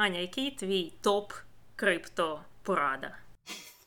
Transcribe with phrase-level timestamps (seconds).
[0.00, 1.32] Аня, який твій топ
[1.76, 3.18] криптопорада?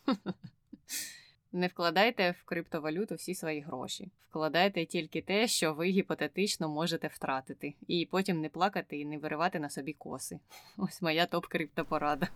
[1.52, 4.12] Не вкладайте в криптовалюту всі свої гроші.
[4.30, 9.60] Вкладайте тільки те, що ви гіпотетично можете втратити, і потім не плакати і не виривати
[9.60, 10.40] на собі коси.
[10.78, 12.28] Ось моя топ криптопорада.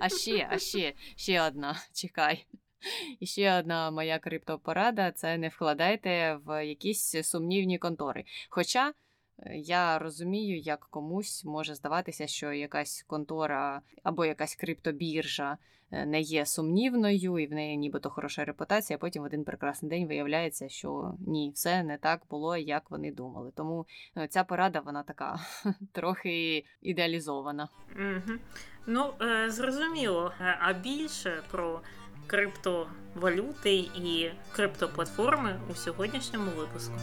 [0.00, 1.76] А ще, а ще, ще одна.
[1.92, 2.46] Чекай.
[3.20, 8.24] І ще одна моя криптопорада це не вкладайте в якісь сумнівні контори.
[8.48, 8.94] Хоча
[9.46, 15.58] я розумію, як комусь може здаватися, що якась контора або якась криптобіржа
[15.90, 19.90] е, не є сумнівною, і в неї нібито хороша репутація, а потім в один прекрасний
[19.90, 23.52] день виявляється, що ні, все не так було, як вони думали.
[23.54, 25.40] Тому е, ця порада вона така
[25.92, 27.68] трохи ідеалізована.
[27.96, 28.38] Угу.
[28.86, 29.12] Ну,
[29.48, 31.80] зрозуміло, а більше про
[32.26, 36.94] криптовалюти і криптоплатформи у сьогоднішньому випуску.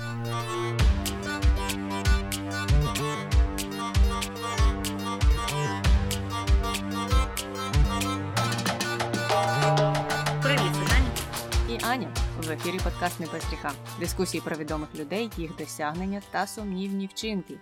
[11.95, 13.71] Аня в ефірі подкаст «Не без гріха».
[13.99, 17.53] Дискусії про відомих людей, їх досягнення та сумнівні вчинки.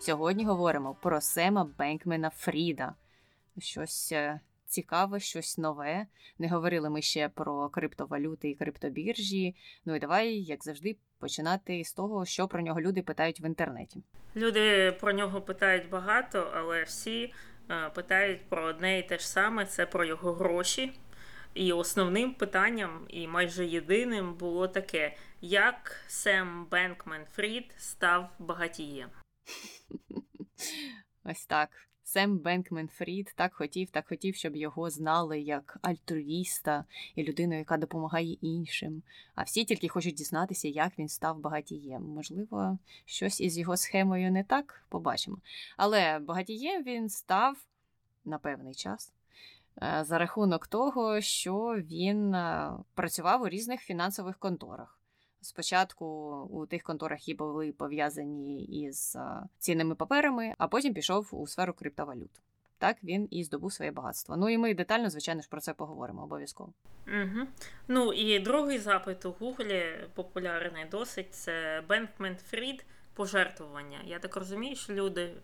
[0.00, 2.94] Сьогодні говоримо про Сема Бенкмена Фріда.
[3.58, 6.06] Щось е, цікаве, щось нове.
[6.38, 9.56] Не говорили ми ще про криптовалюти і криптобіржі.
[9.84, 14.02] Ну і давай, як завжди, починати з того, що про нього люди питають в інтернеті.
[14.36, 17.34] Люди про нього питають багато, але всі
[17.70, 20.92] е, питають про одне і те ж саме: це про його гроші.
[21.54, 29.10] І основним питанням, і майже єдиним, було таке: як Сем Бенкмен Фрід став багатієм?
[31.24, 31.70] Ось так.
[32.08, 37.76] Сем Бенкмен Фрід так хотів, так хотів, щоб його знали як альтруїста і людину, яка
[37.76, 39.02] допомагає іншим.
[39.34, 42.02] А всі тільки хочуть дізнатися, як він став багатієм.
[42.02, 45.38] Можливо, щось із його схемою не так побачимо.
[45.76, 47.56] Але багатієм він став
[48.24, 49.12] на певний час.
[49.82, 54.98] Е, за рахунок того, що він е, працював у різних фінансових конторах.
[55.40, 56.06] Спочатку
[56.50, 59.16] у тих конторах, які були пов'язані із
[59.58, 62.30] цінними паперами, а потім пішов у сферу криптовалют.
[62.78, 64.36] Так він і здобув своє багатство.
[64.36, 66.72] Ну і ми детально, звичайно ж, про це поговоримо обов'язково.
[67.06, 67.46] Угу.
[67.88, 72.84] Ну і другий запит у Гуглі популярний досить це Бенкмен Фрід
[73.14, 73.98] пожертвування.
[74.04, 75.34] Я так розумію, що люди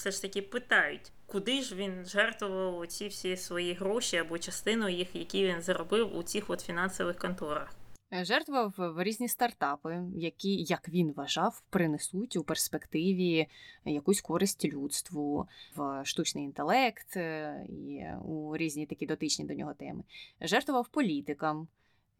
[0.00, 5.16] все ж таки питають, куди ж він жертвував ці всі свої гроші або частину їх,
[5.16, 7.74] які він заробив у цих от фінансових конторах.
[8.12, 13.46] Е, жертвував в різні стартапи, які, як він вважав, принесуть у перспективі
[13.84, 20.02] якусь користь людству, в штучний інтелект е, і у різні такі дотичні до нього теми.
[20.40, 21.68] Жертвував політикам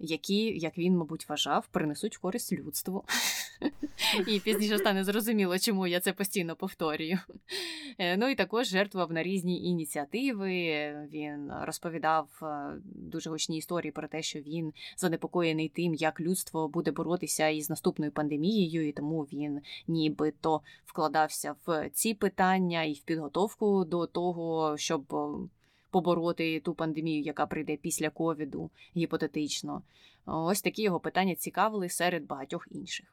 [0.01, 3.05] які, як він, мабуть, вважав, принесуть користь людству.
[4.27, 7.19] І пізніше стане зрозуміло, чому я це постійно повторюю.
[7.99, 10.49] Е, ну і також жертвував на різні ініціативи.
[11.13, 16.91] Він розповідав е, дуже гучні історії про те, що він занепокоєний тим, як людство буде
[16.91, 23.85] боротися із наступною пандемією, і тому він нібито вкладався в ці питання і в підготовку
[23.85, 25.15] до того, щоб
[25.91, 29.83] побороти ту пандемію, яка прийде після ковіду, гіпотетично.
[30.27, 33.07] Ось такі його питання цікавили серед багатьох інших.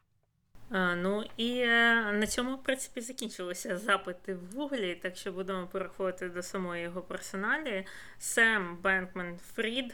[0.69, 5.67] А, Ну і е, на цьому, в принципі, закінчилися запити в Гуглі, так що будемо
[5.67, 7.85] переходити до самої його персоналі.
[8.19, 9.93] Сем Бенкмен Фрід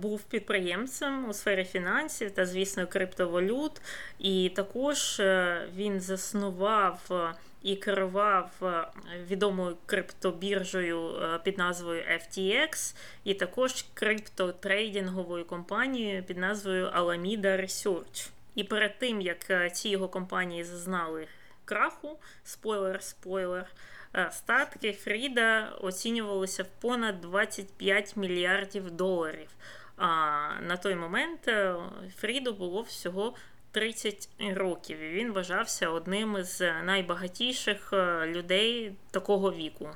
[0.00, 3.80] був підприємцем у сфері фінансів та, звісно, криптовалют.
[4.18, 8.86] І також е, він заснував е, і керував е,
[9.26, 11.12] відомою криптобіржею
[11.44, 18.30] під назвою FTX, і також криптотрейдинговою компанією під назвою Alameda Research.
[18.54, 21.26] І перед тим як ці його компанії зазнали
[21.64, 23.64] краху, спойлер-спойлер,
[24.30, 29.48] статки Фріда оцінювалися в понад 25 мільярдів доларів.
[29.96, 31.74] А на той момент е,
[32.16, 33.34] Фріду було всього
[33.72, 34.98] 30 років.
[35.00, 39.88] і Він вважався одним з найбагатіших е, людей такого віку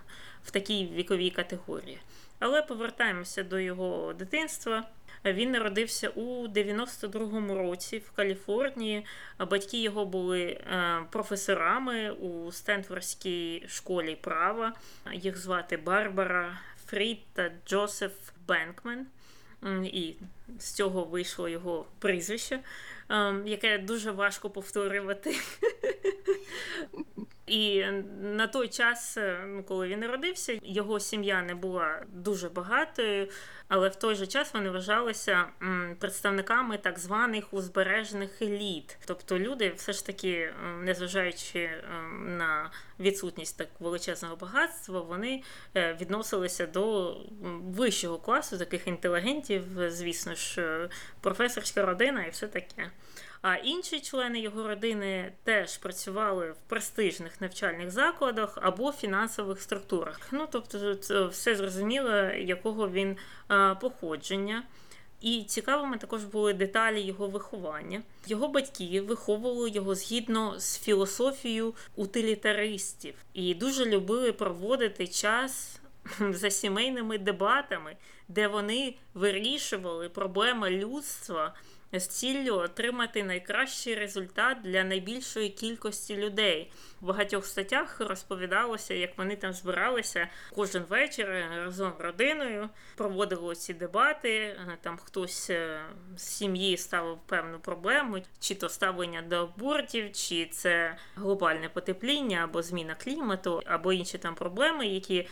[0.45, 1.99] в такій віковій категорії.
[2.39, 4.85] Але повертаємося до його дитинства.
[5.25, 9.07] Він народився у 92-му році в Каліфорнії.
[9.39, 14.73] Батьки його були е, професорами у Стенфордській школі права.
[15.13, 18.13] Їх звати Барбара Фрід та Джосеф
[18.49, 19.07] Бенкмен
[19.85, 20.15] і
[20.59, 22.61] з цього вийшло його прізвище,
[23.47, 25.35] яке дуже важко повторювати.
[27.47, 27.85] І
[28.21, 33.29] на той час, е, ну, коли він народився, його сім'я не була дуже багатою,
[33.69, 35.47] але в той же час вони вважалися
[35.99, 38.99] представниками так званих узбережних еліт.
[39.07, 41.71] Тобто люди, все ж таки, незважаючи
[42.21, 42.71] на
[43.01, 45.43] відсутність так величезного багатства, вони
[45.77, 47.17] е, відносилися до
[47.63, 50.89] вищого класу таких інтелігентів, звісно ж, е,
[51.21, 52.91] професорська родина і все таке.
[53.43, 60.21] А інші члени його родини теж працювали в престижних навчальних закладах або фінансових структурах.
[60.31, 63.17] Ну тобто, це все зрозуміло, якого він
[63.81, 64.63] походження.
[65.21, 68.03] І цікавими також були деталі його виховання.
[68.27, 75.81] Його батьки виховували його згідно з філософією утилітаристів і дуже любили проводити час
[76.31, 77.97] за сімейними дебатами,
[78.29, 81.55] де вони вирішували проблеми людства
[81.93, 86.73] з ціллю отримати найкращий результат для найбільшої кількості людей.
[87.01, 93.75] В багатьох статтях розповідалося, як вони там збиралися кожен вечір разом з родиною, проводили ці
[93.75, 94.61] дебати.
[94.81, 95.81] Там хтось е,
[96.17, 102.63] з сім'ї ставив певну проблему, чи то ставлення до абортів, чи це глобальне потепління, або
[102.63, 105.29] зміна клімату, або інші там проблеми, які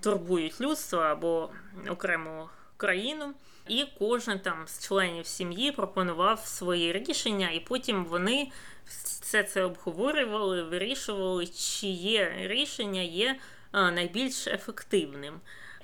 [0.00, 1.50] турбують людство або
[1.88, 3.34] окрему країну
[3.70, 8.50] і кожен там з членів сім'ї пропонував свої рішення, і потім вони
[8.86, 13.36] все це обговорювали, вирішували, чиє рішення є
[13.72, 15.40] найбільш ефективним.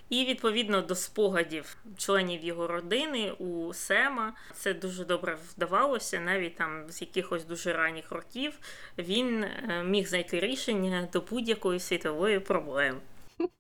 [0.09, 6.21] І відповідно до спогадів членів його родини у Сема це дуже добре вдавалося.
[6.21, 8.59] Навіть там з якихось дуже ранніх років
[8.99, 13.01] він е, міг знайти рішення до будь-якої світової проблеми.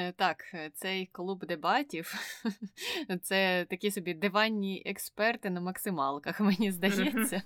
[0.00, 2.14] Е, так, е, цей клуб дебатів
[3.22, 7.42] це такі собі диванні експерти на максималках, мені здається.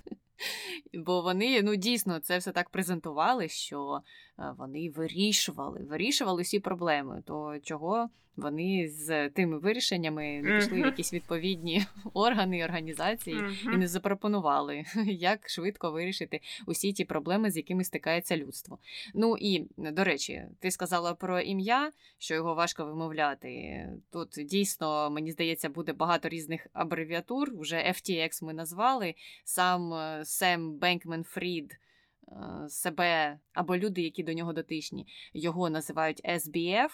[0.93, 4.01] Бо вони ну дійсно це все так презентували, що
[4.39, 7.23] е, вони вирішували, вирішували всі проблеми.
[7.25, 13.37] То чого вони з тими вирішеннями не пішли в якісь відповідні органи, і організації
[13.73, 18.79] і не запропонували, як швидко вирішити усі ті проблеми, з якими стикається людство.
[19.13, 23.87] Ну і до речі, ти сказала про ім'я, що його важко вимовляти.
[24.11, 27.59] Тут дійсно мені здається буде багато різних абревіатур.
[27.59, 31.79] Вже FTX ми назвали сам е, Сем Бенкмен Фрід.
[32.27, 36.89] Е, себе або люди, які до нього дотичні, його називають SBF,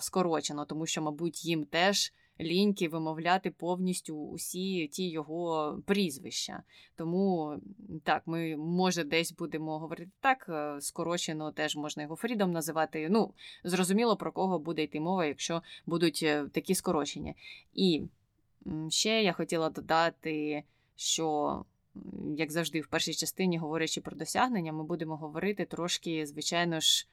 [0.00, 6.62] скорочено, тому що, мабуть, їм теж ліньки вимовляти повністю усі ті його прізвища.
[6.96, 7.54] Тому
[8.04, 13.08] так, ми може десь будемо говорити так, е, скорочено теж можна його Фрідом називати.
[13.10, 13.34] Ну,
[13.64, 17.34] зрозуміло, про кого буде йти мова, якщо будуть е, такі скорочення.
[17.74, 18.02] І
[18.88, 20.64] ще я хотіла додати,
[20.96, 21.64] що.
[22.36, 27.08] Як завжди, в першій частині, говорячи про досягнення, ми будемо говорити трошки, звичайно ж,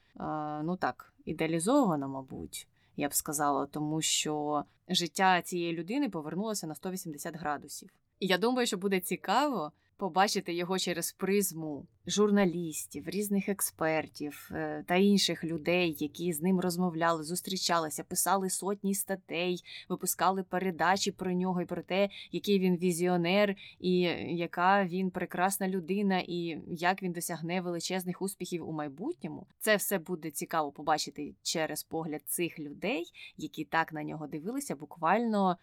[0.63, 7.35] ну так, ідеалізовано, мабуть, я б сказала, тому що життя цієї людини повернулося на 180
[7.35, 7.89] градусів.
[8.19, 9.71] І я думаю, що буде цікаво
[10.03, 17.23] побачити його через призму журналістів, різних експертів е, та інших людей, які з ним розмовляли,
[17.23, 23.99] зустрічалися, писали сотні статей, випускали передачі про нього і про те, який він візіонер, і
[24.37, 29.47] яка він прекрасна людина, і як він досягне величезних успіхів у майбутньому.
[29.59, 35.57] Це все буде цікаво побачити через погляд цих людей, які так на нього дивилися, буквально.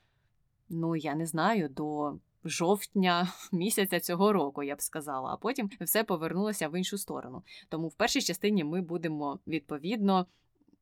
[0.73, 2.15] Ну, я не знаю, до
[2.45, 7.43] жовтня місяця цього року, я б сказала, а потім все повернулося в іншу сторону.
[7.69, 10.27] Тому в першій частині ми будемо відповідно.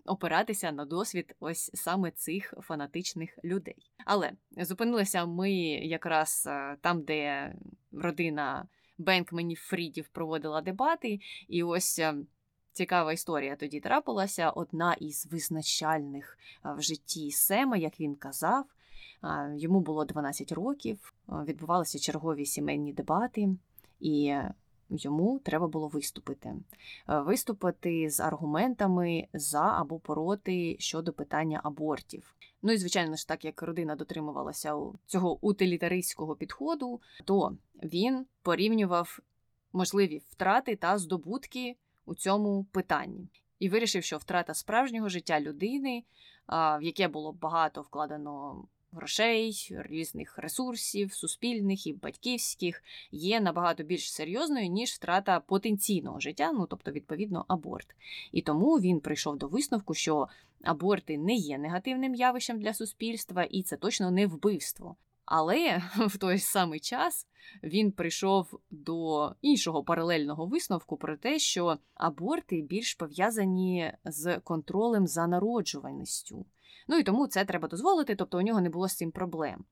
[0.04, 3.76] Опиратися на досвід ось саме цих фанатичних людей.
[4.04, 7.54] Але зупинилися ми якраз е, там, де
[7.92, 12.14] родина Бенкменів Фрідів проводила дебати, і ось е,
[12.72, 14.50] цікава історія тоді трапилася.
[14.50, 18.64] Одна із визначальних е, в житті Сема, як він казав,
[19.56, 23.48] Йому було 12 років, відбувалися чергові сімейні дебати,
[24.00, 24.36] і
[24.90, 26.54] йому треба було виступити.
[27.08, 32.34] Виступити з аргументами за або проти щодо питання абортів.
[32.62, 34.74] Ну і, звичайно ж, так як родина дотримувалася
[35.06, 39.18] цього утилітаристського підходу, то він порівнював
[39.72, 43.28] можливі втрати та здобутки у цьому питанні.
[43.58, 46.04] І вирішив, що втрата справжнього життя людини,
[46.48, 54.68] в яке було багато вкладено грошей, різних ресурсів, суспільних і батьківських, є набагато більш серйозною,
[54.68, 57.94] ніж втрата потенційного життя, ну тобто, відповідно, аборт.
[58.32, 60.28] І тому він прийшов до висновку, що
[60.62, 64.96] аборти не є негативним явищем для суспільства, і це точно не вбивство.
[65.24, 67.26] Але в той самий час
[67.62, 75.26] він прийшов до іншого паралельного висновку про те, що аборти більш пов'язані з контролем за
[75.26, 76.46] народжуваністю.
[76.88, 79.64] Ну і тому це треба дозволити, тобто у нього не було з цим проблем.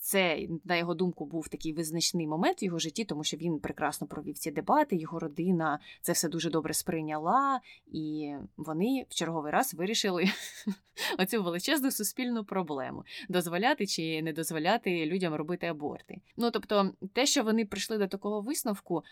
[0.00, 4.06] Це, на його думку, був такий визначний момент в його житті, тому що він прекрасно
[4.06, 9.74] провів ці дебати, його родина це все дуже добре сприйняла, і вони в черговий раз
[9.74, 10.24] вирішили
[11.18, 16.20] оцю величезну суспільну проблему дозволяти чи не дозволяти людям робити аборти.
[16.36, 19.02] Ну тобто, те, що вони прийшли до такого висновку.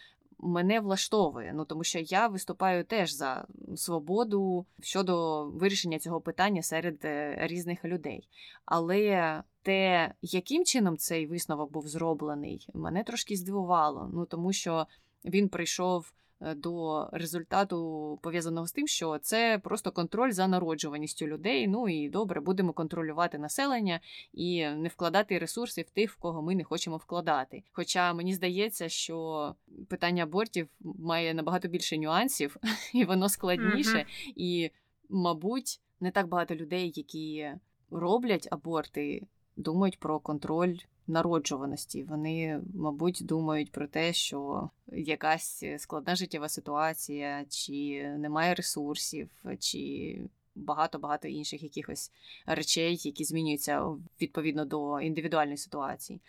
[0.42, 3.46] Мене влаштовує, ну тому що я виступаю теж за
[3.76, 8.28] свободу щодо вирішення цього питання серед е, різних людей.
[8.64, 14.10] Але те, яким чином цей висновок був зроблений, мене трошки здивувало.
[14.14, 14.86] Ну тому що
[15.24, 16.12] він прийшов
[16.56, 21.68] до результату пов'язаного з тим, що це просто контроль за народжуваністю людей.
[21.68, 24.00] Ну і добре, будемо контролювати населення
[24.32, 27.62] і не вкладати ресурси в тих, в кого ми не хочемо вкладати.
[27.72, 29.54] Хоча мені здається, що
[29.88, 32.56] питання абортів має набагато більше нюансів,
[32.94, 34.32] і воно складніше, mm-hmm.
[34.36, 34.70] і,
[35.08, 37.50] мабуть, не так багато людей, які
[37.90, 42.02] роблять аборти думають про контроль народжуваності.
[42.02, 50.18] Вони, мабуть, думають про те, що якась складна життєва ситуація, чи немає ресурсів, чи
[50.54, 52.12] багато-багато інших якихось
[52.46, 53.86] речей, які змінюються
[54.20, 56.20] відповідно до індивідуальної ситуації.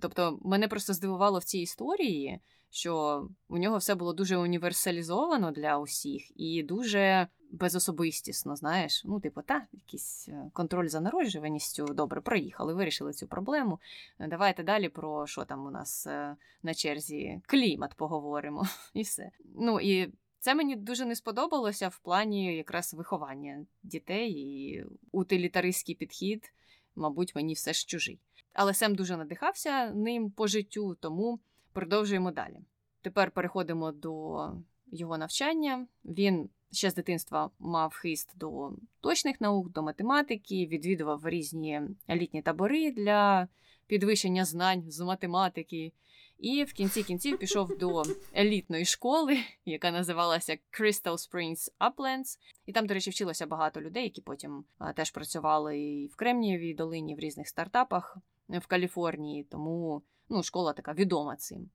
[0.00, 5.78] Тобто, мене просто здивувало в цій історії, що у нього все було дуже універсалізовано для
[5.78, 9.02] усіх і дуже безособистісно, знаєш.
[9.04, 11.86] Ну, типу, та, якийсь е, контроль за народжуваністю.
[11.86, 13.80] Добре, проїхали, вирішили цю проблему.
[14.18, 19.30] Давайте далі про що там у нас е, на черзі клімат поговоримо і все.
[19.54, 20.12] Ну і.
[20.40, 26.52] Це мені дуже не сподобалося в плані якраз виховання дітей і утилітаристський підхід,
[26.96, 28.20] мабуть, мені все ж чужий.
[28.52, 31.40] Але Сем дуже надихався ним по життю, тому
[31.72, 32.60] продовжуємо далі.
[33.02, 34.52] Тепер переходимо до
[34.92, 35.86] його навчання.
[36.04, 42.92] Він ще з дитинства мав хист до точних наук, до математики, відвідував різні літні табори
[42.92, 43.48] для
[43.86, 45.92] підвищення знань з математики.
[46.38, 48.02] І в кінці кінців пішов до
[48.36, 52.38] елітної школи, яка називалася Crystal Springs Uplands.
[52.66, 57.14] І там, до речі, вчилося багато людей, які потім теж працювали і в Кремнієвій долині,
[57.14, 59.44] в різних стартапах в Каліфорнії.
[59.44, 61.70] Тому ну, школа така відома цим.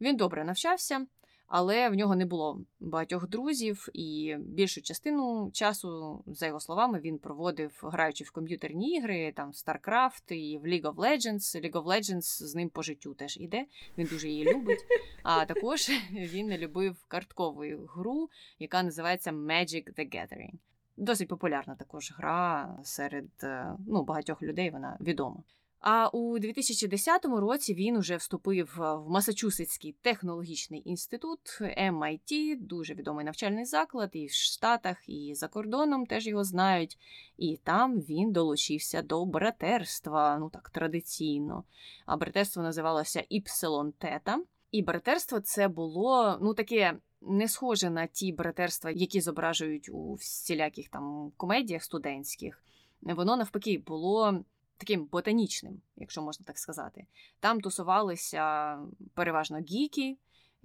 [0.00, 1.06] Він добре навчався,
[1.48, 7.18] але в нього не було багатьох друзів, і більшу частину часу, за його словами, він
[7.18, 11.64] проводив, граючи в комп'ютерні ігри, там StarCraft і в League of Legends.
[11.64, 13.66] League of Legends з ним по життю теж іде.
[13.98, 14.86] Він дуже її любить.
[15.22, 20.52] А також він не любив карткову гру, яка називається Magic the Gathering.
[20.96, 24.70] Досить популярна також гра серед е, ну, багатьох людей.
[24.70, 25.42] Вона відома.
[25.80, 33.64] А у 2010 році він уже вступив в Масачусетський технологічний інститут MIT, дуже відомий навчальний
[33.64, 36.98] заклад, і в Штатах, і за кордоном теж його знають.
[37.36, 41.64] І там він долучився до братерства, ну так традиційно.
[42.06, 44.42] А братерство називалося Іпсилон Тета.
[44.70, 46.98] І братерство це було ну таке.
[47.28, 52.64] Не схоже на ті братерства, які зображують у всіляких там комедіях студентських.
[53.02, 54.44] Воно навпаки було
[54.76, 57.06] таким ботанічним, якщо можна так сказати.
[57.40, 58.78] Там тусувалися
[59.14, 60.16] переважно гіки,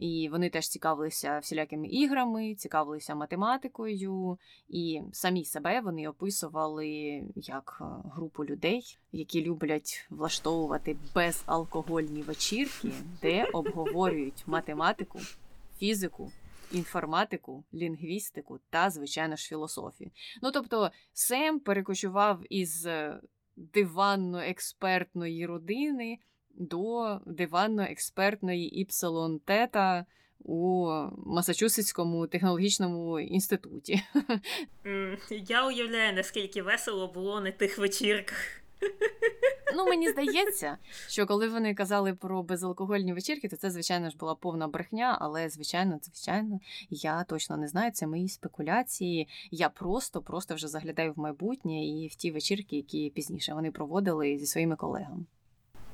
[0.01, 4.38] і вони теж цікавилися всілякими іграми, цікавилися математикою,
[4.70, 12.91] і самі себе вони описували як е, групу людей, які люблять влаштовувати безалкогольні вечірки,
[13.22, 15.20] де обговорюють математику,
[15.77, 16.32] фізику.
[16.74, 20.12] Інформатику, лінгвістику та, звичайно ж, філософію.
[20.41, 23.20] Ну тобто, Сем перекочував із е,
[23.55, 30.05] диванно-експертної родини до диванно-експертної іпсилон тета
[30.39, 34.03] у Масачусетському технологічному інституті.
[35.48, 38.62] Я уявляю, наскільки весело було на тих вечірках.
[39.75, 44.36] Ну, мені здається, що коли вони казали про безалкогольні вечірки, то це, звичайно ж, була
[44.36, 46.60] повна брехня, але, звичайно, звичайно,
[46.90, 47.92] я точно не знаю.
[47.92, 49.28] Це мої спекуляції.
[49.51, 54.38] Я просто просто вже заглядаю в майбутнє і в ті вечірки, які пізніше вони проводили
[54.38, 55.25] зі своїми колегами.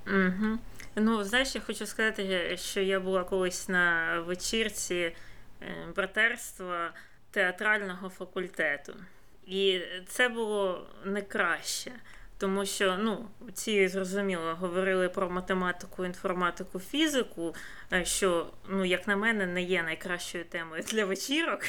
[0.08, 0.58] Угу.
[0.96, 5.16] Ну, знаєш, я хочу сказати, що я була колись на вечірці е,
[5.96, 6.94] братерства
[7.32, 8.94] театрального факультету.
[9.46, 11.92] І це було не краще.
[12.38, 17.56] Тому що ну, ці зрозуміло говорили про математику, інформатику, фізику,
[17.94, 21.62] е, що, ну, як на мене, не є найкращою темою для вечірок.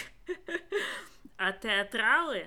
[1.37, 2.46] А театрали,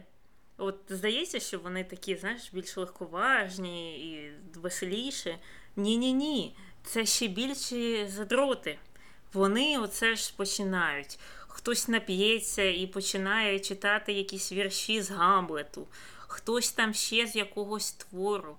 [0.57, 5.35] от здається, що вони такі, знаєш, більш легковажні і веселіші.
[5.75, 8.77] Ні-ні ні, це ще більші задроти.
[9.33, 11.19] Вони оце ж починають.
[11.47, 15.87] Хтось нап'ється і починає читати якісь вірші з Гамлету,
[16.31, 18.57] хтось там ще з якогось твору.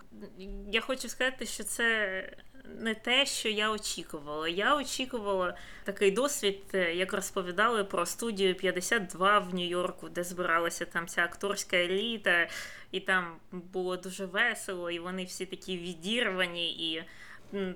[0.72, 4.48] Я хочу сказати, що це не те, що я очікувала.
[4.48, 11.06] Я очікувала такий досвід, е, як розповідали про студію 52 в Нью-Йорку, де збиралася там
[11.06, 12.48] ця акторська еліта,
[12.90, 17.04] і там було дуже весело, і вони всі такі відірвані і.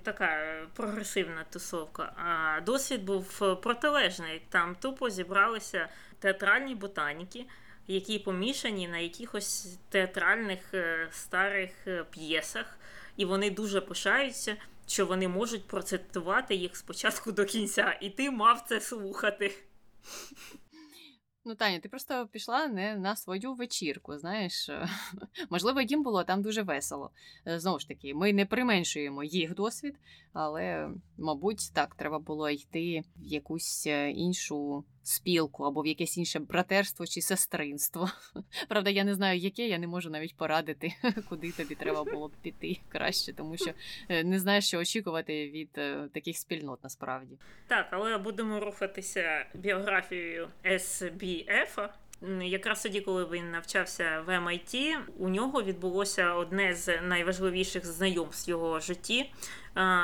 [0.02, 2.12] Така прогресивна тусовка.
[2.16, 4.42] А досвід був протилежний.
[4.48, 5.88] Там тупо зібралися
[6.18, 7.44] театральні ботаніки,
[7.88, 12.78] які помішані на якихось театральних е, старих е, п'єсах,
[13.16, 18.64] і вони дуже пишаються що вони можуть процитувати їх спочатку до кінця, і ти мав
[18.68, 19.52] це слухати.
[21.44, 24.18] Ну, Таня, ти просто пішла не на свою вечірку.
[24.18, 24.70] Знаєш,
[25.50, 27.10] можливо, їм було там дуже весело.
[27.46, 29.94] Е, знову ж таки, ми не применшуємо їх досвід,
[30.32, 36.38] але, мабуть, так, треба було йти в якусь е, іншу спілку або в якесь інше
[36.38, 38.10] братерство чи сестринство.
[38.68, 40.92] Правда, я не знаю, яке, я не можу навіть порадити,
[41.28, 43.70] куди тобі треба було б піти краще, тому що
[44.08, 45.72] е, не знаєш, що очікувати від
[46.12, 47.38] таких спільнот насправді.
[47.66, 51.88] Так, але будемо рухатися біографією SBF,
[52.42, 58.50] Якраз тоді, коли він навчався в MIT, у нього відбулося одне з найважливіших знайомств в
[58.50, 59.32] його житті,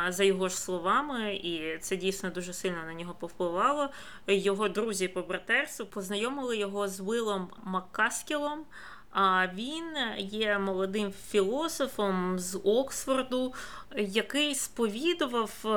[0.08, 3.88] за його ж словами, і це дійсно дуже сильно на нього повпливало.
[4.26, 8.64] Його друзі по братерству познайомили його з Віллом Маккаскілом.
[9.12, 9.84] А він
[10.18, 13.54] є молодим філософом з Оксфорду,
[13.96, 15.68] який сповідував е,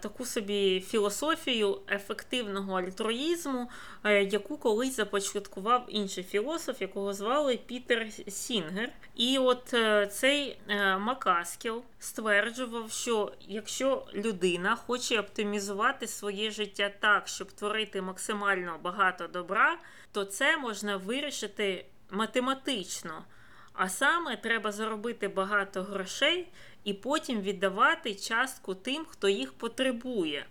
[0.00, 3.70] таку собі філософію ефективного альтруїзму,
[4.04, 8.92] е, яку колись започаткував інший філософ, якого звали Пітер Сінгер.
[9.16, 10.58] І от е, цей
[10.98, 19.78] Макаскіл стверджував, що якщо людина хоче оптимізувати своє життя так, щоб творити максимально багато добра,
[20.12, 23.24] то це можна вирішити математично.
[23.72, 26.48] А саме треба заробити багато грошей
[26.84, 30.46] і потім віддавати частку тим, хто їх потребує.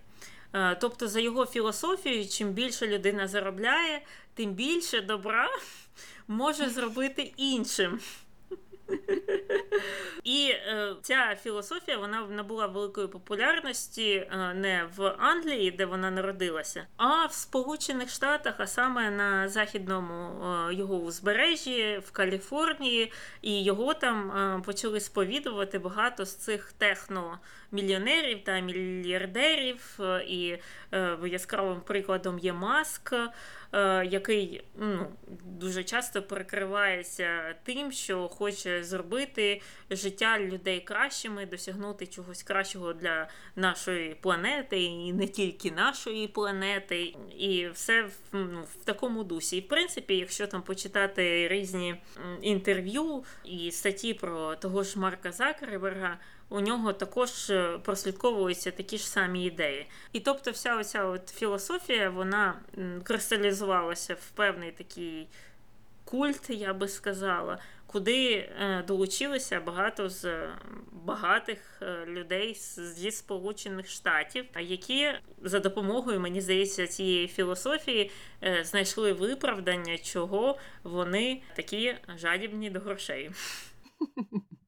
[0.53, 4.01] Е, тобто, за його філософією, чим більше людина заробляє,
[4.33, 5.49] тим більше добра
[6.27, 7.99] може зробити іншим.
[10.23, 16.87] І е, ця філософія вона набула великої популярності е, не в Англії, де вона народилася,
[16.97, 23.11] а в Сполучених Штатах, а саме на західному е, його узбережжі в Каліфорнії,
[23.41, 29.99] і його там е, почали сповідувати багато з цих техномільйонерів та мільярдерів.
[29.99, 30.57] Е, і
[30.93, 33.13] е, яскравим прикладом є Маск.
[33.73, 35.07] Е, який ну,
[35.45, 44.15] дуже часто перекривається тим, що хоче зробити життя людей кращими, досягнути чогось кращого для нашої
[44.15, 49.57] планети, і не тільки нашої планети, і все в, ну, в такому дусі.
[49.57, 51.95] І в принципі, якщо там почитати різні
[52.41, 56.17] інтерв'ю і статті про того ж Марка Закерберга,
[56.49, 59.87] у нього також е, прослідковуються такі ж самі ідеї.
[60.13, 62.59] І тобто, вся оця от філософія вона
[63.03, 65.27] кристалізувалася в певний такий
[66.05, 70.47] культ, я би сказала, куди е, долучилися багато з
[70.91, 72.53] багатих е, людей
[72.95, 78.11] зі Сполучених Штатів, які за допомогою, мені здається, цієї філософії
[78.61, 83.31] знайшли виправдання, чого вони такі жадібні до грошей.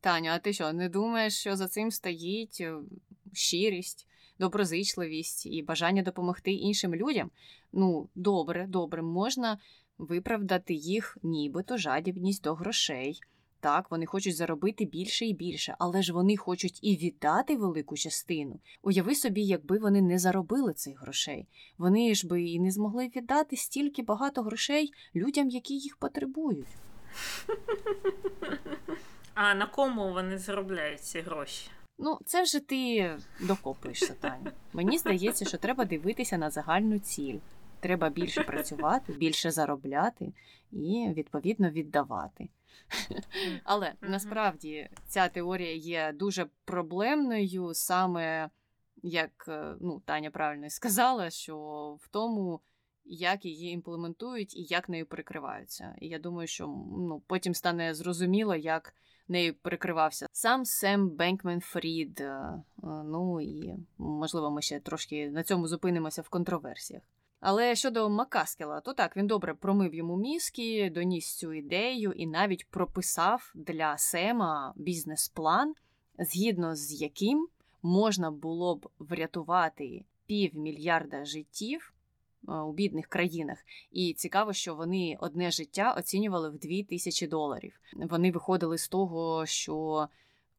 [0.00, 2.74] Таня, а ти що, не думаєш, що за цим стоїть е,
[3.32, 4.06] щирість,
[4.38, 7.30] доброзичливість і бажання допомогти іншим людям?
[7.72, 9.58] Ну, добре, добре, можна
[9.98, 13.20] виправдати їх, нібито жадібність до грошей.
[13.60, 18.60] Так, вони хочуть заробити більше і більше, але ж вони хочуть і віддати велику частину.
[18.82, 21.48] Уяви собі, якби вони не заробили цих грошей.
[21.78, 26.66] Вони ж би і не змогли віддати стільки багато грошей людям, які їх потребують.
[29.40, 31.70] А на кому вони заробляють ці гроші?
[31.98, 34.52] Ну, це вже ти докопуєшся, Таня.
[34.72, 37.38] Мені здається, що треба дивитися на загальну ціль.
[37.80, 40.32] Треба більше працювати, більше заробляти
[40.72, 42.48] і, відповідно, віддавати.
[43.64, 48.50] Але насправді ця теорія є дуже проблемною, саме
[49.02, 51.56] як е, ну, Таня правильно сказала, що
[52.00, 52.60] в тому,
[53.04, 55.94] як її імплементують і як нею прикриваються.
[56.00, 56.66] І я думаю, що
[56.98, 58.94] ну, потім стане зрозуміло, як
[59.28, 62.20] нею перекривався сам Сем Бенкмен Фрід.
[62.20, 67.02] Е, е, ну і можливо, ми ще трошки на цьому зупинимося в контроверсіях.
[67.40, 72.68] Але щодо Макаскела, то так він добре промив йому мізки, доніс цю ідею і навіть
[72.68, 75.74] прописав для Сема бізнес-план,
[76.18, 77.48] згідно з яким
[77.82, 81.94] можна було б врятувати півмільярда життів
[82.46, 83.58] у бідних країнах.
[83.90, 87.80] І цікаво, що вони одне життя оцінювали в 2 тисячі доларів.
[87.92, 90.08] Вони виходили з того, що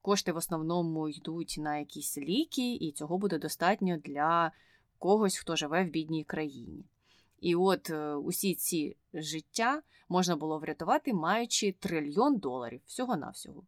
[0.01, 4.51] кошти в основному йдуть на якісь ліки, і цього буде достатньо для
[4.99, 6.85] когось, хто живе в бідній країні.
[7.39, 13.63] І от е, усі ці життя можна було врятувати, маючи трильйон доларів всього-навсього.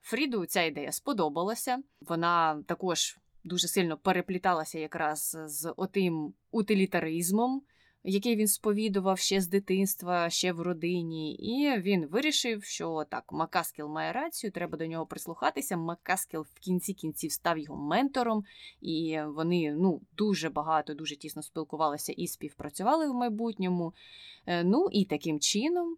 [0.00, 1.82] Фріду ця ідея сподобалася.
[2.00, 7.62] Вона також дуже сильно перепліталася якраз з отим утилітаризмом,
[8.04, 13.88] який він сповідував ще з дитинства, ще в родині, і він вирішив, що так, Макаскіл
[13.88, 15.76] має рацію, треба до нього прислухатися.
[15.76, 18.44] Макаскіл в кінці кінців став його ментором,
[18.80, 23.94] і вони ну, дуже багато, дуже тісно спілкувалися і співпрацювали в майбутньому.
[24.46, 25.96] Е, ну і таким чином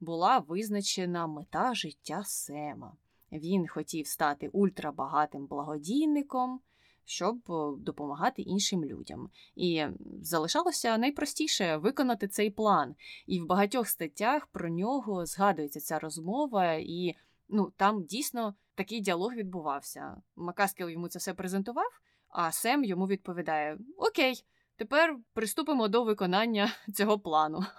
[0.00, 2.96] була визначена мета життя Сема.
[3.32, 6.60] Він хотів стати ультрабагатим благодійником
[7.04, 7.36] щоб
[7.78, 9.30] допомагати іншим людям.
[9.54, 9.84] І
[10.22, 12.94] залишалося найпростіше виконати цей план.
[13.26, 17.16] І в багатьох статтях про нього згадується ця розмова, і
[17.48, 20.22] ну, там дійсно такий діалог відбувався.
[20.36, 24.44] Макаскіл йому це все презентував, а Сем йому відповідає: Окей,
[24.76, 27.60] тепер приступимо до виконання цього плану.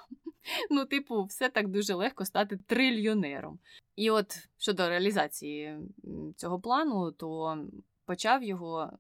[0.70, 3.60] Ну, типу, все так дуже легко стати трильйонером.
[3.96, 5.78] І от щодо реалізації
[6.36, 7.58] цього плану, то
[8.06, 8.92] почав його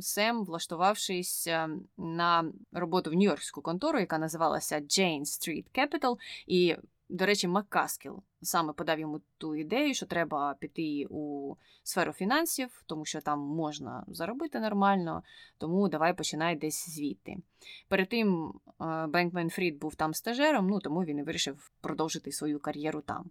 [0.00, 6.76] Сем, влаштувавшись ем, на роботу в Нью-Йоркську контору, яка називалася Jane Street Capital, і,
[7.08, 13.04] до речі, Маккаскіл саме подав йому ту ідею, що треба піти у сферу фінансів, тому
[13.04, 15.22] що там можна заробити нормально,
[15.58, 17.36] тому давай починай десь звідти.
[17.88, 18.54] Перед тим
[19.08, 23.30] Бенкмен Фрід був там стажером, ну тому він і вирішив продовжити свою кар'єру там.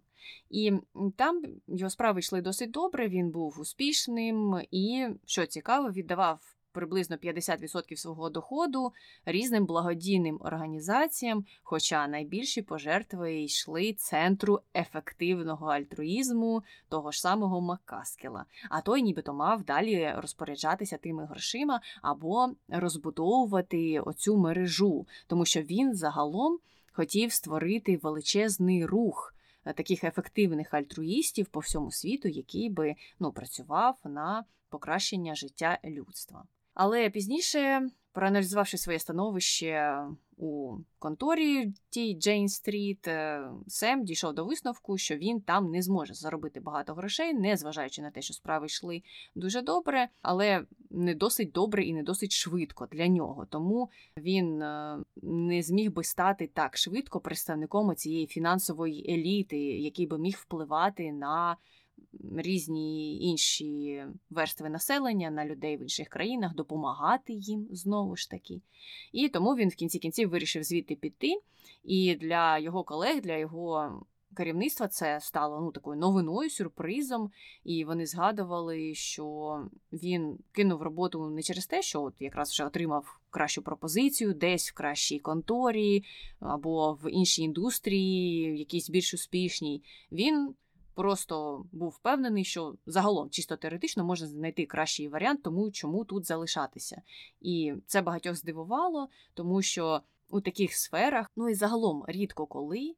[0.50, 0.72] І
[1.16, 7.96] там його справи йшли досить добре, він був успішним і, що цікаво, віддавав приблизно 50%
[7.96, 8.92] свого доходу
[9.24, 18.44] різним благодійним організаціям, хоча найбільші пожертви йшли центру ефективного альтруїзму того ж самого Маккаскела.
[18.70, 25.94] А той нібито мав далі розпоряджатися тими грошима або розбудовувати оцю мережу, тому що він
[25.94, 26.58] загалом
[26.92, 29.34] хотів створити величезний рух.
[29.64, 36.44] Е, таких ефективних альтруїстів по всьому світу, який би ну, працював на покращення життя людства.
[36.74, 40.04] Але пізніше, проаналізувавши своє становище
[40.36, 46.14] у конторі тій Джейн Стріт, е, Сем дійшов до висновку, що він там не зможе
[46.14, 49.02] заробити багато грошей, незважаючи на те, що справи йшли
[49.34, 53.46] дуже добре, але не досить добре і не досить швидко для нього.
[53.50, 60.18] Тому він е, не зміг би стати так швидко представником цієї фінансової еліти, який би
[60.18, 61.56] міг впливати на
[62.36, 68.60] різні інші верстви населення на людей в інших країнах, допомагати їм знову ж таки.
[69.12, 71.40] І тому він в кінці кінців вирішив звідти піти.
[71.84, 74.00] І для його колег, для його
[74.34, 77.30] керівництва це стало ну, такою новиною, сюрпризом.
[77.64, 79.58] І вони згадували, що
[79.92, 84.74] він кинув роботу не через те, що от якраз вже отримав кращу пропозицію, десь в
[84.74, 86.04] кращій конторі
[86.40, 89.82] або в іншій індустрії, якійсь більш успішній.
[90.12, 90.54] Він
[90.94, 97.02] просто був впевнений, що загалом чисто теоретично можна знайти кращий варіант, тому чому тут залишатися.
[97.40, 102.94] І це багатьох здивувало, тому що у таких сферах, ну і загалом рідко коли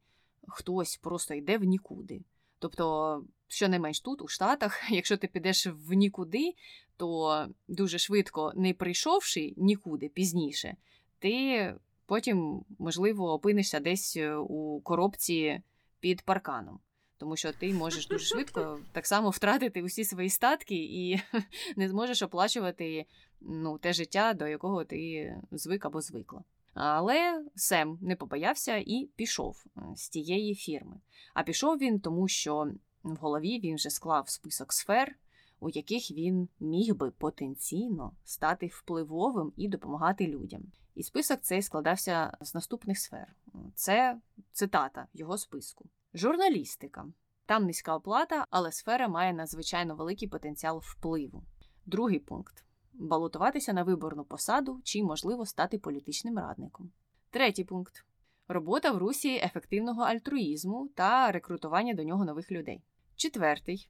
[0.48, 2.20] хтось просто йде в нікуди.
[2.59, 6.54] Тобто, що не менш тут, у Штатах, якщо ти підеш в нікуди,
[6.96, 10.76] то дуже швидко, не прийшовши нікуди пізніше,
[11.18, 11.74] ти
[12.06, 15.62] потім, можливо, опинишся десь е, у коробці
[16.00, 16.80] під парканом
[17.18, 21.20] тому що ти можеш дуже швидко так само втратити усі свої статки і
[21.76, 23.07] не зможеш оплачувати
[23.40, 26.44] ну, те життя, до якого ти звик або звикла.
[26.74, 30.96] Але Сем не побоявся і пішов е, з тієї фірми.
[31.35, 32.70] А пішов він, тому що
[33.02, 35.16] в голові він вже склав список сфер,
[35.61, 40.62] у яких він міг би потенційно стати впливовим і допомагати людям.
[40.94, 43.35] І список цей складався з наступних сфер.
[43.74, 44.18] Це
[44.52, 45.85] цитата його списку.
[46.16, 47.07] Журналістика.
[47.46, 51.44] Там низька оплата, але сфера має надзвичайно великий потенціал впливу.
[51.87, 56.90] Другий пункт балотуватися на виборну посаду чи, можливо, стати політичним радником.
[57.31, 58.05] Третій пункт
[58.48, 62.83] робота в русі ефективного альтруїзму та рекрутування до нього нових людей.
[63.16, 63.88] Четвертий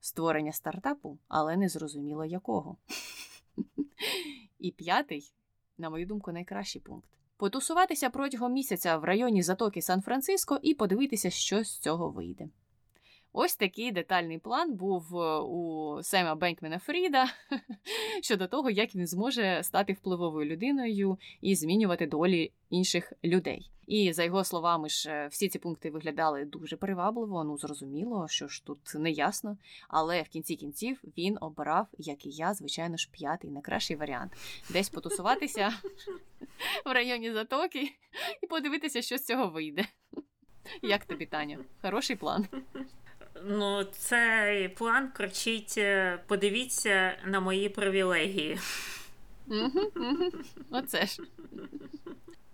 [0.00, 2.76] створення стартапу, але не зрозуміло якого.
[4.58, 5.32] І п'ятий,
[5.78, 11.64] на мою думку, найкращий пункт потусуватися протягом місяця в районі затоки Сан-Франциско і подивитися, що
[11.64, 12.48] з цього вийде.
[13.38, 17.26] Ось такий детальний план був е, у Сема Бенкмена Фріда
[18.22, 23.70] щодо того, як він зможе стати впливовою людиною і змінювати долі інших людей.
[23.86, 27.44] І за його словами, ж е, всі ці пункти виглядали дуже привабливо.
[27.44, 29.56] Ну зрозуміло, що ж тут не ясно.
[29.88, 34.32] Але в кінці кінців він обирав, як і я, звичайно ж, п'ятий найкращий варіант,
[34.70, 35.72] десь потусуватися
[36.84, 37.90] в районі затоки
[38.42, 39.84] і подивитися, що з цього вийде.
[40.82, 41.58] Як тобі, Таня?
[41.82, 42.46] Хороший план.
[43.44, 48.58] Ну, цей план кричить: е, подивіться на мої привілегії.
[50.70, 51.22] Оце ж.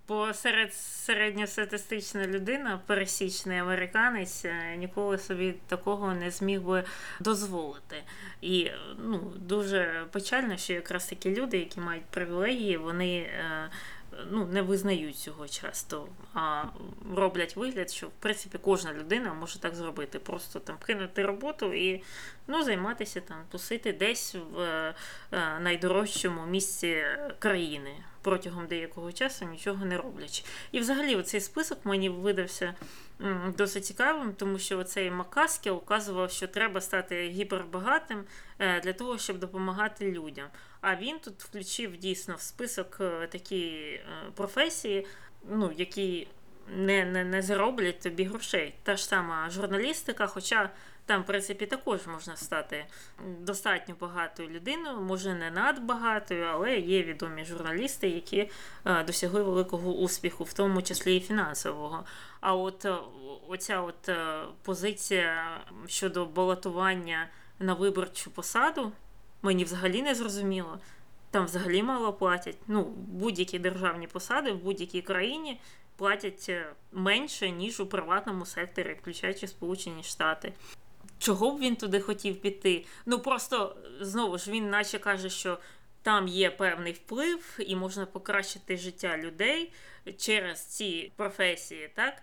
[0.08, 6.84] Бо серед середньостатистична людина, пересічний американець, е, ніколи собі такого не зміг би
[7.20, 8.02] дозволити.
[8.40, 13.16] І ну, дуже печально, що якраз такі люди, які мають привілегії, вони.
[13.18, 13.70] Е,
[14.30, 16.64] ну, не визнають цього часто, а
[17.14, 20.18] роблять вигляд, що в принципі кожна людина може так зробити.
[20.18, 22.02] Просто там кинути роботу і
[22.46, 24.94] ну, займатися там, тусити десь в е,
[25.60, 27.04] найдорожчому місці
[27.38, 30.44] країни протягом деякого часу, нічого не роблячи.
[30.72, 32.74] І взагалі цей список мені видався.
[33.58, 38.24] Досить цікавим, тому що оцей Макаски указував, що треба стати гіпербагатим
[38.58, 40.46] е, для того, щоб допомагати людям.
[40.82, 44.02] А він тут включив дійсно в список е, такі е,
[44.34, 45.06] професії,
[45.50, 46.28] ну, які
[46.76, 48.74] не не, не зароблять тобі грошей.
[48.82, 50.70] Та ж сама журналістика, хоча
[51.06, 52.86] там, в принципі, також можна стати
[53.40, 58.50] достатньо багатою людиною, може не надбагатою, але є відомі журналісти, які
[58.84, 62.04] е, досягли великого успіху, в тому числі і фінансового.
[62.40, 62.86] А от
[63.48, 64.10] оця от
[64.62, 68.92] позиція щодо балотування на виборчу посаду
[69.42, 70.78] мені взагалі не зрозуміло.
[71.30, 72.56] Там взагалі мало платять.
[72.66, 75.60] Ну, будь-які державні посади в будь-якій країні
[75.96, 80.52] платять е, менше, ніж у приватному секторі, включаючи Сполучені Штати.
[81.18, 82.84] Чого б він туди хотів піти?
[83.06, 85.58] Ну просто знову ж він, наче каже, що
[86.02, 89.72] там є певний вплив і можна покращити життя людей
[90.18, 92.22] через ці професії, так?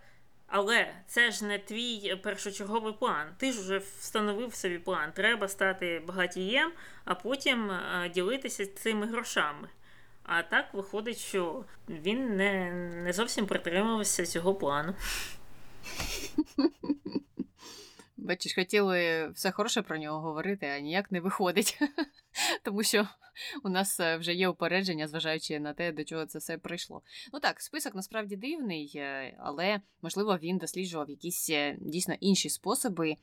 [0.52, 3.28] Але це ж не твій першочерговий план.
[3.38, 5.12] Ти ж вже встановив собі план.
[5.12, 6.72] Треба стати багатієм,
[7.06, 9.68] а потім е, ділитися цими грошами.
[10.24, 12.72] А так виходить, що він не,
[13.04, 14.96] не зовсім притримувався цього плану.
[18.22, 21.80] Бачиш, хотіли все хороше про нього говорити, а ніяк не виходить.
[22.64, 23.08] Тому що
[23.64, 27.02] у нас е, вже є упередження, зважаючи на те, до чого це все прийшло.
[27.34, 33.16] Ну так, список насправді дивний, е, але можливо він досліджував якісь е, дійсно інші способи,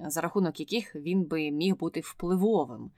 [0.00, 2.90] за рахунок яких він би міг бути впливовим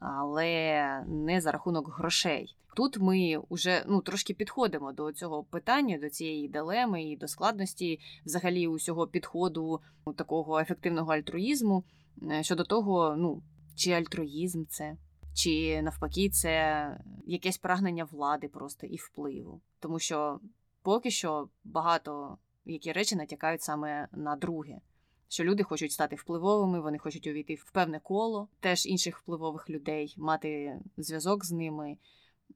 [0.00, 2.56] але не за рахунок грошей.
[2.76, 8.00] Тут ми вже ну трошки підходимо до цього питання, до цієї дилеми і до складності
[8.26, 11.84] взагалі усього підходу ну, такого ефективного альтруїзму.
[12.30, 13.42] Е, щодо того, ну
[13.76, 14.96] чи альтруїзм це,
[15.34, 16.86] чи навпаки, це
[17.26, 20.40] якесь прагнення влади просто і впливу, тому що
[20.82, 24.80] поки що багато які речі натякають саме на друге
[25.28, 30.14] що люди хочуть стати впливовими, вони хочуть увійти в певне коло теж інших впливових людей,
[30.16, 31.96] мати зв'язок з ними.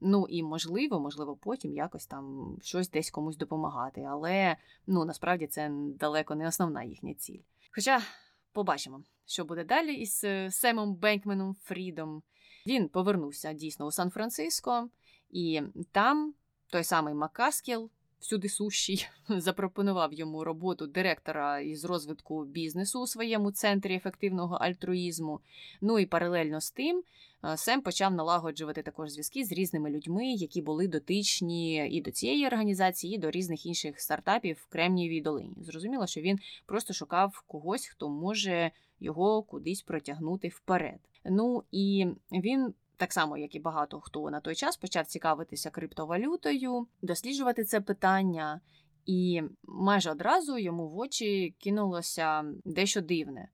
[0.00, 4.00] Ну і можливо, можливо, потім якось там щось десь комусь допомагати.
[4.10, 4.56] Але
[4.86, 7.40] ну насправді це далеко не основна їхня ціль.
[7.74, 8.02] Хоча
[8.52, 12.22] побачимо, що буде далі із е, Семом Бенкменом Фрідом.
[12.66, 14.88] Він повернувся дійсно у Сан-Франциско,
[15.30, 16.34] і там
[16.70, 23.94] той самий Макаскіл всюди сущий, запропонував йому роботу директора із розвитку бізнесу у своєму центрі
[23.94, 25.40] ефективного альтруїзму.
[25.80, 27.02] Ну і паралельно з тим.
[27.44, 32.46] Е, Сем почав налагоджувати також зв'язки з різними людьми, які були дотичні і до цієї
[32.46, 35.56] організації, і до різних інших стартапів в Кремнієвій долині.
[35.60, 40.98] Зрозуміло, що він просто шукав когось, хто може його кудись протягнути вперед.
[41.24, 46.86] Ну і він так само, як і багато хто на той час почав цікавитися криптовалютою,
[47.02, 48.60] досліджувати це питання,
[49.06, 53.48] і майже одразу йому в очі кинулося дещо дивне.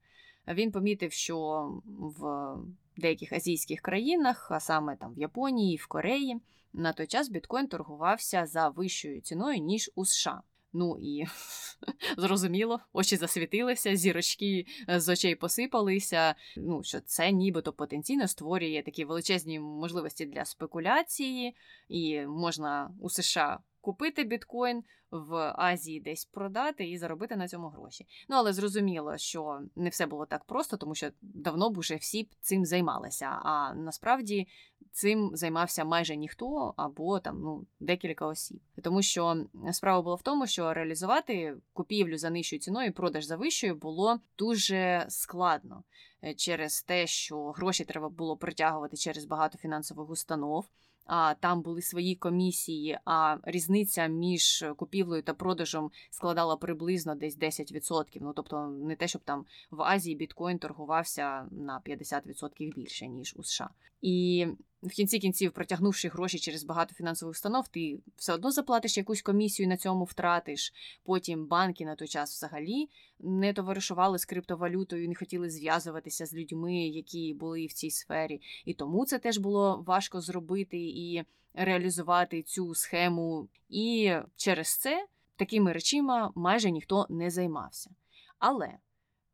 [0.49, 2.55] Він помітив, що в
[2.97, 6.41] деяких азійських країнах, а саме там в Японії, в Кореї,
[6.73, 10.43] на той час біткоін торгувався за вищою ціною ніж у США.
[10.79, 11.25] Ну і
[12.17, 16.35] зрозуміло, очі засвітилися, зірочки е, з очей посипалися.
[16.57, 21.57] Ну що це нібито потенційно створює такі величезні можливості для спекуляції,
[21.89, 28.07] і можна у США купити біткоін в Азії десь продати і заробити на цьому гроші.
[28.29, 32.29] Ну але зрозуміло, що не все було так просто, тому що давно б уже всі
[32.41, 33.27] цим займалися.
[33.27, 34.49] А насправді
[34.93, 40.47] цим займався майже ніхто або там ну декілька осіб, тому що справа була в тому,
[40.47, 45.85] що реалізувати купівлю за нижчою ціною, і продаж за вищою було дуже складно
[46.25, 50.67] е, через те, що гроші треба було притягувати через багато фінансових установ
[51.07, 58.19] а там були свої комісії, а різниця між купівлею та продажем складала приблизно десь 10%.
[58.21, 63.43] Ну тобто не те, щоб там в Азії біткоін торгувався на 50% більше ніж у
[63.43, 63.71] США.
[64.03, 64.47] І
[64.83, 69.69] в кінці кінців, протягнувши гроші через багато фінансових установ, ти все одно заплатиш якусь комісію
[69.69, 70.73] на цьому втратиш.
[71.05, 72.89] Потім банки на той час взагалі
[73.21, 78.41] не товаришували з криптовалютою, не хотіли зв'язуватися з людьми, які були в цій сфері.
[78.65, 83.49] І тому це теж було важко зробити і реалізувати цю схему.
[83.69, 87.91] І через це такими речима майже ніхто не займався.
[88.39, 88.79] Але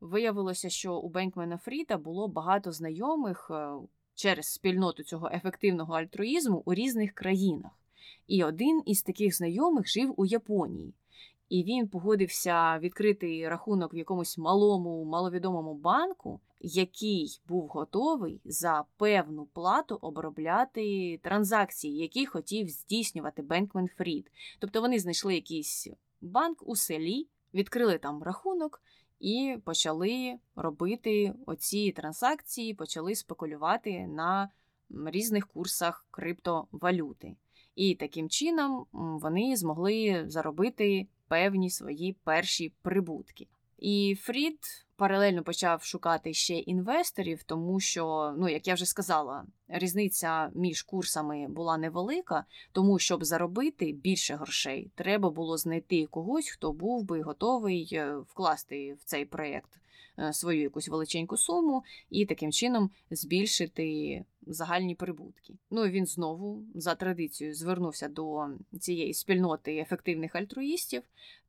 [0.01, 3.51] виявилося, що у Бенкмена Фріда було багато знайомих.
[4.15, 7.71] Через спільноту цього ефективного альтруїзму у різних країнах.
[8.27, 10.93] І один із таких знайомих жив у Японії.
[11.49, 19.45] І він погодився відкрити рахунок в якомусь малому, маловідомому банку, який був готовий за певну
[19.45, 24.31] плату обробляти транзакції, які хотів здійснювати Бенкмен Фрід.
[24.59, 25.87] Тобто вони знайшли якийсь
[26.21, 28.81] банк у селі, відкрили там рахунок
[29.23, 34.49] і почали робити оці транзакції, почали спекулювати на
[34.89, 37.35] різних курсах криптовалюти.
[37.75, 43.47] І таким чином вони змогли заробити певні свої перші прибутки.
[43.77, 50.51] І Фрід паралельно почав шукати ще інвесторів, тому що, ну як я вже сказала, різниця
[50.55, 57.03] між курсами була невелика, тому щоб заробити більше грошей, треба було знайти когось, хто був
[57.03, 59.79] би готовий е, вкласти в цей проєкт
[60.19, 65.53] е, свою якусь величеньку суму і таким чином збільшити загальні прибутки.
[65.71, 68.47] Ну і він знову за традицією звернувся до
[68.79, 71.03] цієї спільноти ефективних альтруїстів.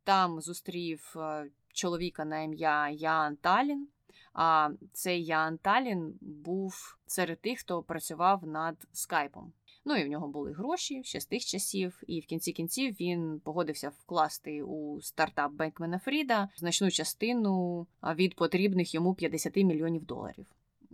[0.04, 3.88] Там зустрів е, чоловіка на ім'я Ян Талін.
[4.32, 9.52] А цей Ян Талін був серед тих, хто працював над скайпом.
[9.84, 13.40] Ну і в нього були гроші ще з тих часів, і в кінці кінців він
[13.44, 20.46] погодився вкласти у стартап Бенкмена Фріда значну частину від потрібних йому 50 мільйонів доларів.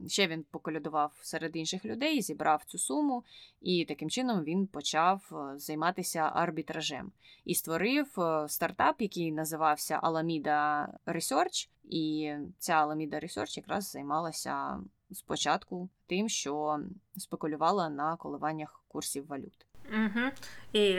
[0.06, 3.24] Ще він поколядував серед інших людей, зібрав цю суму,
[3.60, 7.12] і таким чином він почав е, займатися арбітражем
[7.44, 11.68] і створив е, стартап, який називався Alameda Research.
[11.84, 14.80] І ця Alameda Research якраз займалася
[15.12, 16.80] спочатку тим, що
[17.16, 19.69] спекулювала на коливаннях курсів валют.
[19.90, 20.30] Угу.
[20.72, 20.96] І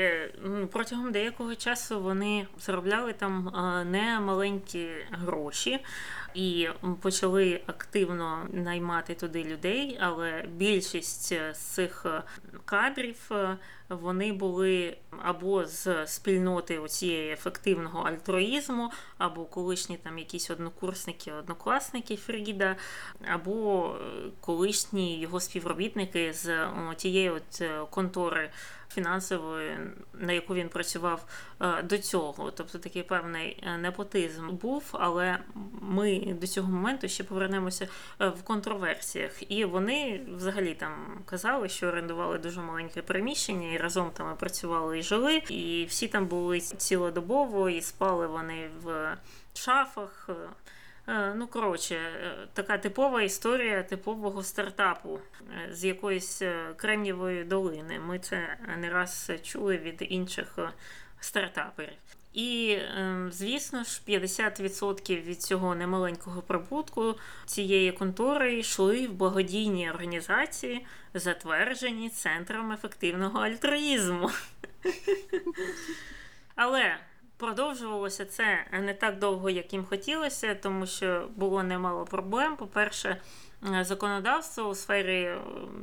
[0.72, 3.52] протягом деякого часу вони заробляли там
[3.92, 5.80] не маленькі гроші
[6.34, 6.68] і
[7.02, 12.06] почали активно наймати туди людей, але більшість з цих
[12.66, 13.32] кадрів
[13.90, 22.76] вони були або з спільноти цієї ефективного альтруїзму, або колишні там якісь однокурсники, однокласники Фріда,
[23.28, 23.96] або
[24.42, 28.50] колишні його співробітники з тієї от контори
[28.94, 29.78] фінансової,
[30.14, 31.26] на яку він працював
[31.62, 32.52] е, до цього.
[32.52, 35.38] Тобто такий певний е, непотизм був, але
[35.82, 37.88] ми до цього моменту ще повернемося
[38.22, 39.52] е, в контроверсіях.
[39.52, 45.04] І вони взагалі там казали, що орендували дуже маленьке приміщення, і разом там працювали і
[45.04, 49.18] жили, і всі там були цілодобово, і спали вони в
[49.54, 50.30] шафах.
[51.08, 56.42] Е, ну, коротше, е, така типова історія типового стартапу е, з якоїсь
[56.76, 58.00] Кремнєвої долини.
[58.00, 60.60] Ми це не раз чули від інших
[61.20, 61.98] стартаперів.
[62.34, 62.78] І,
[63.30, 72.72] звісно ж, 50% від цього немаленького прибутку цієї контори йшли в благодійні організації, затверджені центром
[72.72, 74.32] ефективного альтруїзму.
[76.56, 76.98] Але
[77.42, 82.56] Продовжувалося це не так довго, як їм хотілося, тому що було немало проблем.
[82.56, 83.22] По-перше,
[83.76, 85.38] е, законодавство у сфері е,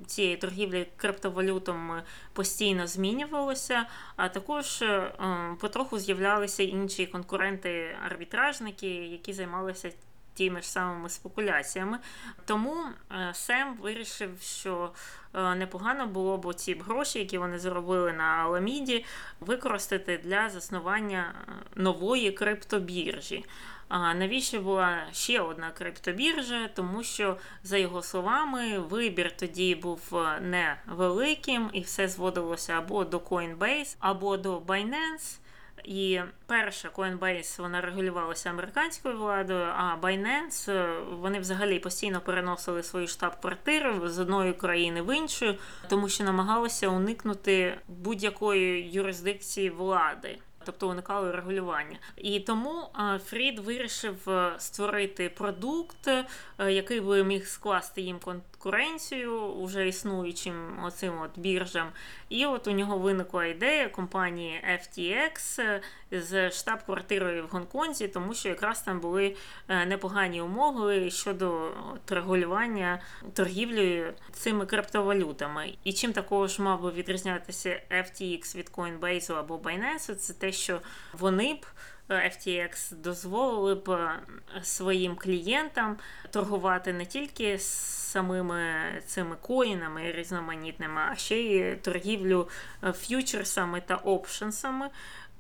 [0.07, 5.13] цієї торгівлі криптовалютом постійно змінювалося, а також е,
[5.61, 9.91] потроху з'являлися інші конкуренти-арбітражники, які займалися
[10.39, 11.99] тими ж самими спекуляціями.
[12.45, 14.93] Тому е, Сем вирішив, що
[15.35, 19.05] е, непогано було б ці гроші, які вони заробили на Аламіді,
[19.41, 21.35] використати для заснування
[21.75, 23.45] нової криптобіржі.
[23.89, 26.69] А навіщо була ще одна криптобіржа?
[26.75, 30.01] Тому що, за його словами, вибір тоді був
[30.41, 35.39] невеликим, і все зводилося або до Coinbase, або до Binance.
[35.85, 43.09] І перша Coinbase вона регулювалася американською владою, а Binance е, вони взагалі постійно переносили свої
[43.09, 45.55] штаб-квартири з одної країни в іншу,
[45.89, 50.39] тому що намагалися уникнути будь-якої юрисдикції влади
[50.69, 51.99] тобто уникали регулювання.
[52.17, 52.89] І тому
[53.25, 56.25] Фрід вирішив е, створити продукт, е,
[56.59, 61.89] який би міг скласти їм конкуренцію уже існуючим оцим от біржам.
[62.29, 65.81] І от у нього виникла ідея компанії FTX е,
[66.11, 69.37] з штаб-квартирою в Гонконзі, тому що якраз там були
[69.69, 71.71] непогані умови щодо
[72.09, 73.01] регулювання
[73.35, 75.75] торгівлею цими криптовалютами.
[75.85, 80.81] І чим також мав би відрізнятися FTX від Coinbase або Binance, це те, що
[81.13, 81.67] вони б
[82.09, 84.21] е, FTX дозволили б е,
[84.63, 85.97] своїм клієнтам
[86.31, 88.63] торгувати не тільки самими
[89.07, 92.49] цими коїнами різноманітними, а ще й торгівлю
[92.85, 94.91] е, ф'ючерсами та опшенсами.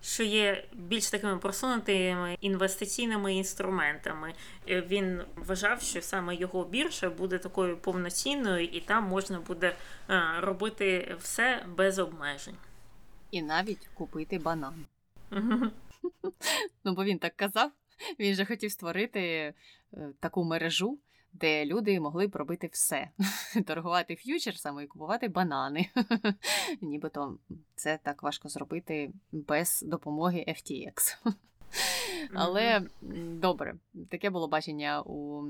[0.02, 4.34] Що є більш такими просунутими інвестиційними інструментами.
[4.66, 9.76] Він вважав, що саме його біржа буде такою повноцінною, і там можна буде
[10.40, 12.56] робити все без обмежень.
[13.30, 14.86] І навіть купити банан.
[16.84, 17.70] Ну, бо він так казав.
[18.18, 19.54] Він же хотів створити е,
[20.20, 20.98] таку мережу,
[21.40, 23.10] де люди могли б робити все:
[23.66, 25.86] торгувати ф'ючерсами і купувати банани.
[26.80, 27.38] Нібито
[27.74, 31.16] це так важко зробити без допомоги FTX.
[32.34, 32.82] Але
[33.14, 33.74] добре,
[34.08, 35.44] таке було бачення у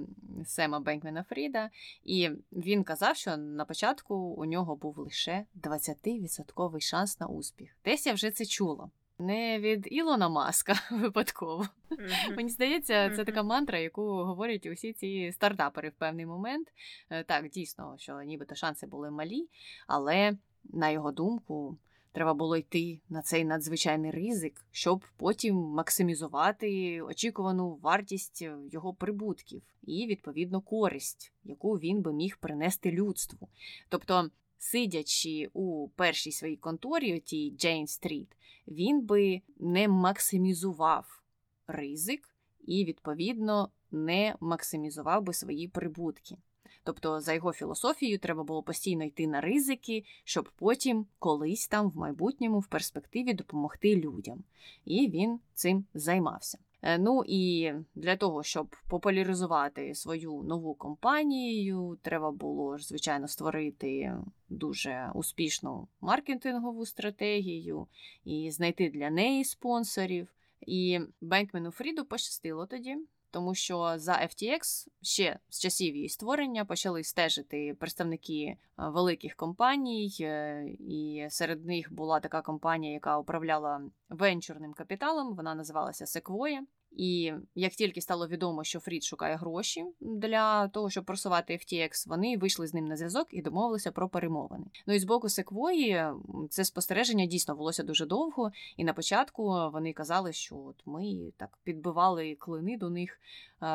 [0.47, 1.70] Сема Бенкмена Фріда,
[2.05, 7.76] і він казав, що на початку у нього був лише 20% шанс на успіх.
[7.84, 8.91] Десь я вже це чула.
[9.19, 11.69] Не від Ілона Маска випадково.
[11.91, 12.37] Mm-hmm.
[12.37, 16.69] Мені здається, це така мантра, яку говорять усі ці стартапери в певний момент.
[17.11, 19.49] Е, так, дійсно, що нібито шанси були малі,
[19.87, 21.79] але на його думку,
[22.12, 30.07] Треба було йти на цей надзвичайний ризик, щоб потім максимізувати очікувану вартість його прибутків і,
[30.07, 33.49] відповідно, користь, яку він би міг принести людству.
[33.89, 38.37] Тобто, сидячи у першій своїй конторі, тій Джейн Стріт,
[38.69, 41.23] він би не максимізував
[41.67, 42.29] ризик
[42.61, 46.37] і, відповідно, не максимізував би свої прибутки.
[46.85, 51.97] Тобто, за його філософією, треба було постійно йти на ризики, щоб потім колись там в
[51.97, 54.45] майбутньому в перспективі допомогти людям.
[54.85, 56.59] І він цим займався.
[56.83, 64.14] Е, ну і для того, щоб популяризувати свою нову компанію, треба було звичайно, створити
[64.49, 67.87] дуже успішну маркетингову стратегію
[68.24, 70.29] і знайти для неї спонсорів.
[70.61, 72.97] І Бенкмену Фріду пощастило тоді
[73.31, 80.64] тому що за FTX ще з часів її створення почали стежити представники великих компаній, е,
[80.81, 85.35] і серед них була така компанія, яка управляла венчурним капіталом.
[85.35, 86.61] Вона називалася Sequoia.
[86.91, 92.36] І як тільки стало відомо, що Фрід шукає гроші для того, щоб просувати FTX, вони
[92.36, 94.64] вийшли з ним на зв'язок і домовилися про перемовини.
[94.86, 96.05] Ну і з боку Секвої
[96.51, 98.51] це спостереження дійсно велося дуже довго.
[98.76, 103.20] І на початку вони казали, що от ми так підбивали клини до них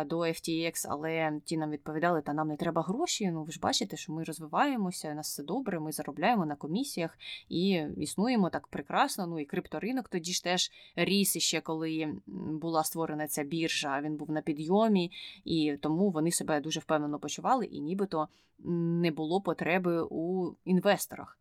[0.06, 3.32] до FTX, але ті нам відповідали, та нам не треба гроші.
[3.32, 7.18] Ну ви ж бачите, що ми розвиваємося, нас все добре, ми заробляємо на комісіях
[7.50, 9.28] і існуємо так прекрасно.
[9.28, 12.14] Ну і крипторинок тоді ж теж ріс іще, коли
[12.62, 15.12] була створена ця біржа, він був на підйомі,
[15.46, 18.28] і тому вони себе дуже впевнено почували, і нібито
[18.60, 21.38] не було потреби у інвесторах.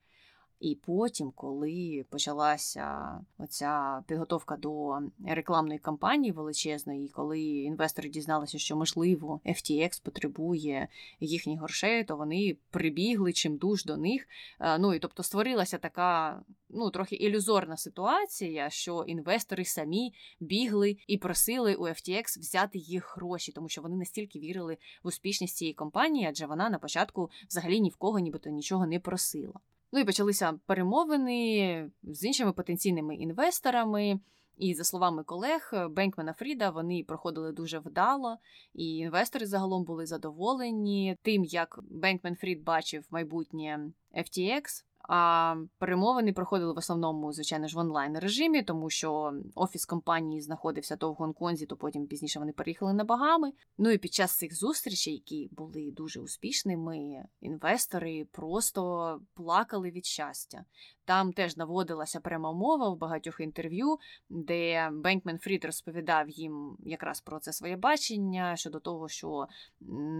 [0.62, 9.40] І потім, коли почалася оця підготовка до рекламної кампанії величезної, коли інвестори дізналися, що можливо
[9.46, 10.88] FTX потребує
[11.20, 14.28] їхніх грошей, то вони прибігли чимдуж до них.
[14.60, 21.18] Е, ну і тобто створилася така ну трохи ілюзорна ситуація, що інвестори самі бігли і
[21.18, 26.26] просили у FTX взяти їх гроші, тому що вони настільки вірили в успішність цієї компанії,
[26.26, 29.60] адже вона на початку взагалі ні в кого, нібито нічого не просила.
[29.92, 34.20] Ну і почалися перемовини з іншими потенційними інвесторами.
[34.58, 38.38] І за словами колег Бенкмена Фріда, вони проходили дуже вдало,
[38.74, 44.84] і інвестори загалом були задоволені тим, як Бенкмен Фрід бачив майбутнє FTX.
[45.08, 50.96] А перемовини проходили в основному, звичайно ж, в онлайн режимі, тому що офіс компанії знаходився
[50.96, 53.52] то в Гонконзі, то потім пізніше вони переїхали на Багами.
[53.78, 60.64] Ну і під час цих зустрічей, які були дуже успішними, інвестори просто плакали від щастя.
[61.04, 63.98] Там теж наводилася пряма мова в багатьох інтерв'ю,
[64.28, 69.46] де Бенкмен Фрід розповідав їм якраз про це своє бачення щодо того, що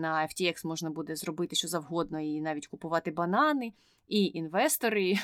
[0.01, 3.73] на FTX можна буде зробити що завгодно і навіть купувати банани.
[4.09, 5.15] І інвестори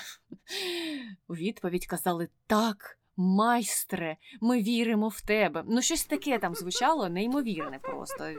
[1.29, 2.99] у відповідь казали так.
[3.21, 5.65] Майстре, ми віримо в тебе.
[5.67, 8.33] Ну, щось таке там звучало неймовірне, просто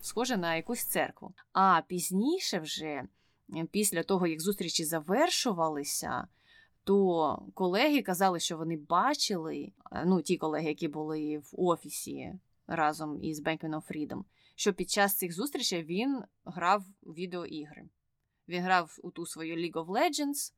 [0.00, 1.32] схоже на якусь церкву.
[1.52, 3.02] А пізніше, вже,
[3.70, 6.26] після того, як зустрічі завершувалися,
[6.84, 9.72] то колеги казали, що вони бачили,
[10.06, 12.32] ну, ті колеги, які були в офісі
[12.66, 14.24] разом із Бенкменом Фрідом,
[14.54, 17.88] що під час цих зустрічей він грав відеоігри.
[18.48, 20.52] Він грав у ту свою League of Legends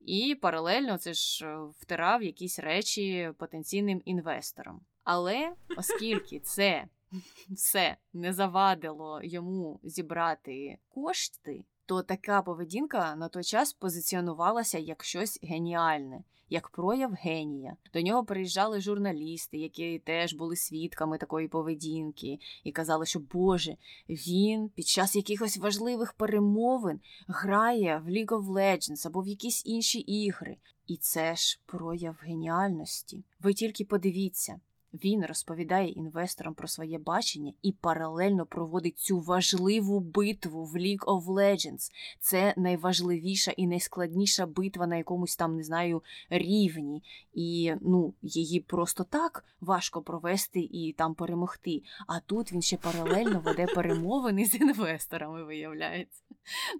[0.00, 4.80] і паралельно це ж е, втирав якісь речі потенційним інвесторам.
[5.04, 6.88] Але оскільки це
[7.50, 15.38] все не завадило йому зібрати кошти, то така поведінка на той час позиціонувалася як щось
[15.42, 17.76] геніальне як прояв генія.
[17.94, 23.76] До нього приїжджали журналісти, які теж були свідками такої поведінки, і казали, що Боже,
[24.08, 29.98] він під час якихось важливих перемовин грає в League of Legends або в якісь інші
[29.98, 30.56] ігри.
[30.86, 33.24] І це ж прояв геніальності.
[33.40, 34.60] Ви тільки подивіться.
[34.94, 41.24] Він розповідає інвесторам про своє бачення і паралельно проводить цю важливу битву в League of
[41.24, 41.90] Legends.
[42.20, 47.02] Це найважливіша і найскладніша битва на якомусь там, не знаю, рівні.
[47.34, 51.82] І ну, її просто так важко провести і там перемогти.
[52.06, 56.22] А тут він ще паралельно веде перемовини з інвесторами, виявляється.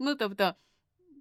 [0.01, 0.55] Ну тобто.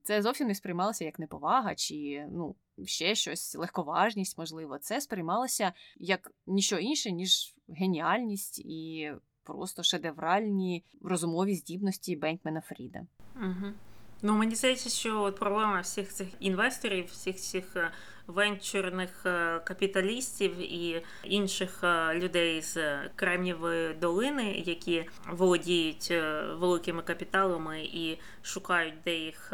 [0.07, 2.55] Це зовсім не сприймалося як неповага, чи ну
[2.85, 4.77] ще щось, легковажність, можливо.
[4.77, 9.11] Це сприймалося як ніщо інше, ніж геніальність і
[9.43, 12.99] просто шедевральні розумові здібності Бенкмена Фріда.
[13.35, 13.73] Угу.
[14.21, 17.91] Ну, мені здається, що от проблема всіх цих інвесторів, всіх цих е,
[18.27, 26.13] венчурних е, капіталістів і інших е, людей з Кремнівої долини, які володіють
[26.59, 29.53] великими капіталами і шукають, де їх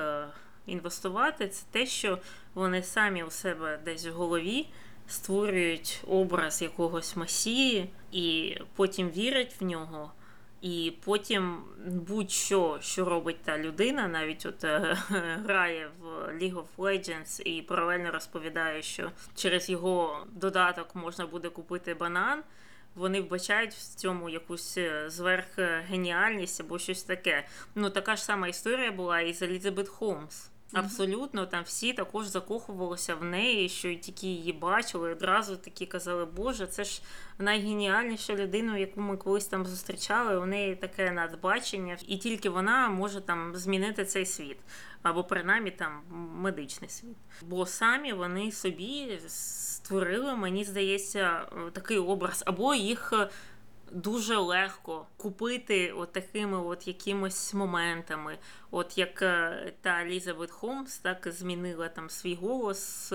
[0.66, 2.20] інвестувати, це те, що
[2.54, 4.68] вони самі у себе десь в голові
[5.08, 10.12] створюють образ якогось масії, і потім вірять в нього.
[10.62, 14.98] І потім будь-що, що робить та людина, навіть от е,
[15.46, 21.94] грає в League of Legends і паралельно розповідає, що через його додаток можна буде купити
[21.94, 22.44] банан.
[22.96, 27.48] Вони вбачають в цьому якусь е, зверхгеніальність або щось таке.
[27.76, 30.50] Ну така ж сама історія була і з Елізабет Холмс.
[30.74, 36.26] Абсолютно, там всі також закохувалися в неї, що й тільки її бачили, одразу такі казали,
[36.26, 37.02] Боже, це ж
[37.38, 40.38] найгеніальніша людина, яку ми колись там зустрічали.
[40.38, 44.58] У неї таке надбачення, і тільки вона може там змінити цей світ,
[45.02, 46.02] або принаймні там
[46.36, 47.18] медичний світ.
[47.42, 53.14] Бо самі вони собі створили, мені здається, такий образ, або їх
[53.94, 58.38] дуже легко купити от такими от якимось моментами.
[58.72, 63.14] От як е, та Елізабет Холмс так змінила там свій голос,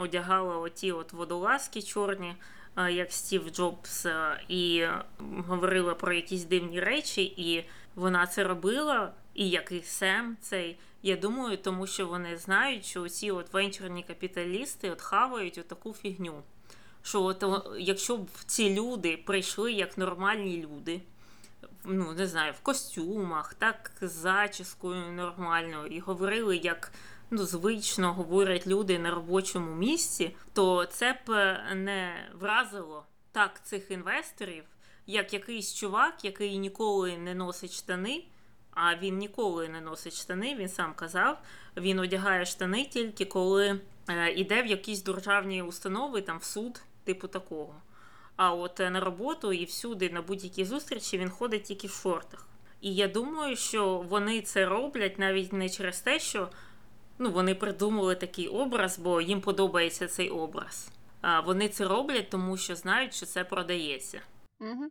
[0.00, 2.34] одягала оті от водолазки чорні.
[2.78, 4.86] Е, як Стів Джобс, е, і
[5.46, 7.64] говорила про якісь дивні речі, і
[7.94, 10.78] вона це робила, і як і Сем цей.
[11.02, 16.42] Я думаю, тому що вони знають, що ці от венчурні капіталісти от хавають отаку фігню
[17.08, 17.44] що от,
[17.78, 21.00] якщо б ці люди прийшли як нормальні люди,
[21.84, 26.92] ну не знаю, в костюмах, так з зачіскою нормальною, і говорили, як
[27.30, 34.64] ну, звично говорять люди на робочому місці, то це б не вразило так цих інвесторів,
[35.06, 38.24] як якийсь чувак, який ніколи не носить штани.
[38.70, 41.38] А він ніколи не носить штани, він сам казав.
[41.76, 47.28] Він одягає штани тільки коли е, йде в якісь державні установи, там в суд типу
[47.28, 47.74] такого.
[48.36, 52.48] А от е, на роботу і всюди, на будь-які зустрічі, він ходить тільки в шортах.
[52.80, 56.48] І я думаю, що вони це роблять навіть не через те, що
[57.18, 60.90] ну, вони придумали такий образ, бо їм подобається цей образ.
[61.20, 64.20] А вони це роблять, тому що знають, що це продається.
[64.60, 64.88] Угу.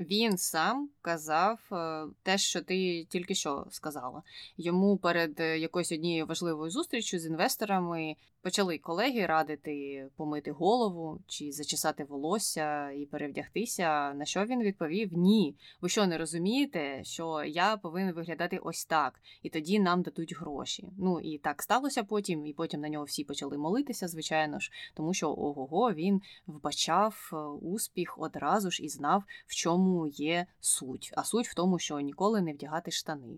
[0.00, 4.22] Він сам казав е, те, що ти тільки що сказала.
[4.56, 8.16] Йому перед е, якоюсь однією важливою зустрічю з інвесторами
[8.46, 14.14] почали колеги радити помити голову чи зачесати волосся і перевдягтися.
[14.14, 19.20] На що він відповів: Ні, ви що не розумієте, що я повинен виглядати ось так,
[19.42, 20.88] і тоді нам дадуть гроші.
[20.98, 25.14] Ну і так сталося потім, і потім на нього всі почали молитися, звичайно ж, тому
[25.14, 27.36] що ого, він вбачав е,
[27.66, 31.12] успіх одразу ж і знав, в чому є суть.
[31.16, 33.36] А суть в тому, що ніколи не вдягати штани.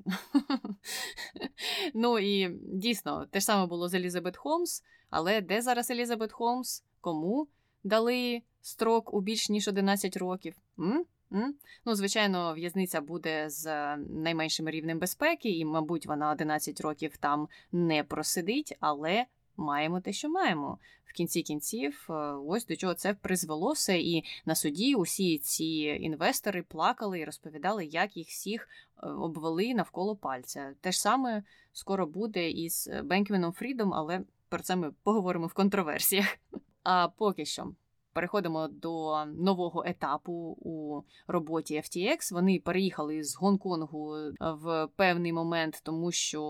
[1.95, 4.83] Ну і дійсно, те ж саме було з Елізабет Холмс.
[5.11, 6.85] Але де зараз Елізабет Холмс?
[7.01, 7.49] Кому
[7.85, 10.55] дали строк у більш ніж 11 років?
[11.85, 18.05] Ну, звичайно, в'язниця буде з найменшим рівнем безпеки, і, мабуть, вона 11 років там не
[18.05, 19.27] просидить, але
[19.59, 20.79] маємо те, що маємо.
[21.05, 22.13] В кінці кінців, е,
[22.47, 23.93] ось до чого це призвелося.
[23.93, 25.65] І на суді усі ці
[26.01, 28.69] інвестори плакали і розповідали, як їх всіх
[29.03, 30.75] е, обвели навколо пальця.
[30.81, 31.43] Те ж саме
[31.73, 36.39] скоро буде із Бенкменом Фрідом, але про це ми поговоримо в контроверсіях.
[36.83, 37.73] А поки що
[38.19, 42.35] переходимо до нового етапу у роботі FTX.
[42.35, 46.43] Вони переїхали з Гонконгу в певний момент, тому що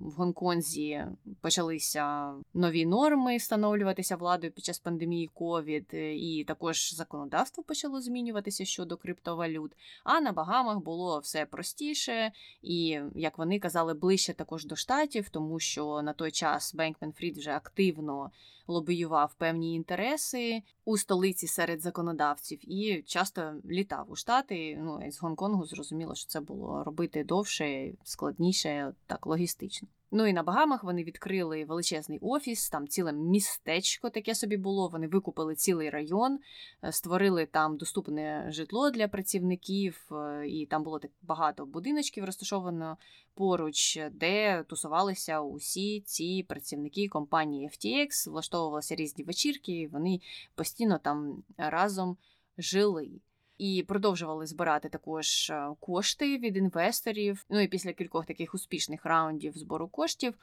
[0.00, 1.04] в Гонконзі
[1.40, 8.96] почалися нові норми встановлюватися владою під час пандемії COVID, і також законодавство почало змінюватися щодо
[8.96, 9.72] криптовалют.
[10.04, 15.60] А на Багамах було все простіше, і як вони казали, ближче також до штатів, тому
[15.60, 18.30] що на той час Бенкмен Фрід вже активно
[18.70, 24.78] лобіював певні інтереси у столиці серед законодавців і часто літав у штати.
[24.82, 29.88] Ну з Гонконгу зрозуміло, що це було робити довше, складніше, так логістично.
[30.12, 34.88] Ну і на Багамах вони відкрили величезний офіс, там ціле містечко таке собі було.
[34.88, 36.38] Вони викупили цілий район,
[36.84, 42.96] е, створили там доступне житло для працівників, е, і там було так багато будиночків розташовано
[43.34, 50.20] поруч, де тусувалися усі ці працівники компанії FTX, влаштовувалися різні вечірки, вони
[50.54, 52.16] постійно там разом
[52.58, 53.10] жили
[53.60, 57.44] і продовжували збирати також е, кошти від інвесторів.
[57.50, 60.34] Ну і після кількох таких успішних раундів збору коштів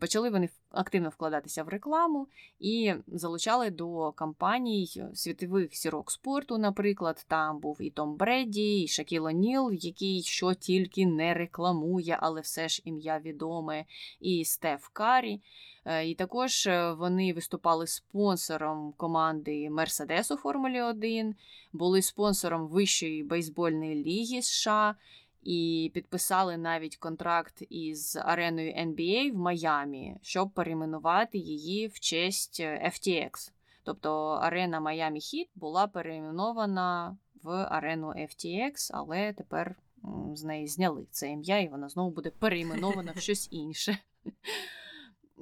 [0.00, 6.58] почали вони активно вкладатися в рекламу і залучали до кампаній світових зірок спорту.
[6.58, 12.40] Наприклад, там був і Том Бредді, і Шакіл О'Ніл, який що тільки не рекламує, але
[12.40, 13.84] все ж ім'я відоме,
[14.20, 15.40] і Стеф Карі.
[15.84, 21.34] Е, і також е, вони виступали спонсором команди Мерседес у Формулі 1,
[21.72, 24.94] були спонсором Вищої бейсбольної ліги США
[25.44, 32.92] і підписали навіть контракт із ареною NBA в Майамі, щоб перейменувати її в честь е,
[32.94, 33.52] FTX.
[33.82, 39.76] Тобто арена Майами Хіт була перейменована в арену FTX, але тепер
[40.34, 43.98] з неї зняли це ім'я, і вона знову буде перейменована в щось інше.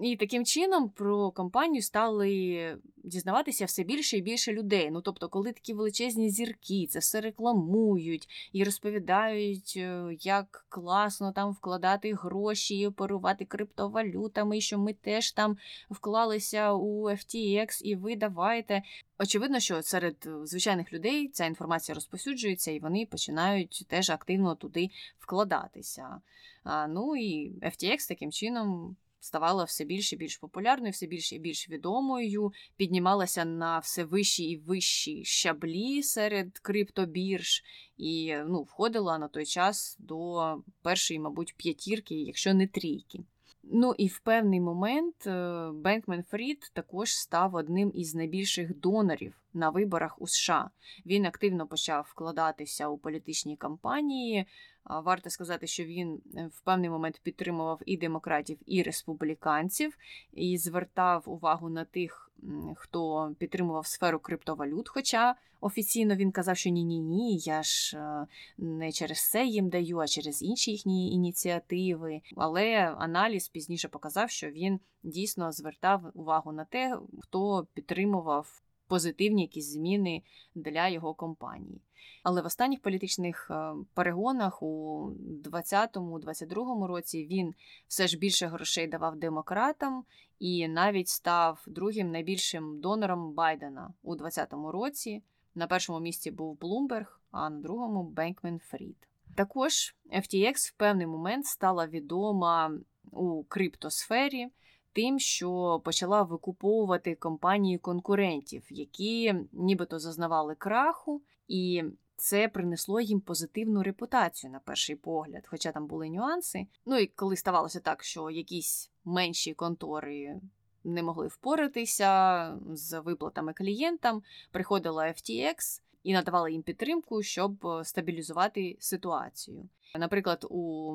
[0.01, 4.91] І таким чином про компанію стали дізнаватися все більше і більше людей.
[4.91, 11.53] Ну тобто, коли такі величезні зірки це все рекламують і розповідають, е, як класно там
[11.53, 15.57] вкладати гроші, і оперувати криптовалютами, що ми теж там
[15.91, 18.83] вклалися у FTX, і ви давайте.
[19.19, 24.91] Очевидно, що серед е, звичайних людей ця інформація розповсюджується, і вони починають теж активно туди
[25.19, 26.21] вкладатися.
[26.65, 31.39] А, Ну і FTX таким чином ставала все більш і більш популярною, все більш і
[31.39, 37.63] більш відомою, піднімалася на все вищі і вищі щаблі серед криптобірж,
[37.97, 43.21] і ну, входила на той час до першої, мабуть, п'ятірки, якщо не трійки.
[43.63, 45.29] Ну і в певний момент
[45.75, 50.71] Бенкмен Фрід також став одним із найбільших донорів на виборах у США.
[51.07, 54.47] Він активно почав вкладатися у політичні кампанії,
[54.85, 59.99] Варто сказати, що він е, в певний момент підтримував і демократів, і республіканців,
[60.33, 62.33] і звертав увагу на тих,
[62.77, 64.89] хто підтримував сферу криптовалют.
[64.89, 68.27] Хоча офіційно він казав, що ні-ні ні, я ж е,
[68.59, 72.21] не через це їм даю, а через інші їхні ініціативи.
[72.37, 79.73] Але аналіз пізніше показав, що він дійсно звертав увагу на те, хто підтримував позитивні якісь
[79.73, 80.23] зміни
[80.55, 81.81] для його компанії.
[82.23, 85.07] Але в останніх політичних е, перегонах у
[85.45, 87.55] 2020-2022 році він
[87.89, 90.05] все ж більше грошей давав демократам
[90.39, 95.23] і навіть став другим найбільшим донором Байдена у 2020 році.
[95.55, 99.09] На першому місці був Блумберг, а на другому Бенкмен Фрід.
[99.35, 102.73] Також FTX в певний момент стала відома
[103.11, 104.49] у криптосфері
[104.93, 111.85] тим, що почала викуповувати компанії конкурентів, які нібито зазнавали краху, і
[112.17, 116.67] це принесло їм позитивну репутацію на перший погляд, хоча там були нюанси.
[116.87, 120.41] Ну і коли ставалося так, що якісь менші контори
[120.85, 129.69] не могли впоратися з виплатами клієнтам, приходила FTX і надавала їм підтримку, щоб стабілізувати ситуацію.
[129.99, 130.95] Наприклад, у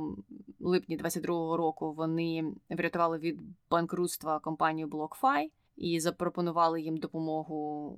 [0.59, 3.39] липні 22-го року вони врятували від
[3.69, 7.55] банкрутства компанію BlockFi і запропонували їм допомогу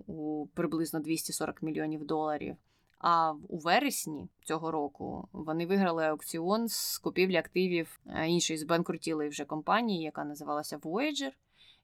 [0.08, 2.56] у приблизно 240 мільйонів доларів.
[3.00, 9.46] А у вересні цього року вони виграли аукціон з купівлі активів е, іншої збанкрутілої вже
[9.46, 11.32] компанії, яка називалася Voyager,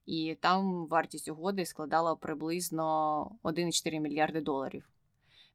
[0.06, 4.90] і там вартість угоди складала приблизно 1,4 мільярди доларів.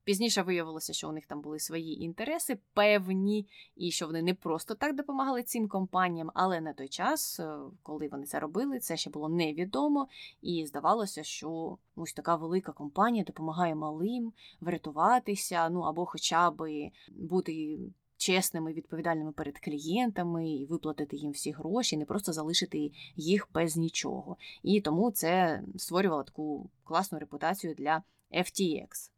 [0.05, 3.47] Пізніше виявилося, що у них там були свої інтереси певні,
[3.77, 8.09] і що вони не просто так допомагали цим компаніям, але на той час, е, коли
[8.09, 10.09] вони це робили, це ще було невідомо.
[10.43, 17.79] І здавалося, що ось така велика компанія допомагає малим врятуватися, ну або хоча б бути.
[18.17, 24.37] Чесними, відповідальними перед клієнтами і виплатити їм всі гроші, не просто залишити їх без нічого.
[24.63, 29.11] І тому це створювало таку класну репутацію для FTX.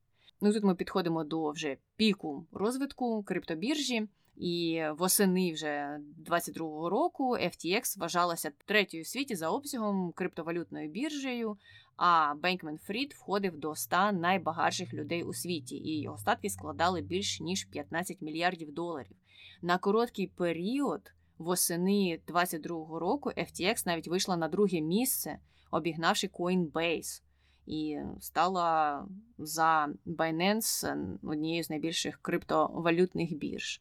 [0.45, 4.09] Ну тут ми підходимо до вже піку розвитку криптобіржі.
[4.37, 11.57] І восени вже 22-го року FTX вважалася третьою в світі за обсягом криптовалютною біржею.
[11.97, 17.41] А Бенкмен Фрід входив до 100 найбагатших людей у світі, і його статки складали більш
[17.41, 19.17] ніж 15 мільярдів доларів.
[19.63, 25.39] На короткий період восени 22-го року FTX навіть вийшла на друге місце,
[25.71, 27.23] обігнавши Coinbase
[27.67, 29.05] і стала
[29.39, 33.81] за Binance однією з найбільших криптовалютних бірж.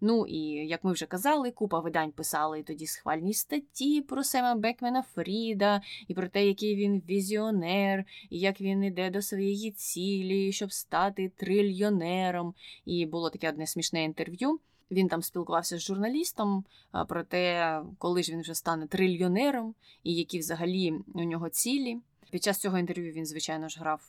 [0.00, 5.02] Ну і як ми вже казали, купа видань писали тоді схвальні статті про Сема Бекмена
[5.02, 10.72] Фріда, і про те, який він візіонер, і як він іде до своєї цілі, щоб
[10.72, 12.54] стати трильйонером.
[12.84, 14.60] І було таке одне смішне інтерв'ю.
[14.90, 16.64] Він там спілкувався з журналістом
[17.08, 22.00] про те, коли ж він вже стане трильйонером, і які взагалі у нього цілі.
[22.30, 24.02] Під час цього інтерв'ю він, звичайно ж, грав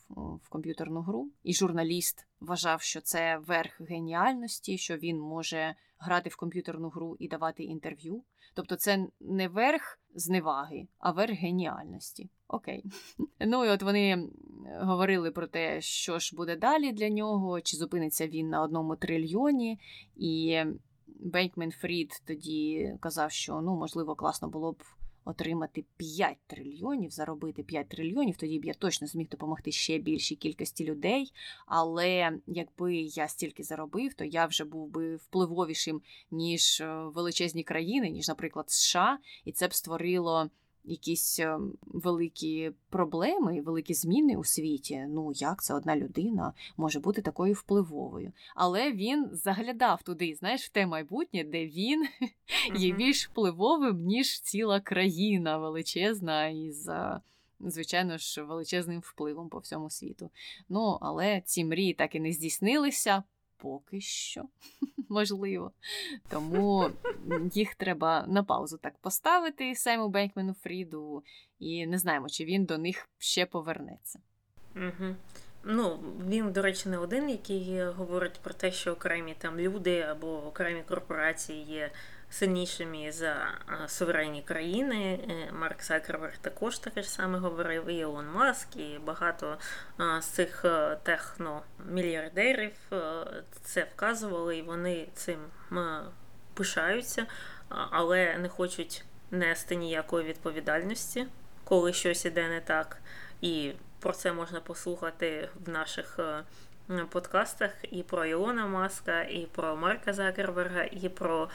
[0.43, 6.35] в комп'ютерну гру, і журналіст вважав, що це верх геніальності, що він може грати в
[6.35, 8.23] комп'ютерну гру і давати інтерв'ю.
[8.53, 12.29] Тобто, це не верх зневаги, а верх геніальності.
[12.47, 12.83] Окей.
[13.39, 14.29] Ну і от вони
[14.81, 19.79] говорили про те, що ж буде далі для нього, чи зупиниться він на одному трильйоні.
[20.15, 20.63] І
[21.07, 24.83] Бенкмен Фрід тоді казав, що ну можливо класно було б
[25.27, 30.85] отримати 5 трильйонів, заробити 5 трильйонів, тоді б я точно зміг допомогти ще більшій кількості
[30.85, 31.33] людей.
[31.65, 36.01] Але якби я стільки заробив, то я вже був би впливовішим,
[36.31, 40.49] ніж е, величезні країни, ніж, наприклад, США, і це б створило
[40.87, 45.05] якісь е, великі проблеми, великі зміни у світі.
[45.09, 48.31] Ну як це одна людина може бути такою впливовою?
[48.55, 52.07] Але він заглядав туди, знаєш, в те майбутнє, де він
[52.75, 56.87] є більш впливовим, ніж ціла країна величезна із.
[56.87, 57.21] Е,
[57.59, 60.29] звичайно ж, величезним впливом по всьому світу.
[60.69, 63.23] Ну, але ці мрії так і не здійснилися
[63.57, 64.43] поки що,
[65.09, 65.71] можливо.
[66.29, 66.89] Тому
[67.53, 71.23] їх треба на паузу так поставити Сайму Бенкмену Фріду,
[71.59, 74.19] і не знаємо, чи він до них ще повернеться.
[74.75, 75.15] Угу.
[75.63, 80.47] Ну, він, до речі, не один, який говорить про те, що окремі там люди або
[80.47, 81.91] окремі корпорації є
[82.29, 83.35] сильнішими за
[83.87, 85.19] суверенні країни.
[85.29, 89.57] Е, Марк Закерберг також таке ж саме говорив, і Ілон Маск, і багато
[90.19, 93.25] з цих е, техномільярдерів е,
[93.63, 95.39] це вказували, і вони цим
[96.53, 97.25] пишаються,
[97.69, 101.27] але не хочуть нести ніякої відповідальності,
[101.63, 102.97] коли щось іде не так.
[103.41, 106.19] І про це можна послухати в наших
[107.09, 111.49] подкастах і про Ілона Маска, і про Марка Закерберга, і про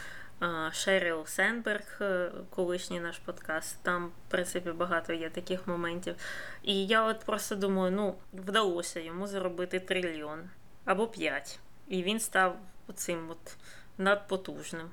[0.72, 3.82] Шеріл Сенберг, е, колишній наш подкаст.
[3.82, 6.14] Там, в принципі, багато є таких моментів.
[6.62, 10.50] І я от просто думаю, ну, вдалося йому заробити трильйон
[10.84, 11.58] або п'ять.
[11.88, 12.56] І він став
[12.94, 13.56] цим от
[13.98, 14.90] надпотужним.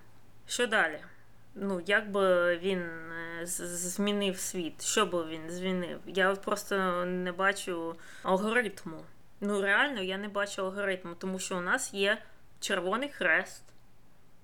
[0.48, 1.00] Що далі?
[1.56, 4.84] Ну, як би він е, змінив світ?
[4.84, 6.00] Що би він змінив?
[6.06, 9.04] Я от просто не бачу алгоритму.
[9.42, 12.22] Ну, реально, я не бачу алгоритму, тому що у нас є
[12.60, 13.64] Червоний Хрест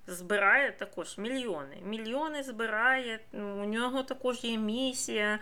[0.06, 1.76] збирає також мільйони.
[1.84, 5.38] Мільйони збирає, у нього також є місія.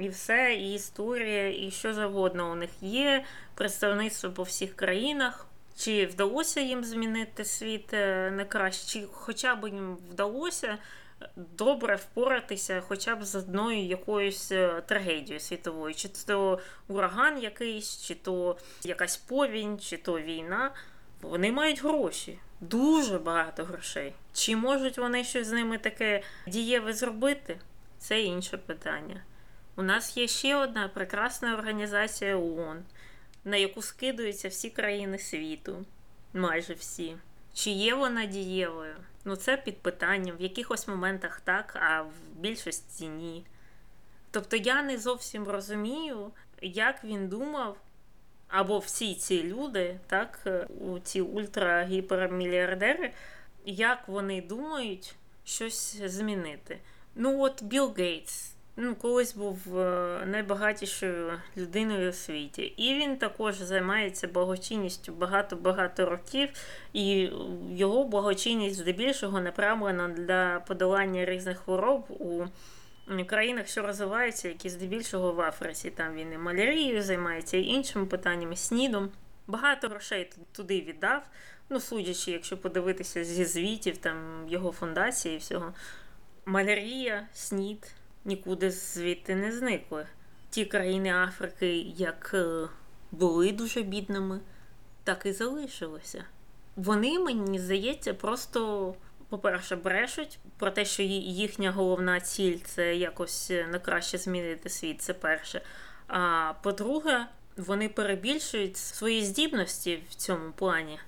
[0.00, 3.24] І все, і історія, і що завгодно у них є.
[3.54, 5.46] Представництво по всіх країнах.
[5.76, 10.78] Чи вдалося їм змінити світ е, на краще, чи хоча б їм вдалося
[11.36, 18.14] добре впоратися хоча б з одною якоюсь е, трагедією світовою, чи то ураган якийсь, чи
[18.14, 20.70] то якась повінь, чи то війна
[21.22, 24.12] Вони мають гроші, дуже багато грошей.
[24.32, 27.58] Чи можуть вони щось з ними таке дієве зробити?
[27.98, 29.22] Це інше питання.
[29.76, 32.84] У нас є ще одна прекрасна організація ООН,
[33.44, 35.84] на яку скидуються всі країни світу,
[36.32, 37.16] майже всі.
[37.54, 38.96] Чи є вона дієвою?
[39.24, 40.36] Ну, це під питанням.
[40.36, 43.44] В якихось моментах так, а в більшості ні.
[44.30, 46.32] Тобто я не зовсім розумію,
[46.62, 47.76] як він думав,
[48.56, 50.40] або всі ці люди, так,
[50.80, 53.10] у ці ультрагіпермільярдери,
[53.64, 56.78] як вони думають щось змінити.
[57.14, 58.52] Ну, от Білл Гейтс.
[58.76, 62.62] Ну, колись був е, найбагатішою людиною у світі.
[62.62, 66.48] І він також займається благочинністю багато-багато років,
[66.92, 67.30] і
[67.70, 72.44] його благочинність здебільшого направлена для подолання різних хвороб у
[73.24, 75.90] країнах, що розвиваються, які здебільшого в Африці.
[75.90, 79.10] Там він і малярією займається, і іншими питаннями, снідом.
[79.46, 81.22] Багато грошей туди віддав.
[81.68, 85.74] Ну, судячи, якщо подивитися зі звітів, там його фундації і всього.
[86.46, 87.92] Малярія, снід
[88.24, 90.06] нікуди звідти не зникли.
[90.50, 92.68] Ті країни Африки, як е,
[93.12, 94.40] були дуже бідними,
[95.04, 96.24] так і залишилися.
[96.76, 98.94] Вони, мені здається, просто,
[99.28, 105.02] по-перше, брешуть про те, що їхня головна ціль це якось е, на краще змінити світ,
[105.02, 105.62] це перше.
[106.06, 110.98] А по-друге, вони перебільшують свої здібності в цьому плані,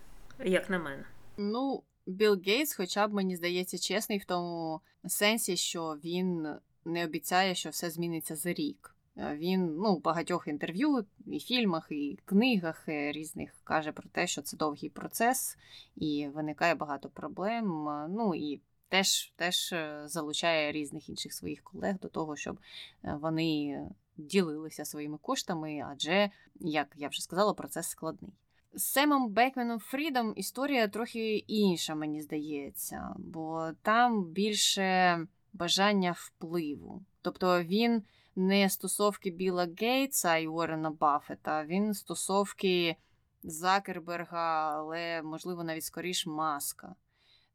[0.45, 1.05] як на мене.
[1.37, 6.49] Ну, Білл Гейтс, хоча б мені здається, чесний в тому сенсі, що він
[6.85, 8.95] не обіцяє, що все зміниться за рік.
[9.19, 14.27] Е, він ну, в багатьох інтерв'ю, і фільмах, і книгах е, різних каже про те,
[14.27, 15.59] що це довгий процес,
[15.97, 17.89] і виникає багато проблем.
[17.89, 22.59] Е, ну і теж, теж залучає різних інших своїх колег до того, щоб
[23.03, 23.81] вони
[24.17, 28.33] ділилися своїми коштами, адже, як я вже сказала, процес складний.
[28.73, 35.19] З Семом Бекменом Фрідом історія трохи інша, мені здається, бо там більше
[35.53, 37.03] бажання впливу.
[37.23, 38.03] Тобто він
[38.39, 42.97] не стосовки Біла Гейтса і Уоррена Баффета, він стосовки
[43.43, 46.95] Закерберга, але, можливо, навіть скоріш маска.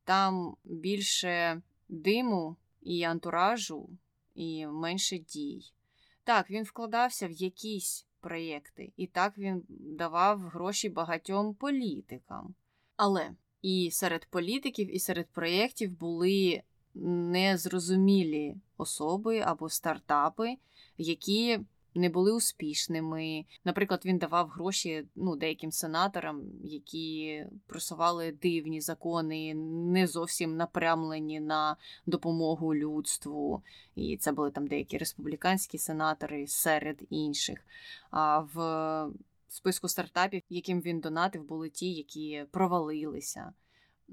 [0.03, 3.89] Там більше диму і антуражу,
[4.35, 5.73] і менше дій.
[6.23, 12.55] Так, він вкладався в якісь проєкти, і так він давав гроші багатьом політикам.
[12.95, 13.31] Але
[13.61, 16.63] і серед політиків, і серед проєктів були
[16.95, 20.57] незрозумілі особи або стартапи,
[20.97, 21.59] які
[21.95, 23.45] не були успішними.
[23.65, 29.53] Наприклад, він давав гроші ну, деяким сенаторам, які просували дивні закони,
[29.93, 31.75] не зовсім напрямлені на
[32.05, 33.63] допомогу людству.
[33.95, 37.65] І це були там деякі республіканські сенатори серед інших.
[38.11, 38.57] А в
[39.47, 43.53] списку стартапів, яким він донатив, були ті, які провалилися.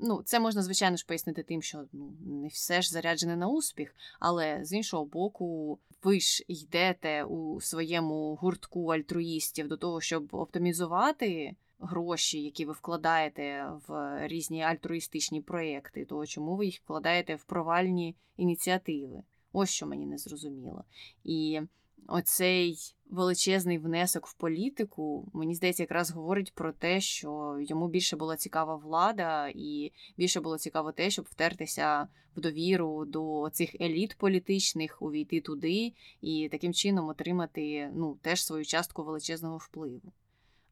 [0.03, 3.94] Ну, це можна, звичайно ж, пояснити тим, що ну, не все ж заряджене на успіх,
[4.20, 11.57] але з іншого боку, ви ж йдете у своєму гуртку альтруїстів до того, щоб оптимізувати
[11.78, 18.16] гроші, які ви вкладаєте в різні альтруїстичні проекти, то чому ви їх вкладаєте в провальні
[18.36, 19.22] ініціативи?
[19.53, 20.84] Ось що мені не зрозуміло.
[21.24, 21.61] І
[22.07, 28.36] оцей величезний внесок в політику, мені здається, якраз говорить про те, що йому більше була
[28.36, 35.02] цікава влада, і більше було цікаво те, щоб втертися в довіру до цих еліт політичних,
[35.02, 40.12] увійти туди і таким чином отримати ну, теж свою частку величезного впливу.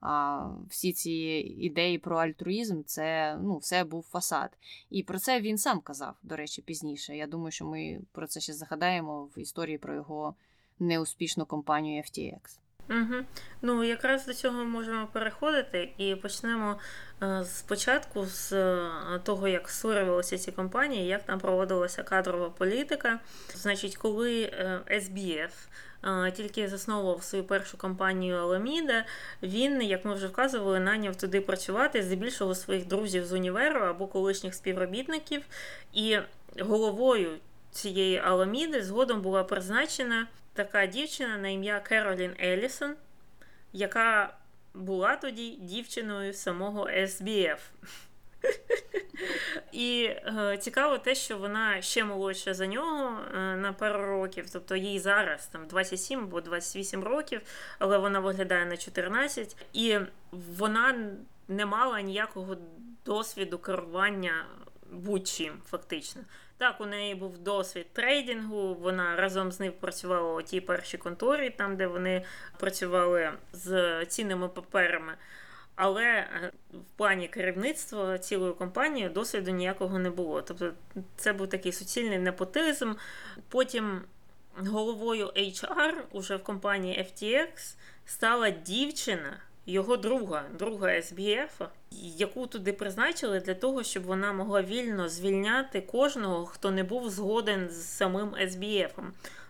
[0.01, 1.13] А всі ці
[1.59, 4.59] ідеї про альтруїзм це ну, все був фасад.
[4.91, 7.17] І про це він сам казав, до речі, пізніше.
[7.17, 10.35] Я думаю, що ми про це ще згадаємо в історії про його
[10.81, 12.59] неуспішну компанію FTX.
[12.91, 13.25] Угу.
[13.63, 16.79] Ну, якраз до цього ми можемо переходити і почнемо
[17.23, 18.91] е, спочатку з е,
[19.23, 23.19] того, як створювалися ці компанії, як там проводилася кадрова політика.
[23.55, 25.51] Значить, коли е, SBF
[26.33, 29.03] тільки засновував свою першу компанію Alameda,
[29.43, 34.55] він, як ми вже вказували, наняв туди працювати здебільшого своїх друзів з універу або колишніх
[34.55, 35.43] співробітників.
[35.93, 36.19] І
[36.61, 37.31] головою
[37.71, 40.27] цієї Аламіди згодом була призначена
[40.59, 42.95] така дівчина на ім'я Керолін Елісон,
[43.73, 44.35] яка
[44.75, 47.71] була тоді дівчиною самого СБФ.
[49.73, 54.77] І е, цікаво те, що вона ще молодша за нього е, на пару років, тобто
[54.77, 57.41] їй зараз там 27 або 28 років,
[57.79, 59.99] але вона виглядає на 14, і
[60.33, 61.11] вона
[61.49, 62.57] не мала ніякого
[63.05, 64.47] досвіду керування
[64.93, 66.23] будь-чим, фактично.
[66.59, 68.75] Так, у неї був досвід трейдингу.
[68.75, 72.25] Вона разом з ним працювала у тій першій конторі, там де вони
[72.59, 75.13] працювали з цінними паперами.
[75.75, 80.43] Але е, в плані керівництва цілої компанії досвіду ніякого не було.
[80.43, 80.73] Тобто
[81.17, 82.93] це був такий суцільний непотизм.
[83.49, 84.03] Потім
[84.57, 87.77] головою HR уже в компанії FTX
[88.07, 89.37] стала дівчина.
[89.67, 96.47] Його друга, друга SBF, яку туди призначили для того, щоб вона могла вільно звільняти кожного,
[96.47, 98.91] хто не був згоден з самим SBF.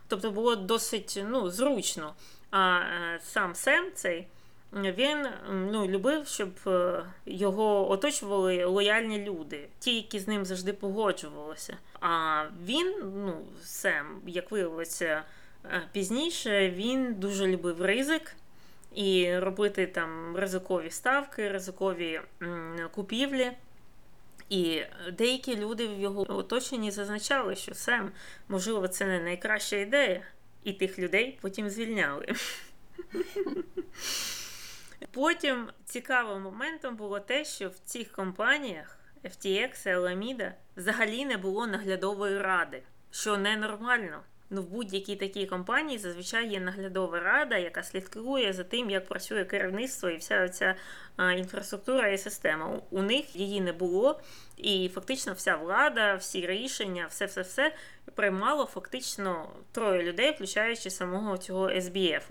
[0.08, 2.14] Тобто було досить ну, зручно.
[2.50, 4.26] А е, сам Сем цей
[4.72, 11.76] він ну, любив, щоб е, його оточували лояльні люди, ті, які з ним завжди погоджувалися.
[12.00, 12.94] А він,
[13.26, 15.22] ну, Сем, як виявилося
[15.64, 18.36] е, пізніше, він дуже любив ризик.
[18.98, 22.20] І робити там ризикові ставки, ризикові
[22.94, 23.52] купівлі.
[24.48, 24.82] І
[25.12, 28.12] деякі люди в його оточенні зазначали, що Сем,
[28.48, 30.22] можливо, це не найкраща ідея,
[30.64, 32.34] і тих людей потім звільняли.
[35.10, 41.66] Потім цікавим моментом було те, що в цих компаніях FTX і Alameda взагалі не було
[41.66, 44.22] наглядової ради, що ненормально.
[44.50, 49.44] Ну, в будь-якій такій компанії зазвичай є наглядова рада, яка слідкує за тим, як працює
[49.44, 50.74] керівництво і вся ця
[51.36, 52.80] інфраструктура і система.
[52.90, 54.20] У них її не було,
[54.56, 57.74] і фактично вся влада, всі рішення, все все все
[58.14, 62.30] приймало фактично троє людей, включаючи самого цього СБФ.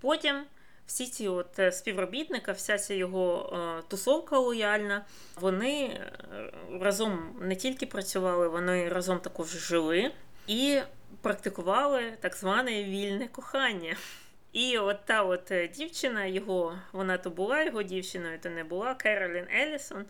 [0.00, 0.44] Потім
[0.86, 5.04] всі ці от е, співробітника, вся ця його е, тусовка лояльна,
[5.40, 10.12] вони е, разом не тільки працювали, вони разом також жили
[10.46, 10.80] і
[11.22, 13.96] практикували так зване вільне кохання.
[14.52, 19.46] І от та от дівчина, його, вона то була його дівчиною, то не була, Керолін
[19.54, 20.04] Елісон,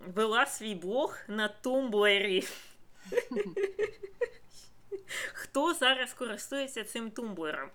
[0.00, 2.44] вела свій блог на тумблері.
[5.32, 7.68] Хто зараз користується цим тумблером?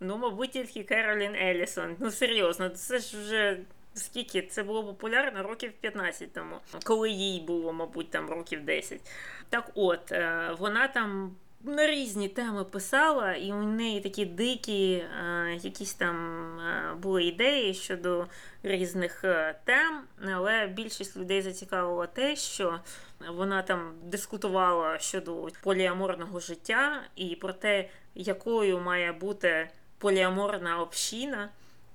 [0.00, 1.96] Ну, мабуть, тільки Керолін Елісон.
[1.98, 3.58] Ну, серйозно, це ж вже.
[3.94, 9.00] Скільки це було популярно років 15 тому, коли їй було, мабуть, там років 10.
[9.48, 15.58] Так от, е, вона там на різні теми писала, і у неї такі дикі е,
[15.62, 16.16] якісь там
[16.60, 18.26] е, були ідеї щодо
[18.62, 19.24] різних
[19.64, 20.02] тем,
[20.34, 22.80] але більшість людей зацікавило те, що
[23.28, 31.48] вона там дискутувала щодо поліаморного життя і про те, якою має бути поліаморна община,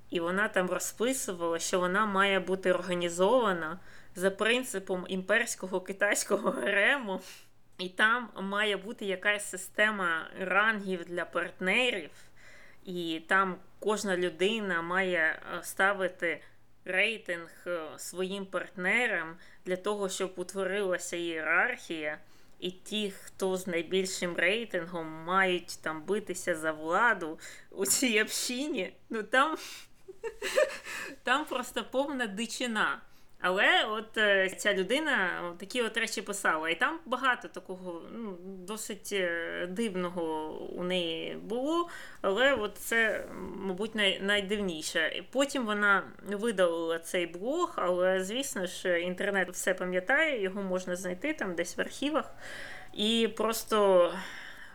[0.09, 3.79] і вона там розписувала, що вона має бути організована
[4.15, 7.21] за принципом імперського китайського гарему.
[7.77, 12.11] І там має бути якась система рангів для партнерів,
[12.85, 16.41] і там кожна людина має е, ставити
[16.85, 22.19] рейтинг е, своїм партнерам для того, щоб утворилася ієрархія.
[22.59, 27.39] І ті, хто з найбільшим рейтингом мають там битися за владу
[27.71, 29.57] у цій общині, ну там
[31.23, 33.01] там просто повна дичина.
[33.39, 36.69] Але от е, ця людина такі от речі писала.
[36.69, 41.89] І там багато такого ну, досить е, дивного у неї було.
[42.21, 43.25] Але от це,
[43.55, 45.23] мабуть, най- найдивніше.
[45.31, 51.55] Потім вона видалила цей блог, але, звісно ж, інтернет все пам'ятає, його можна знайти там
[51.55, 52.33] десь в архівах
[52.93, 54.11] і просто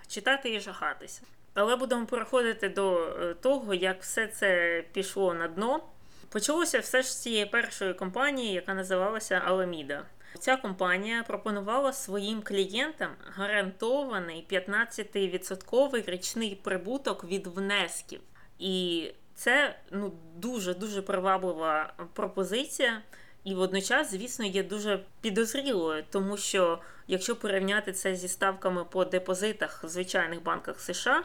[0.09, 1.23] читати і жахатися.
[1.55, 5.92] Але будемо переходити до е, того, як все це пішло на дно.
[6.33, 10.05] Почалося все ж з цієї першої компанії, яка називалася Аламіда.
[10.39, 18.21] Ця компанія пропонувала своїм клієнтам гарантований 15% річний прибуток від внесків.
[18.59, 23.03] І це ну дуже дуже приваблива пропозиція.
[23.45, 29.85] І водночас, звісно, є дуже підозрілою, тому що якщо порівняти це зі ставками по депозитах
[29.85, 31.23] в звичайних банках США,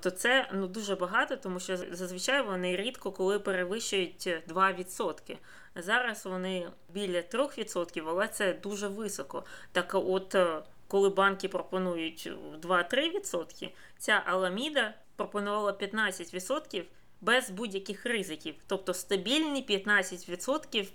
[0.00, 5.36] то це ну дуже багато, тому що зазвичай вони рідко коли перевищують 2%.
[5.74, 9.44] Зараз вони біля 3%, але це дуже високо.
[9.72, 12.30] Так от, е, коли банки пропонують
[12.62, 16.84] 2-3%, ця Аламіда пропонувала 15%.
[17.20, 20.88] Без будь-яких ризиків, тобто стабільні 15%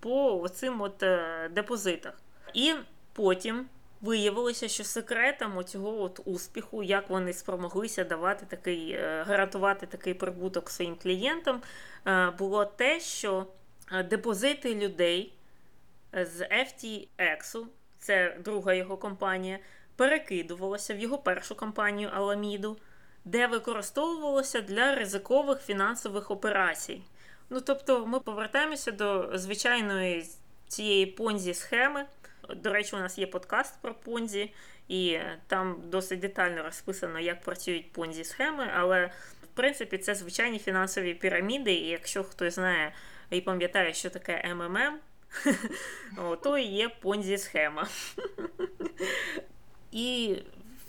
[0.00, 2.14] по цим от е, депозитах.
[2.54, 2.74] І
[3.12, 3.66] потім
[4.02, 10.70] Виявилося, що секретом цього от успіху, як вони спромоглися давати такий, е, гарантувати такий прибуток
[10.70, 11.62] своїм клієнтам,
[12.06, 13.46] е, було те, що
[13.92, 15.32] е, депозити людей
[16.12, 17.64] з FTX,
[17.98, 19.58] це друга його компанія,
[19.96, 22.76] перекидувалося в його першу компанію Аламіду,
[23.24, 27.02] де використовувалося для ризикових фінансових операцій.
[27.50, 30.26] Ну, тобто, ми повертаємося до звичайної
[30.68, 32.04] цієї понзі схеми.
[32.48, 34.52] До речі, у нас є подкаст про Понзі,
[34.88, 39.06] і там досить детально розписано, як працюють понзі схеми, але
[39.42, 42.92] в принципі це звичайні фінансові піраміди, і якщо хтось знає
[43.30, 44.98] і пам'ятає, що таке МММ,
[46.42, 47.88] то і є понзі схема.
[49.92, 50.36] І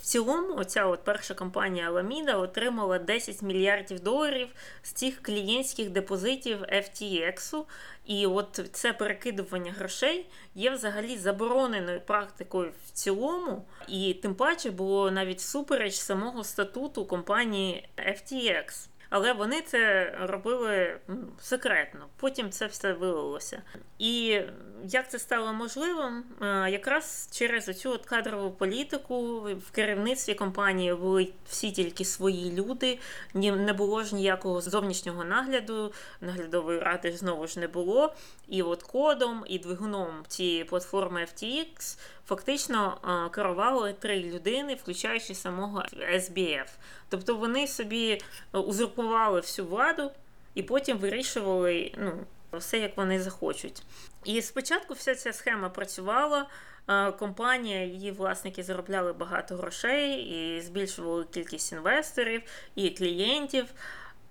[0.03, 4.47] в цілому, оця от перша компанія Alameda отримала 10 мільярдів доларів
[4.81, 7.63] з цих клієнтських депозитів FTX.
[8.05, 10.25] І от це перекидування грошей
[10.55, 17.89] є взагалі забороненою практикою в цілому, і тим паче було навіть супереч самого статуту компанії
[17.97, 18.87] FTX.
[19.15, 20.99] Але вони це робили
[21.41, 22.07] секретно.
[22.17, 23.61] Потім це все вилилося.
[23.99, 24.41] І
[24.85, 26.23] як це стало можливим?
[26.41, 32.99] Е, якраз через оцю от кадрову політику в керівництві компанії були всі тільки свої люди,
[33.33, 38.13] не було ж ніякого зовнішнього нагляду, наглядової ради знову ж не було.
[38.47, 45.83] І от кодом і двигуном цієї платформи FTX фактично е, керували три людини, включаючи самого
[46.13, 46.67] SBF.
[47.09, 48.21] Тобто вони собі
[48.53, 50.11] е, узурпували всю владу
[50.53, 52.13] і потім вирішували ну,
[52.59, 53.83] все, як вони захочуть.
[54.23, 56.49] І спочатку вся ця схема працювала.
[56.89, 62.41] Е, компанія, її власники заробляли багато грошей і збільшували кількість інвесторів
[62.75, 63.65] і клієнтів.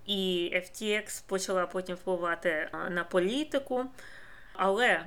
[0.07, 3.85] І FTX почала потім впливати на політику.
[4.53, 5.05] Але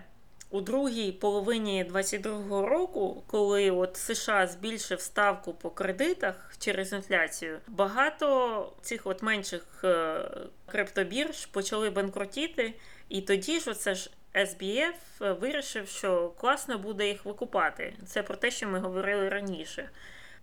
[0.55, 8.73] у другій половині 2022 року, коли от США збільшив ставку по кредитах через інфляцію, багато
[8.81, 10.19] цих от менших е,
[10.65, 12.73] криптобірж почали банкрутіти,
[13.09, 17.93] і тоді ж оце ж SBF вирішив, що класно буде їх викупати.
[18.05, 19.89] Це про те, що ми говорили раніше.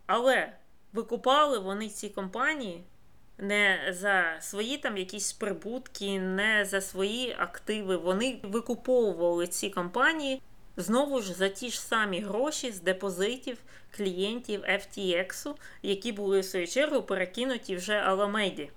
[0.07, 0.53] Але
[0.93, 2.85] викупали вони ці компанії
[3.43, 7.97] не за свої там якісь прибутки, не за свої активи.
[7.97, 10.43] Вони викуповували ці компанії
[10.77, 13.59] знову ж за ті ж самі гроші з депозитів
[13.97, 18.71] клієнтів FTX, які були в свою чергу перекинуті вже Аламеді.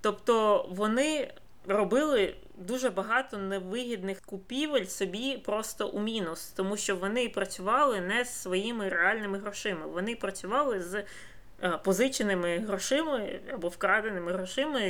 [0.00, 1.32] Тобто вони
[1.66, 8.42] робили дуже багато невигідних купівель собі просто у мінус, тому що вони працювали не з
[8.42, 9.86] своїми реальними грошима.
[9.86, 11.04] Вони працювали з
[11.84, 13.20] позиченими грошима
[13.54, 14.80] або вкраденими грошима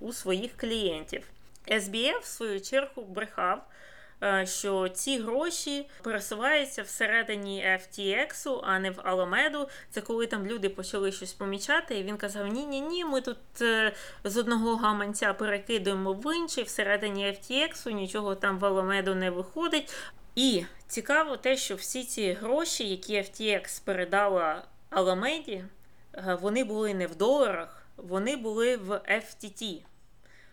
[0.00, 1.26] у своїх клієнтів.
[1.68, 3.66] SBF, в свою чергу, брехав.
[4.22, 9.66] Е, що ці гроші пересуваються всередині FTX, а не в Alameda.
[9.90, 13.92] Це коли там люди почали щось помічати, і він казав: Ні-ні, ні, ми тут е,
[14.24, 19.94] з одного гаманця перекидуємо в інший, всередині FTX, нічого там в Alameda не виходить.
[20.34, 24.62] І цікаво те, що всі ці гроші, які FTX передала
[24.96, 25.64] Е,
[26.40, 29.82] вони були не в доларах, вони були в FTT.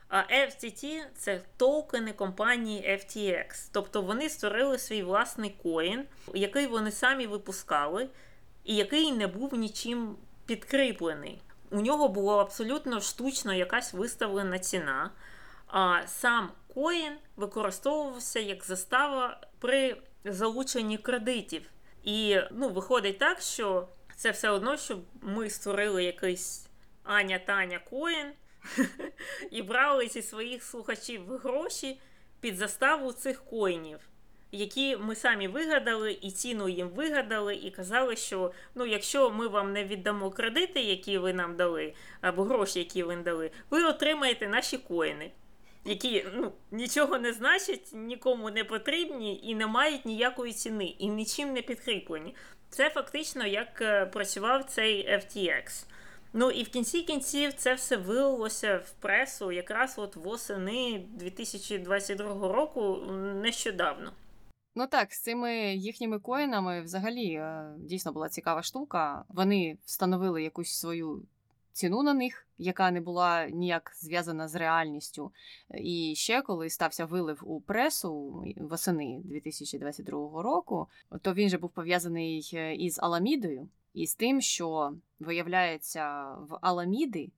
[0.09, 3.69] А FTT це токени компанії FTX.
[3.71, 8.09] Тобто вони створили свій власний коін, який вони самі випускали,
[8.63, 11.41] і який не був нічим підкріплений.
[11.69, 15.11] У нього була абсолютно штучно якась виставлена ціна.
[15.67, 21.61] А сам коін використовувався як застава при залученні кредитів.
[22.03, 23.87] І ну, виходить так, що
[24.21, 26.67] це все одно, щоб ми створили якийсь
[27.03, 28.31] Аня Таня Коін
[29.51, 31.99] і брали зі своїх слухачів гроші
[32.39, 33.99] під заставу цих коїнів,
[34.51, 39.73] які ми самі вигадали, і ціну їм вигадали, і казали, що ну, якщо ми вам
[39.73, 44.47] не віддамо кредити, які ви нам дали, або гроші, які ви нам дали, ви отримаєте
[44.47, 45.31] наші коїни.
[45.85, 51.53] Які ну, нічого не значать, нікому не потрібні і не мають ніякої ціни, і нічим
[51.53, 52.35] не підкріплені.
[52.69, 55.85] Це фактично як е, працював цей FTX.
[56.33, 62.97] Ну і в кінці кінців це все вилилося в пресу якраз от восени 2022 року
[63.41, 64.11] нещодавно.
[64.75, 69.25] Ну так, з цими їхніми коїнами взагалі е, дійсно була цікава штука.
[69.29, 71.23] Вони встановили якусь свою
[71.73, 75.31] ціну на них, яка не була ніяк зв'язана з реальністю.
[75.77, 80.87] І ще коли стався вилив у пресу восени 2022 року,
[81.21, 87.29] то він же був пов'язаний е, із Аламідою і з тим, що виявляється, в Аламіди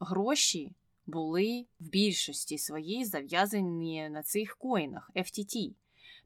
[0.00, 0.72] гроші
[1.06, 5.72] були в більшості своїй зав'язані на цих коїнах FTT.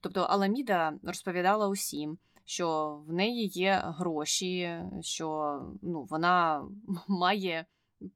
[0.00, 6.64] Тобто Аламіда розповідала усім що в неї є гроші, що ну, вона
[7.08, 7.66] має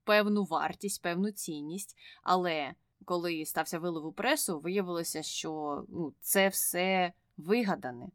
[0.05, 1.97] певну вартість, певну цінність.
[2.23, 2.75] Але
[3.05, 8.09] коли стався вилив у пресу, виявилося, що ну, це все вигадане.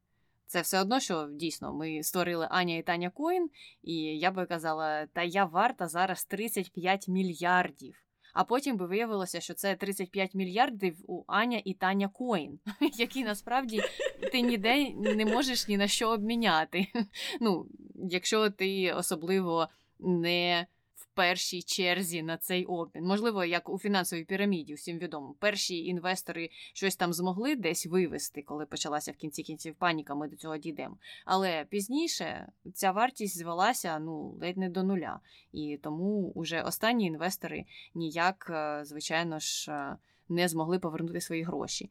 [0.47, 3.49] Це все одно, що дійсно ми створили Аня і Таня Коін,
[3.83, 8.03] і я би казала, та я варта зараз 35 мільярдів.
[8.33, 12.59] А потім би виявилося, що це 35 мільярдів у Аня і Таня Коін,
[12.97, 13.81] які насправді
[14.31, 16.87] ти ніде не можеш ні на що обміняти.
[17.41, 17.65] Ну,
[17.95, 19.67] якщо ти особливо
[19.99, 20.65] не
[21.21, 23.05] першій черзі на цей обмін.
[23.05, 25.35] Можливо, як у фінансовій піраміді, всім відомо.
[25.39, 30.15] Перші інвестори щось там змогли десь вивести, коли почалася в кінці кінців паніка.
[30.15, 30.97] Ми до цього дійдемо.
[31.25, 35.19] Але пізніше ця вартість звелася ну ледь не до нуля.
[35.51, 39.71] І тому уже останні інвестори ніяк, е, звичайно ж.
[40.31, 41.89] Не змогли повернути свої гроші.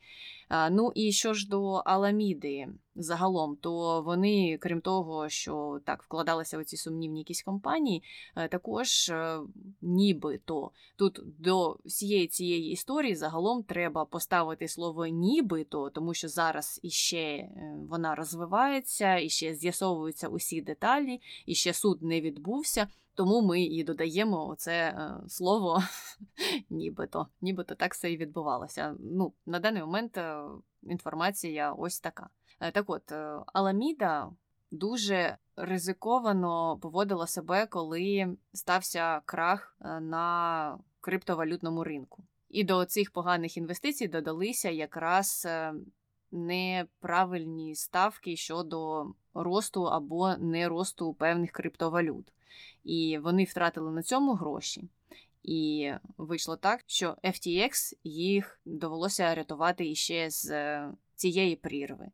[0.70, 6.64] Ну і що ж до Аламіди загалом, то вони, крім того, що так вкладалися в
[6.64, 8.02] ці сумнівні якісь компанії,
[8.36, 9.40] е, також е,
[9.82, 17.18] нібито тут до всієї цієї історії загалом треба поставити слово нібито, тому що зараз іще
[17.18, 22.88] е, вона розвивається, іще з'ясовуються усі деталі, і ще суд не відбувся.
[23.20, 25.82] Тому ми і додаємо це е, слово,
[26.70, 28.94] нібито нібито так все і відбувалося.
[29.00, 30.42] Ну, На даний момент е,
[30.82, 32.28] інформація ось така.
[32.60, 33.12] Е, так от,
[33.46, 34.30] Аламіда
[34.70, 42.24] дуже ризиковано поводила себе, коли стався крах на криптовалютному ринку.
[42.48, 45.48] І до цих поганих інвестицій додалися якраз
[46.30, 52.32] неправильні ставки щодо росту або неросту певних криптовалют
[52.84, 54.88] і вони втратили на цьому гроші.
[55.42, 62.04] І вийшло так, що FTX їх довелося рятувати іще з е, цієї прірви,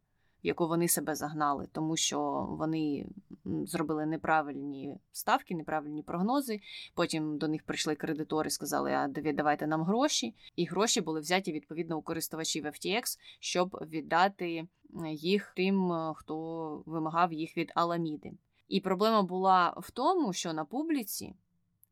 [0.44, 3.06] в яку вони себе загнали, тому що вони
[3.44, 6.60] зробили неправильні ставки, неправильні прогнози.
[6.94, 10.34] Потім до них прийшли кредитори, сказали, а давайте нам гроші.
[10.56, 14.66] І гроші були взяті відповідно у користувачів FTX, щоб віддати
[15.10, 18.32] їх тим, хто вимагав їх від Аламіди.
[18.68, 21.34] І проблема була в тому, що на публіці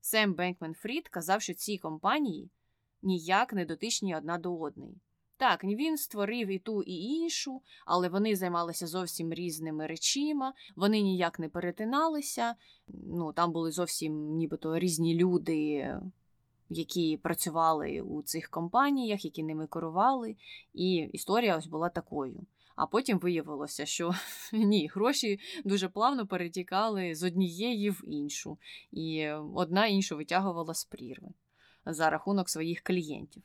[0.00, 2.50] Сем Бенкмен Фрід казав, що ці компанії
[3.02, 4.94] ніяк не дотичні одна до одної.
[5.36, 11.38] Так, він створив і ту, і іншу, але вони займалися зовсім різними речима, вони ніяк
[11.38, 12.54] не перетиналися.
[12.88, 15.90] Ну, Там були зовсім нібито різні люди,
[16.70, 20.36] які працювали у цих компаніях, які ними керували.
[20.74, 22.46] І історія ось була такою.
[22.76, 24.14] А потім виявилося, що
[24.52, 28.58] ні, гроші дуже плавно перетікали з однієї в іншу,
[28.92, 31.28] і одна іншу витягувала з прірви
[31.86, 33.42] за рахунок своїх клієнтів.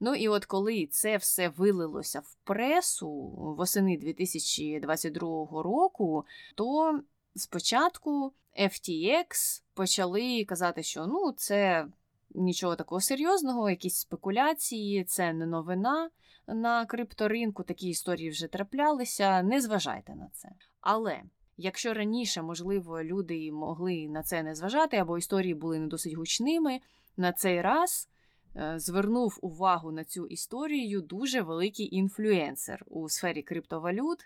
[0.00, 3.10] Ну і от коли це все вилилося в пресу
[3.58, 6.24] восени 2022 року,
[6.54, 7.00] то
[7.36, 11.86] спочатку FTX почали казати, що ну це
[12.34, 16.10] нічого такого серйозного, якісь спекуляції, це не новина
[16.46, 19.42] на крипторинку, такі історії вже траплялися.
[19.42, 20.48] Не зважайте на це.
[20.80, 21.22] Але
[21.56, 26.80] якщо раніше, можливо, люди могли на це не зважати, або історії були не досить гучними,
[27.16, 28.08] на цей раз.
[28.56, 34.18] Е, звернув увагу на цю історію дуже великий інфлюенсер у сфері криптовалют.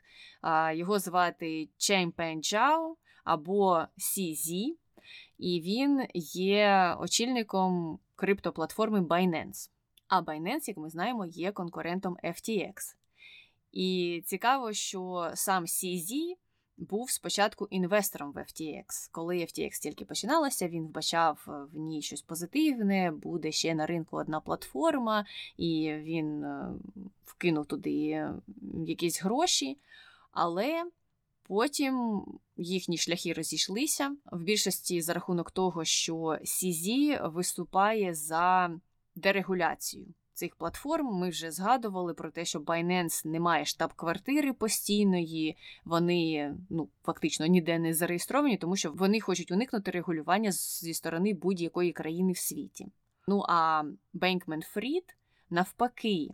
[0.75, 4.75] Його звати Чемпен Джао або CZ,
[5.39, 9.71] і він є очільником криптоплатформи Binance.
[10.09, 12.75] А Binance, як ми знаємо, є конкурентом FTX.
[13.73, 16.37] І цікаво, що сам CZ
[16.79, 19.09] був спочатку інвестором в FTX.
[19.13, 24.41] Коли FTX тільки починалася, він вбачав в ній щось позитивне, буде ще на ринку одна
[24.41, 26.73] платформа, і він е,
[27.25, 28.27] вкинув туди
[28.87, 29.79] якісь гроші.
[30.33, 30.85] Але
[31.49, 32.25] потім
[32.57, 38.71] їхні шляхи розійшлися в більшості за рахунок того, що CZ виступає за
[39.15, 40.07] дерегуляцію
[40.39, 41.07] цих платформ.
[41.07, 47.79] Ми вже згадували про те, що Binance не має штаб-квартири постійної, вони ну фактично ніде
[47.79, 52.87] не зареєстровані, тому що вони хочуть уникнути регулювання зі сторони будь-якої країни в світі.
[53.29, 53.83] Ну а
[54.15, 55.05] Bankman Fried
[55.51, 56.29] навпаки.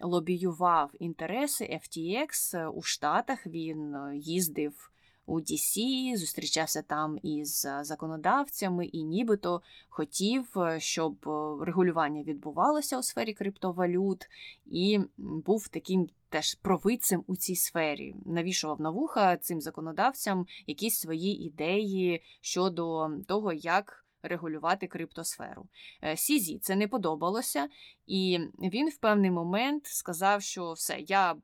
[0.00, 3.46] Лобіював інтереси FTX у Штатах.
[3.46, 4.90] Він е, їздив
[5.28, 5.76] у DC,
[6.16, 13.34] зустрічався там із е, законодавцями і нібито хотів, е, щоб е, регулювання відбувалося у сфері
[13.34, 14.28] криптовалют,
[14.66, 18.14] і був таким теж провидцем у цій сфері.
[18.26, 25.66] Навішував на вуха цим законодавцям якісь свої ідеї щодо того, як регулювати криптосферу.
[26.04, 27.68] Е, Сізі це не подобалося,
[28.06, 31.36] і він в певний момент сказав, що все, я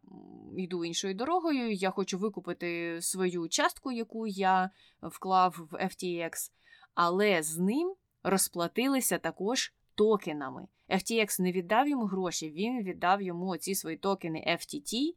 [0.56, 4.70] йду іншою дорогою, я хочу викупити свою частку, яку я
[5.02, 6.32] вклав в FTX,
[6.94, 10.66] але з ним розплатилися також токенами.
[10.88, 15.14] FTX не віддав йому гроші, він віддав йому ці свої токени FTT,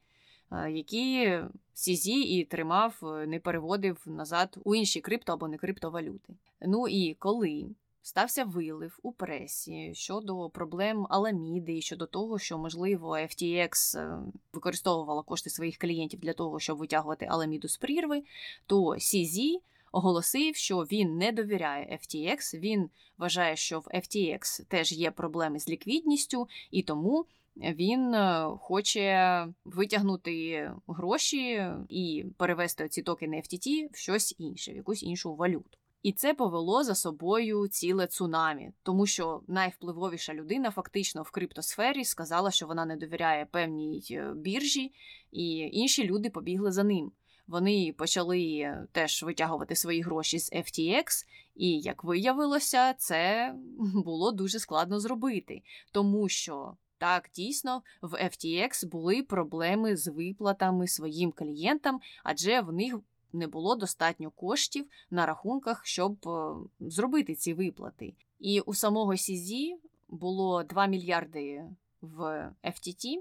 [0.51, 1.39] які
[1.75, 6.33] CZ і тримав, е, не переводив назад у інші крипто або не криптовалюти.
[6.61, 7.65] Ну і коли
[8.01, 14.19] стався вилив у пресі щодо проблем Аламіди, щодо того, що можливо FTX е,
[14.53, 18.23] використовувала кошти своїх клієнтів для того, щоб витягувати Аламіду з прірви,
[18.65, 19.59] то CZ
[19.91, 25.69] оголосив, що він не довіряє FTX, Він вважає, що в FTX теж є проблеми з
[25.69, 27.25] ліквідністю, і тому
[27.61, 35.03] він е, хоче витягнути гроші і перевести ці токени FTT в щось інше, в якусь
[35.03, 35.77] іншу валюту.
[36.03, 42.51] І це повело за собою ціле цунамі, тому що найвпливовіша людина фактично в криптосфері сказала,
[42.51, 44.93] що вона не довіряє певній е, біржі,
[45.31, 47.11] і інші люди побігли за ним.
[47.47, 51.25] Вони почали теж витягувати свої гроші з FTX,
[51.55, 53.53] і як виявилося, це
[54.05, 55.61] було дуже складно зробити,
[55.91, 62.99] тому що так, дійсно, в FTX були проблеми з виплатами своїм клієнтам, адже в них
[63.33, 68.13] не було достатньо коштів на рахунках, щоб е, зробити ці виплати.
[68.39, 69.77] І у самого Сізі
[70.09, 71.63] було 2 мільярди
[72.01, 73.19] в FTT,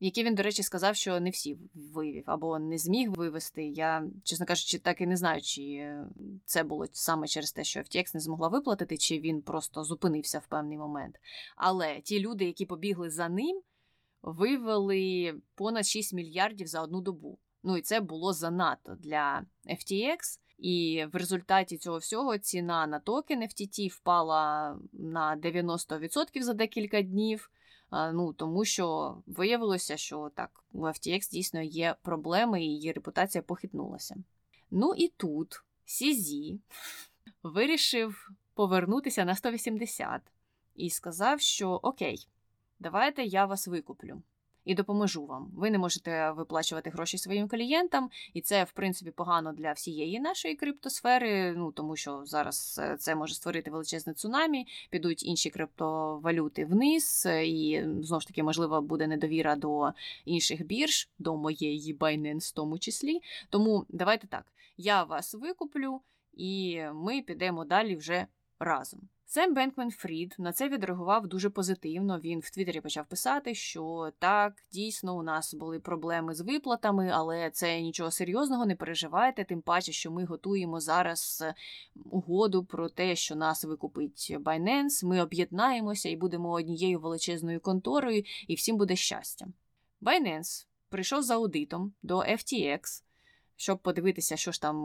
[0.00, 3.64] які він, до речі, сказав, що не всі вивів або не зміг вивести.
[3.64, 5.94] Я, чесно кажучи, так і не знаю, чи
[6.44, 10.46] це було саме через те, що FTX не змогла виплатити, чи він просто зупинився в
[10.46, 11.16] певний момент.
[11.56, 13.60] Але ті люди, які побігли за ним,
[14.22, 17.38] вивели понад 6 мільярдів за одну добу.
[17.62, 20.18] Ну і це було занадто для FTX.
[20.58, 27.50] І в результаті цього всього ціна на токен FTT впала на 90% за декілька днів.
[27.90, 34.16] Ну тому що виявилося, що так у FTX дійсно є проблеми, і її репутація похитнулася.
[34.70, 36.60] Ну і тут Сізі
[37.42, 40.22] вирішив повернутися на 180
[40.74, 42.28] і сказав, що Окей,
[42.78, 44.22] давайте я вас викуплю
[44.68, 45.50] і допоможу вам.
[45.56, 50.54] Ви не можете виплачувати гроші своїм клієнтам, і це, в принципі, погано для всієї нашої
[50.54, 51.52] криптосфери.
[51.52, 57.82] Ну тому що зараз е, це може створити величезне цунамі, підуть інші криптовалюти вниз, і
[58.02, 59.92] знову ж таки, можливо, буде недовіра до
[60.24, 63.20] інших бірж, до моєї Binance в тому числі.
[63.50, 66.00] Тому давайте так: я вас викуплю,
[66.32, 68.26] і ми підемо далі вже
[68.58, 69.08] разом.
[69.30, 72.20] Сем Бенкмен Фрід на це відреагував дуже позитивно.
[72.20, 77.50] Він в Твіттері почав писати, що так, дійсно, у нас були проблеми з виплатами, але
[77.50, 79.44] це нічого серйозного, не переживайте.
[79.44, 81.44] Тим паче, що ми готуємо зараз
[82.10, 88.54] угоду про те, що нас викупить Binance, Ми об'єднаємося і будемо однією величезною конторою, і
[88.54, 89.46] всім буде щастя.
[90.02, 93.02] Binance прийшов за аудитом до FTX
[93.60, 94.76] щоб подивитися, що ж там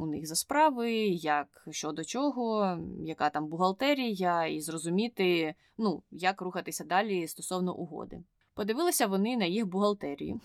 [0.00, 6.40] у них за справи, як що до чого, яка там бухгалтерія, і зрозуміти, ну, як
[6.40, 8.22] рухатися далі стосовно угоди.
[8.54, 10.40] Подивилися вони на їх бухгалтерію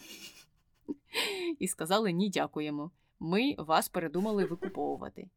[1.60, 2.92] і сказали: ні, дякуємо.
[3.20, 5.30] Ми вас передумали викуповувати.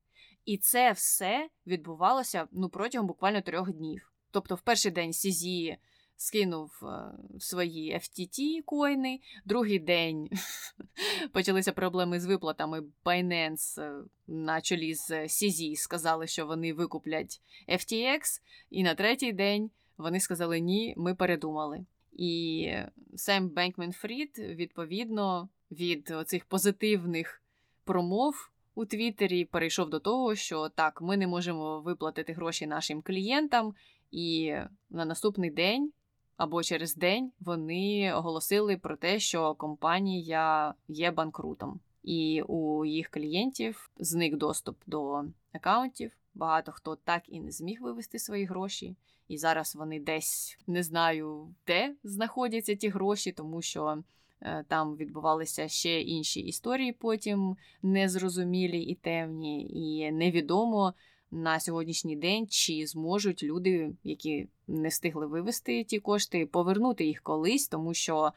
[0.45, 4.13] І це все відбувалося ну, протягом буквально трьох днів.
[4.31, 5.77] Тобто, в перший день Сізі
[6.19, 9.21] скинув е, свої FTT коїни.
[9.45, 10.29] Другий день
[11.33, 12.83] почалися проблеми з виплатами.
[13.05, 18.21] Binance е, на чолі з CZ сказали, що вони викуплять FTX.
[18.71, 21.87] І на третій день вони сказали: ні, ми передумали.
[22.13, 22.73] І
[23.17, 27.43] Сем Бенкмен Фрід, відповідно, від цих позитивних
[27.85, 28.51] промов.
[28.75, 33.75] У Твіттері перейшов до того, що так, ми не можемо виплатити гроші нашим клієнтам,
[34.11, 34.55] і
[34.91, 35.93] на наступний день
[36.39, 43.91] або через день вони оголосили про те, що компанія є банкрутом, і у їх клієнтів
[43.99, 46.13] зник доступ до акаунтів.
[46.35, 48.97] Багато хто так і не зміг вивести свої гроші.
[49.29, 54.03] І зараз вони десь не знаю, де знаходяться ті гроші, тому що
[54.41, 60.95] е, там відбувалися ще інші історії, потім незрозумілі і темні, і невідомо,
[61.31, 67.69] на сьогоднішній день, чи зможуть люди, які не встигли вивести ті кошти, повернути їх колись,
[67.69, 68.33] тому що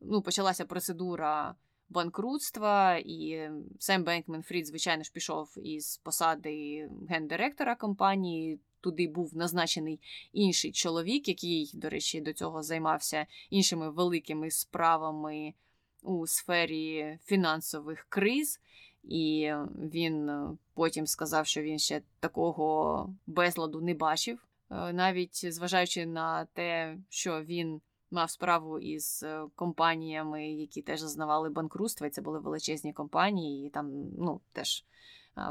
[0.00, 1.54] ну, почалася процедура
[1.88, 8.58] банкрутства, і Сем Бенкмен Фрід, звичайно ж, пішов із посади гендиректора компанії.
[8.80, 10.00] Туди був назначений
[10.32, 15.54] інший чоловік, який, до речі, до цього займався іншими великими справами
[16.02, 18.60] у сфері фінансових криз.
[19.08, 24.38] І він е, потім сказав, що він ще такого безладу не бачив,
[24.70, 27.80] е, навіть зважаючи на те, що він
[28.10, 33.70] мав справу із е, компаніями, які теж зазнавали банкрутства, і це були величезні компанії, і
[33.70, 34.84] там ну, теж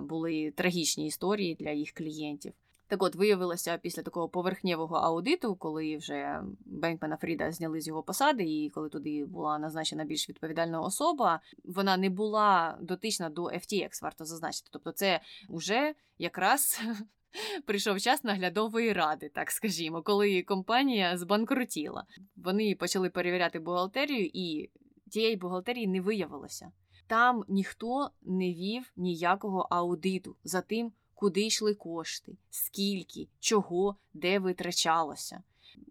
[0.01, 2.53] були трагічні історії для їх клієнтів.
[2.87, 8.43] Так от виявилося після такого поверхневого аудиту, коли вже Бенкмена Фріда зняли з його посади,
[8.43, 14.25] і коли туди була назначена більш відповідальна особа, вона не була дотична до FTX, варто
[14.25, 14.69] зазначити.
[14.71, 16.81] Тобто, це вже якраз.
[17.65, 22.05] Прийшов час наглядової ради, так скажімо, коли компанія збанкрутіла.
[22.35, 24.69] Вони почали перевіряти бухгалтерію, і
[25.11, 26.71] тієї бухгалтерії не виявилося.
[27.07, 35.43] Там ніхто не вів ніякого аудиту за тим, куди йшли кошти, скільки, чого, де витрачалося.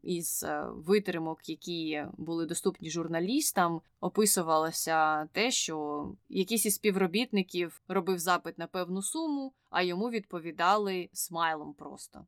[0.03, 8.59] Із е, витримок, які були доступні журналістам, описувалося те, що якийсь із співробітників робив запит
[8.59, 12.27] на певну суму, а йому відповідали смайлом просто.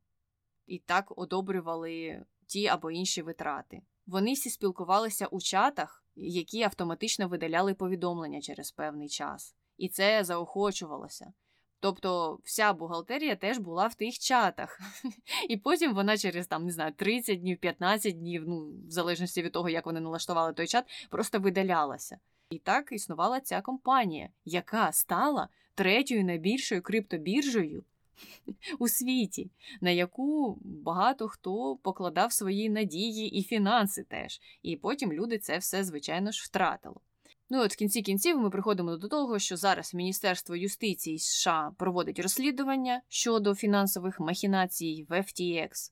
[0.67, 3.81] І так одобрювали ті або інші витрати.
[4.07, 11.33] Вони всі спілкувалися у чатах, які автоматично видаляли повідомлення через певний час, і це заохочувалося.
[11.79, 14.79] Тобто вся бухгалтерія теж була в тих чатах.
[15.49, 19.51] І потім вона через там, не знаю, 30 днів, 15 днів, ну, в залежності від
[19.51, 22.17] того, як вони налаштували той чат, просто видалялася.
[22.49, 27.83] І так існувала ця компанія, яка стала третьою найбільшою криптобіржею
[28.79, 29.51] у світі,
[29.81, 34.41] на яку багато хто покладав свої надії і фінанси теж.
[34.63, 37.01] І потім люди це все, звичайно ж, втратило.
[37.49, 42.19] Ну от в кінці кінців ми приходимо до того, що зараз Міністерство юстиції США проводить
[42.19, 45.91] розслідування щодо фінансових махінацій в FTX.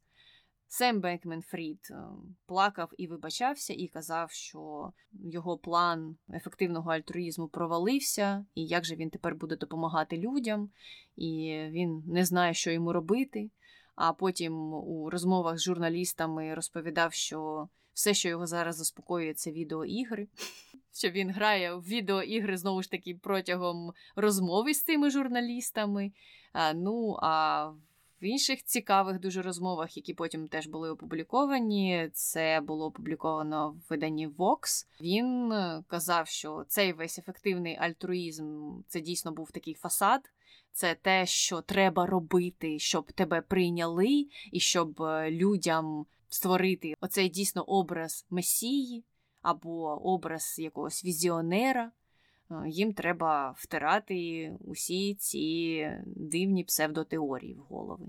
[0.68, 1.95] Сем Бенкмен Фрід е,
[2.45, 9.10] плакав і вибачався, і казав, що його план ефективного альтруїзму провалився, і як же він
[9.10, 10.69] тепер буде допомагати людям,
[11.15, 13.49] і він не знає, що йому робити.
[13.95, 20.27] А потім у розмовах з журналістами розповідав, що все, що його зараз заспокоює, це відеоігри.
[20.97, 26.11] Що він грає в відеоігри знову ж таки протягом розмови з цими журналістами.
[26.76, 27.65] Ну а
[28.22, 34.27] в інших цікавих дуже розмовах, які потім теж були опубліковані, це було опубліковано в виданні
[34.27, 34.88] Vox.
[35.01, 40.22] Він е, казав, що цей весь ефективний альтруїзм це дійсно був такий фасад.
[40.72, 47.63] Це те, що треба робити, щоб тебе прийняли, і щоб е, людям створити оцей дійсно
[47.63, 49.03] образ месії
[49.45, 51.91] або образ якогось візіонера.
[52.51, 58.05] Е, їм треба втирати усі ці дивні псевдотеорії в голови.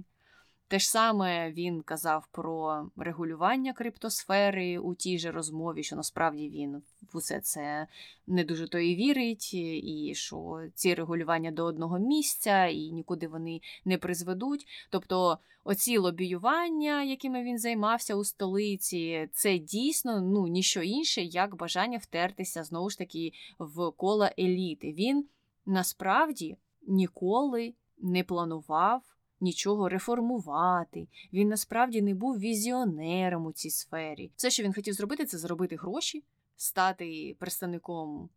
[0.69, 6.83] Те ж саме він казав про регулювання криптосфери у тій же розмові, що насправді він
[7.13, 7.87] в усе це
[8.27, 13.61] не дуже то і вірить, і що ці регулювання до одного місця і нікуди вони
[13.85, 14.67] не призведуть.
[14.91, 21.99] Тобто, оці лобіювання, якими він займався у столиці, це дійсно ну ніщо інше, як бажання
[21.99, 24.93] втертися знову ж таки в кола еліти.
[24.93, 25.27] Він
[25.67, 26.57] насправді
[26.87, 31.09] ніколи не планував нічого реформувати.
[31.33, 34.31] Він насправді не був візіонером у цій сфері.
[34.37, 36.25] Все, що він хотів зробити, це заробити гроші,
[36.57, 38.29] стати представником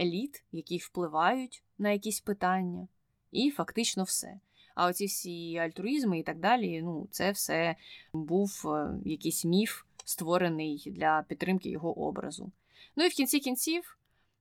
[0.00, 2.88] еліт, які впливають на якісь питання,
[3.30, 4.40] і фактично все.
[4.74, 7.76] А оці всі альтруїзми і так далі, ну, це все
[8.12, 12.52] був е, якийсь міф, створений для підтримки його образу.
[12.96, 13.98] Ну і в кінці кінців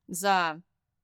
[0.07, 0.61] за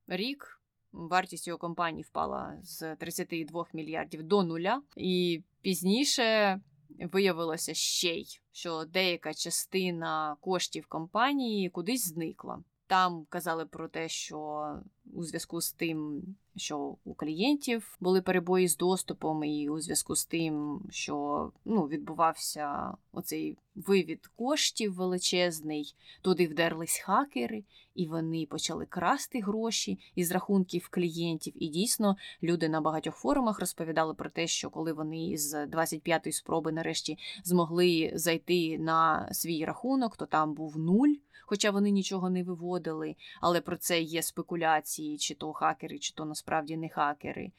[0.07, 0.56] рік
[0.91, 6.59] Вартість його компанії впала з 32 мільярдів до нуля, і пізніше
[6.89, 12.63] виявилося ще й, що деяка частина коштів компанії кудись зникла.
[12.87, 14.67] Там казали про те, що
[15.13, 16.23] у зв'язку з тим,
[16.57, 22.93] що у клієнтів були перебої з доступом, і у зв'язку з тим, що ну, відбувався
[23.11, 27.63] оцей вивід коштів величезний, туди вдерлись хакери,
[27.95, 31.53] і вони почали красти гроші із рахунків клієнтів.
[31.63, 36.71] І дійсно люди на багатьох форумах розповідали про те, що коли вони з 25-ї спроби
[36.71, 41.13] нарешті змогли зайти на свій рахунок, то там був нуль
[41.47, 46.25] хоча вони нічого не виводили, але про це є спекуляції, чи то хакери, чи то
[46.25, 47.51] насправді не хакери.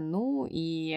[0.00, 0.96] Ну і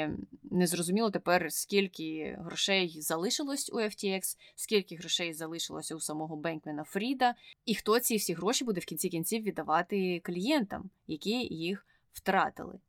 [0.51, 7.35] незрозуміло тепер, скільки грошей залишилось у FTX, скільки грошей залишилося у самого Бенкмена Фріда,
[7.65, 12.79] і хто ці всі гроші буде в кінці кінців віддавати клієнтам, які їх втратили.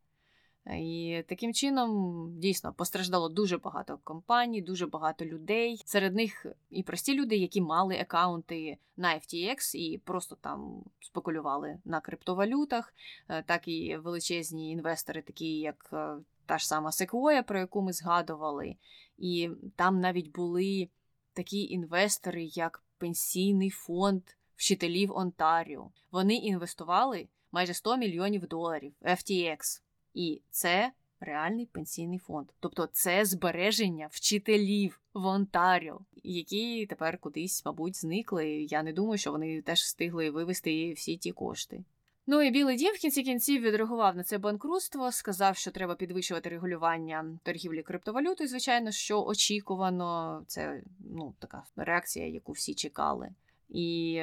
[0.67, 5.83] І таким чином дійсно постраждало дуже багато компаній, дуже багато людей.
[5.85, 12.01] Серед них і прості люди, які мали акаунти на FTX і просто там спекулювали на
[12.01, 12.95] криптовалютах,
[13.29, 16.17] е, так і величезні інвестори, такі як е,
[16.47, 18.77] та ж сама Sequoia, про яку ми згадували.
[19.19, 20.89] І там навіть були
[21.33, 24.23] такі інвестори, як Пенсійний фонд
[24.57, 25.91] вчителів Онтаріо.
[26.11, 29.83] Вони інвестували майже 100 мільйонів доларів в FTX.
[30.15, 32.49] І це реальний пенсійний фонд.
[32.61, 38.49] Тобто це збереження вчителів в Онтаріо, які тепер кудись, мабуть, зникли.
[38.49, 41.85] Я не думаю, що вони теж встигли вивести всі ті кошти.
[42.27, 46.49] Ну і Білий Дім в кінці кінців відреагував на це банкрутство, сказав, що треба підвищувати
[46.49, 50.43] регулювання торгівлі криптовалютою, звичайно, що очікувано.
[50.47, 53.29] Це ну, така реакція, яку всі чекали.
[53.69, 54.23] І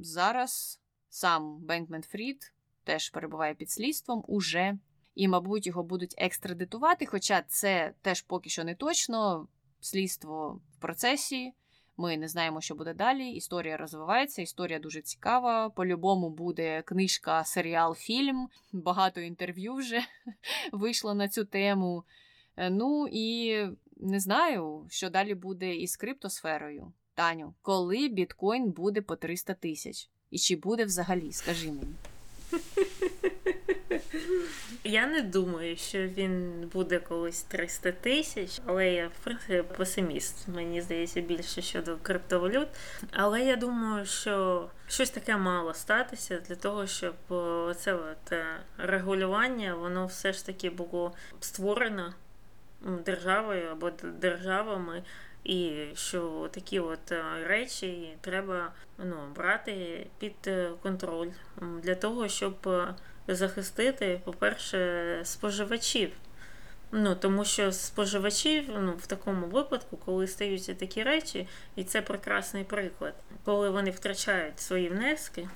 [0.00, 2.52] зараз сам Бенкмен Фрід
[2.84, 4.78] теж перебуває під слідством уже.
[5.16, 7.06] І, мабуть, його будуть екстрадитувати.
[7.06, 9.48] Хоча це теж поки що не точно.
[9.80, 11.52] Слідство в процесі.
[11.96, 13.30] Ми не знаємо, що буде далі.
[13.30, 15.70] Історія розвивається, історія дуже цікава.
[15.70, 18.48] По-любому буде книжка, серіал, фільм.
[18.72, 20.00] Багато інтерв'ю вже
[20.72, 22.04] вийшло на цю тему.
[22.56, 23.56] Е, ну і
[23.96, 26.92] не знаю, що далі буде із криптосферою.
[27.14, 30.10] Таню, коли біткоін буде по 300 тисяч?
[30.30, 31.94] І чи буде взагалі, скажи мені.
[34.84, 40.48] Я не думаю, що він буде колись 300 тисяч, але я в принципі песиміст.
[40.48, 42.68] Мені здається більше щодо криптовалют.
[43.12, 47.14] Але я думаю, що щось таке мало статися для того, щоб
[47.76, 48.46] це от е,
[48.78, 52.14] регулювання воно все ж таки було створено
[53.04, 53.90] державою або
[54.20, 55.02] державами.
[55.44, 61.28] І що такі от е, речі треба ну, брати під е, контроль
[61.82, 62.68] для того, щоб
[63.28, 66.10] захистити, по-перше, споживачів.
[66.92, 72.64] Ну, Тому що споживачів ну, в такому випадку, коли стаються такі речі, і це прекрасний
[72.64, 75.48] приклад, коли вони втрачають свої внески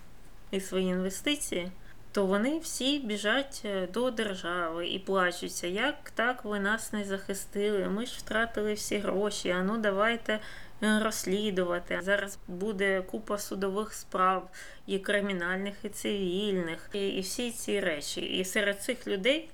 [0.50, 1.72] і свої інвестиції,
[2.12, 7.88] то вони всі біжать е, до держави і плачуться, як так ви нас не захистили,
[7.88, 10.40] ми ж втратили всі гроші, а ну давайте
[10.80, 11.98] розслідувати.
[12.02, 14.50] Зараз буде купа судових справ,
[14.86, 18.20] і кримінальних, і цивільних, і, і всі ці речі.
[18.20, 19.50] І серед цих людей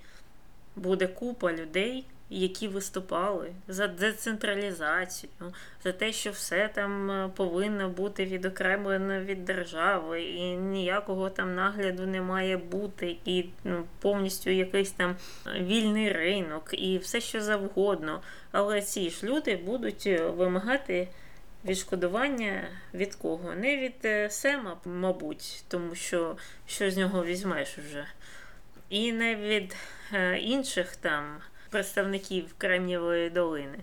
[0.77, 2.05] буде купа людей.
[2.31, 5.31] Які виступали за децентралізацію,
[5.85, 12.07] за те, що все там е, повинно бути відокремлено від держави, і ніякого там нагляду
[12.07, 15.17] не має бути, і ну, повністю якийсь там
[15.57, 18.23] вільний ринок, і все що завгодно.
[18.53, 21.09] Але ці ж люди будуть е, вимагати
[21.65, 23.55] відшкодування від кого?
[23.55, 26.37] Не від е, Сема, мабуть, тому що
[26.67, 28.07] що з нього візьмеш вже.
[28.89, 29.77] І не від
[30.41, 31.37] інших там
[31.77, 33.79] представників Кремнєвої долини.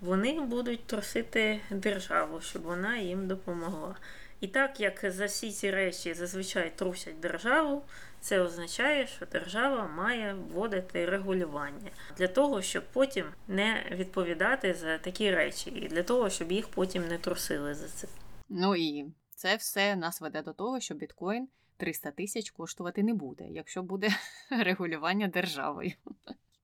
[0.00, 3.96] Вони будуть трусити державу, щоб вона їм допомогла.
[4.40, 7.82] І так як за всі ці речі зазвичай трусять державу,
[8.20, 15.30] це означає, що держава має вводити регулювання для того, щоб потім не відповідати за такі
[15.30, 18.08] речі, і для того, щоб їх потім не трусили за це.
[18.48, 23.44] Ну і це все нас веде до того, що біткоін 300 тисяч коштувати не буде,
[23.50, 24.08] якщо буде
[24.64, 25.92] регулювання державою.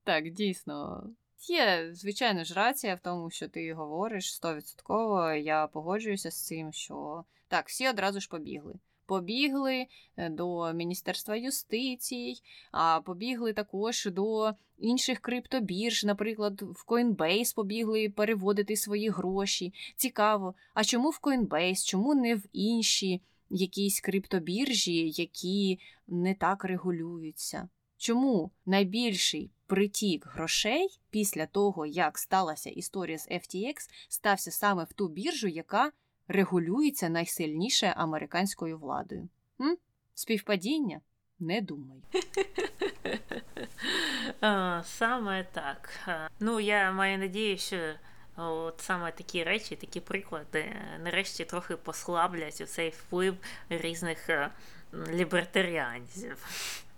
[0.05, 1.07] Так, дійсно.
[1.49, 5.33] Є, звичайно ж, рація в тому, що ти говориш стовідсотково.
[5.33, 8.75] Я погоджуюся з цим, що так, всі одразу ж побігли
[9.13, 18.09] побігли е, до Міністерства юстиції, а побігли також до інших криптобірж, наприклад, в Coinbase побігли
[18.09, 19.75] переводити свої гроші.
[19.97, 27.69] Цікаво, а чому в Coinbase, чому не в інші якісь криптобіржі, які не так регулюються?
[27.97, 33.75] Чому найбільший притік грошей після того, як сталася історія з FTX,
[34.09, 35.93] стався саме в ту біржу, яка
[36.29, 39.29] регулюється найсильніше американською владою.
[39.61, 39.77] М?
[40.15, 41.01] Співпадіння?
[41.39, 42.03] Не думаю.
[44.85, 45.91] Саме так.
[46.41, 47.95] Ну, я маю надію, що
[48.37, 53.37] от саме такі речі, такі приклади, нарешті трохи послаблять у цей вплив
[53.69, 54.51] різних е,
[55.13, 56.47] лібертаріанців.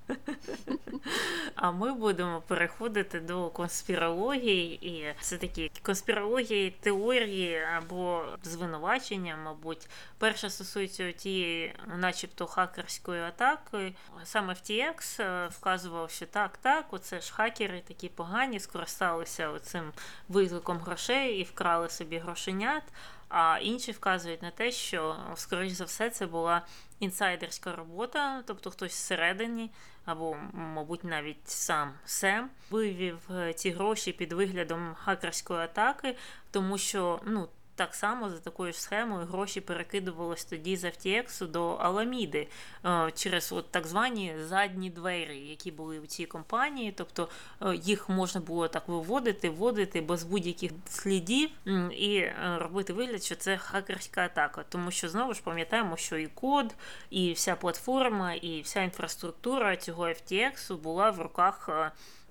[1.55, 10.51] А ми будемо переходити до конспірології, і це такі конспірології, теорії або звинувачення, мабуть, перша
[10.51, 13.94] стосується тієї, начебто, хакерської атаки.
[14.24, 19.93] Саме FTX е, вказував, що так, так, оце ж хакери такі погані, скористалися цим
[20.28, 22.82] викликом грошей і вкрали собі грошенят.
[23.28, 26.62] А інші вказують на те, що, скоріш за все, це була
[27.01, 29.70] інсайдерська робота, тобто хтось всередині,
[30.05, 36.16] або, мабуть, навіть сам Сем вивів е, ці гроші під виглядом хакерської атаки,
[36.51, 37.48] тому що ну.
[37.76, 42.48] Так само за такою ж схемою гроші перекидувалися тоді з FTX до Аламіди
[42.84, 46.92] е, через от так звані задні двері, які були у цій компанії.
[46.92, 47.28] Тобто
[47.62, 51.51] е, їх можна було так виводити, вводити без будь-яких слідів
[51.90, 54.64] і е, робити вигляд, що це хакерська атака.
[54.68, 56.74] Тому що знову ж пам'ятаємо, що і код,
[57.10, 61.68] і вся платформа, і вся інфраструктура цього FTX була в руках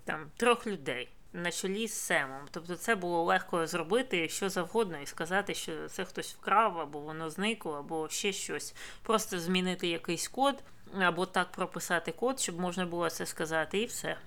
[0.05, 2.41] там трьох людей на чолі з Семом.
[2.51, 7.29] Тобто це було легко зробити що завгодно і сказати, що це хтось вкрав, або воно
[7.29, 8.75] зникло, або ще щось.
[9.03, 10.63] Просто змінити якийсь код,
[10.99, 14.17] або так прописати код, щоб можна було це сказати, і все.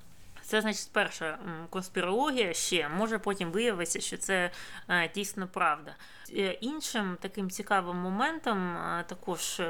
[0.43, 1.39] Це значить перша
[1.71, 4.51] конспірологія ще може потім виявитися, що це
[4.89, 5.95] е, дійсно правда.
[6.33, 9.63] Е, іншим таким цікавим моментом е, також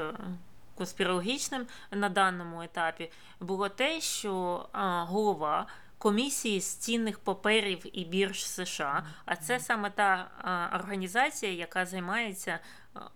[0.75, 4.65] конспірологічним на даному етапі, було те, що
[5.07, 5.67] голова.
[5.97, 12.59] Комісії з цінних паперів і бірж США, а це саме та а, організація, яка займається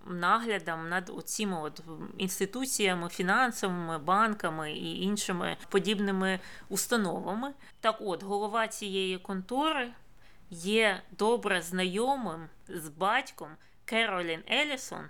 [0.05, 1.83] наглядом над цими от
[2.17, 6.39] інституціями, фінансовими банками і іншими подібними
[6.69, 7.53] установами.
[7.79, 9.91] Так, от голова цієї контори
[10.49, 13.49] є добре знайомим з батьком
[13.85, 15.05] Керолін Елісон.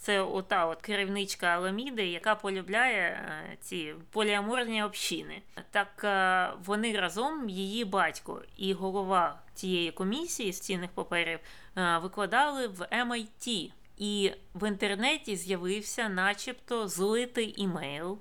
[0.00, 5.42] Це ота от керівничка Аламіди, яка полюбляє е, ці поліаморні общини.
[5.70, 11.38] Так е, вони разом, її батько і голова цієї комісії з цінних паперів
[11.76, 13.72] е, викладали в MIT.
[13.98, 18.18] І в інтернеті з'явився, начебто, злитий імейл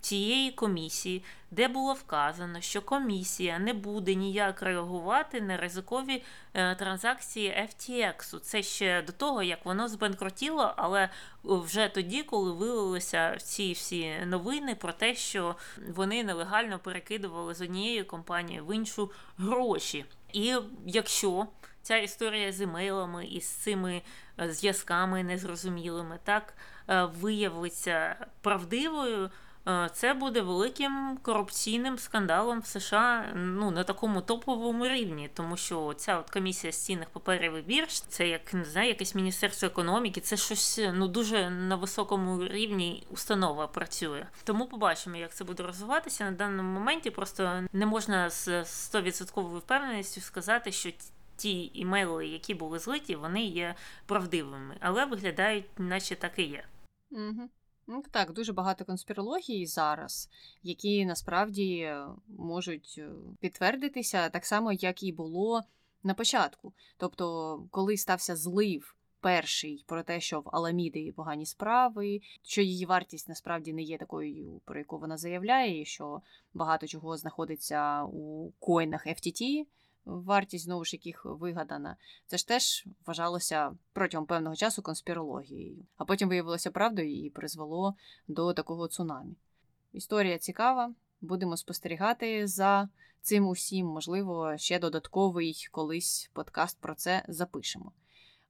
[0.00, 6.22] цієї комісії, де було вказано, що комісія не буде ніяк реагувати на ризикові
[6.54, 8.40] е, транзакції FTX.
[8.40, 11.08] Це ще до того, як воно збанкротіло, але
[11.44, 15.56] вже тоді, коли вилилися ці всі новини про те, що
[15.88, 20.04] вони нелегально перекидували з однієї компанії в іншу гроші.
[20.32, 20.54] І
[20.86, 21.46] якщо
[21.82, 24.02] ця історія з імейлами і з цими
[24.40, 26.54] е, зв'язками незрозумілими так
[26.88, 29.30] е, виявиться правдивою.
[29.70, 35.94] Е, це буде великим корупційним скандалом в США ну на такому топовому рівні, тому що
[35.96, 40.20] ця от комісія з цінних паперів і бірж, це як не знаю, якесь міністерство економіки,
[40.20, 44.26] це щось ну дуже на високому рівні установа працює.
[44.44, 47.10] Тому побачимо, як це буде розвиватися на даному моменті.
[47.10, 50.90] Просто не можна з 100% впевненістю сказати, що
[51.36, 53.74] ті імейли, які були злиті, вони є
[54.06, 56.64] правдивими, але виглядають, наче так і є.
[57.10, 57.48] Угу.
[57.92, 60.28] Ну, Так, дуже багато конспірологій зараз,
[60.62, 63.10] які насправді е, можуть е,
[63.40, 65.62] підтвердитися так само, як і було
[66.02, 66.72] на початку.
[66.96, 68.96] Тобто, коли стався злив.
[69.22, 74.60] Перший про те, що в Аламіди погані справи, що її вартість насправді не є такою,
[74.64, 76.22] про яку вона заявляє, і що
[76.54, 79.66] багато чого знаходиться у коїнах FTT,
[80.10, 81.96] вартість знову ж яких вигадана.
[82.26, 87.94] Це ж теж вважалося протягом певного часу конспірологією, а потім виявилося правдою і призвело
[88.28, 89.36] до такого цунамі.
[89.92, 90.94] Історія цікава.
[91.20, 92.88] Будемо спостерігати за
[93.22, 93.86] цим усім.
[93.86, 97.92] Можливо, ще додатковий колись подкаст про це запишемо.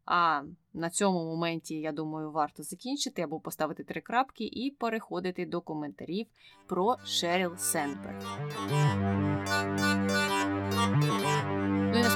[0.04, 0.42] А
[0.74, 6.26] на цьому моменті, я думаю, варто закінчити або поставити три крапки і переходити до коментарів
[6.66, 8.38] про Шеріл Сенберг.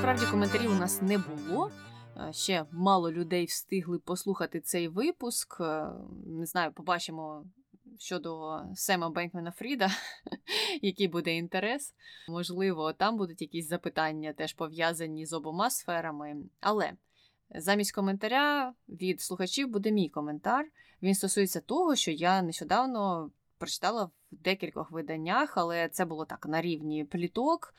[0.05, 1.71] Насправді коментарів у нас не було.
[2.17, 5.61] Е, ще мало людей встигли послухати цей випуск.
[5.61, 5.87] Е,
[6.27, 7.45] не знаю, побачимо
[7.99, 9.91] щодо Сема Бенкмена Фріда,
[10.83, 11.95] який буде інтерес.
[12.29, 16.37] Можливо, там будуть якісь запитання, теж пов'язані з обома сферами.
[16.61, 16.93] Але
[17.55, 20.67] замість коментаря від слухачів буде мій коментар.
[21.03, 23.31] Він стосується того, що я нещодавно
[23.65, 27.75] прочитала в декількох виданнях, але це було так на рівні пліток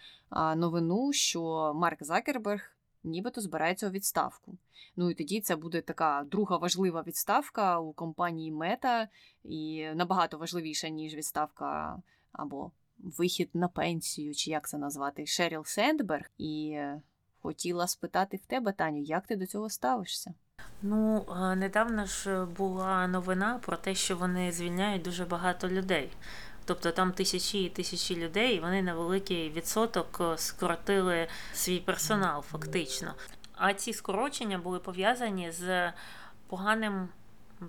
[0.55, 4.57] новину, що Марк Закерберг нібито збирається у відставку.
[4.95, 9.07] Ну і тоді це буде така друга важлива відставка у компанії Мета,
[9.43, 12.01] і набагато важливіша, ніж відставка
[12.31, 16.31] або вихід на пенсію, чи як це назвати, Шеріл Сендберг.
[16.37, 16.79] І
[17.41, 20.33] хотіла спитати в тебе, Таню, як ти до цього ставишся?
[20.87, 21.25] Ну,
[21.55, 26.09] недавно ж була новина про те, що вони звільняють дуже багато людей.
[26.65, 32.41] Тобто там тисячі і тисячі людей, і вони на великий відсоток е, скоротили свій персонал,
[32.41, 33.13] фактично.
[33.55, 35.93] А ці скорочення були пов'язані з
[36.47, 37.09] поганим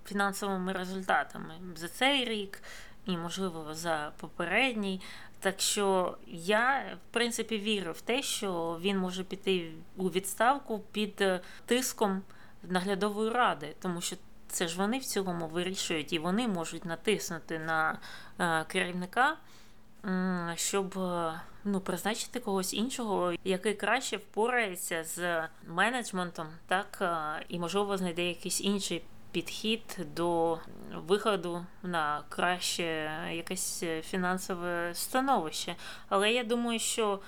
[0.07, 2.63] фінансовими результатами за цей рік
[3.07, 5.01] і, можливо, за попередній.
[5.41, 11.21] Так що я, в принципі, вірю в те, що він може піти у відставку під
[11.21, 12.23] е, тиском
[12.69, 14.17] наглядової ради, тому що
[14.49, 17.99] це ж вони в цілому вирішують і вони можуть натиснути на
[18.39, 19.37] е, керівника,
[20.55, 27.97] щоб е, ну, призначити когось іншого, який краще впорається з менеджментом, так е, і можливо
[27.97, 29.03] знайде якийсь інший.
[29.31, 30.59] Підхід до
[30.95, 35.77] виходу на краще якесь фінансове становище.
[36.09, 37.21] Але я думаю, що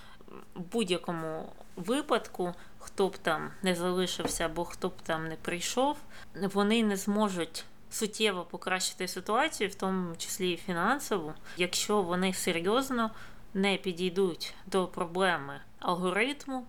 [0.55, 5.97] в будь-якому випадку хто б там не залишився або хто б там не прийшов,
[6.35, 13.11] вони не зможуть суттєво покращити ситуацію, в тому числі і фінансову, якщо вони серйозно
[13.55, 16.67] не підійдуть до проблеми алгоритму,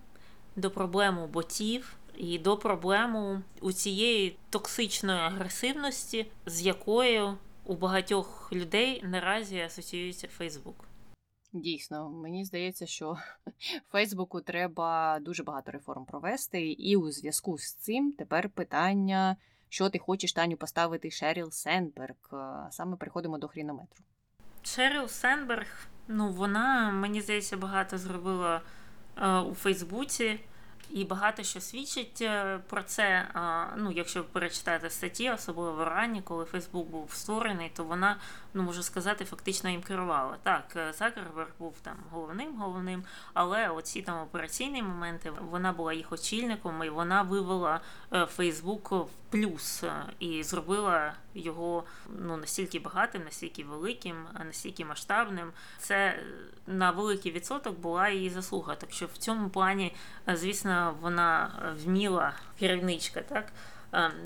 [0.56, 1.96] до проблеми ботів.
[2.18, 10.89] І до проблеми у цієї токсичної агресивності, з якою у багатьох людей наразі асоціюється Фейсбук.
[11.54, 13.18] Дійсно, мені здається, що
[13.92, 19.36] Фейсбуку треба дуже багато реформ провести, і у зв'язку з цим тепер питання,
[19.70, 22.16] що ти хочеш Таню поставити Шеріл Сенберг.
[22.72, 24.04] Саме переходимо до хрінометру.
[24.64, 28.62] Шеріл Сенберг, ну вона, мені здається, багато зробила
[29.18, 30.40] е, у Фейсбуці.
[30.90, 33.28] І багато що свідчить е, про це.
[33.78, 38.18] Ну, якщо перечитати статті, особливо рані, коли Фейсбук був створений, то вона,
[38.54, 40.38] ну можу сказати, фактично їм керувала.
[40.44, 43.04] Так, е, Закерберг був там головним, головним,
[43.34, 47.82] але оці там операційні моменти вона була їх очільником, і вона вивела
[48.28, 49.84] Фейсбук в плюс
[50.20, 51.84] і зробила його
[52.20, 54.16] ну настільки багатим, настільки великим,
[54.46, 55.52] настільки масштабним.
[55.80, 56.20] Це
[56.68, 58.76] на великий відсоток була її заслуга.
[58.76, 59.96] Так що в цьому плані,
[60.28, 61.52] звісно, вона
[61.84, 63.22] вміла керівничка.
[63.22, 63.52] Так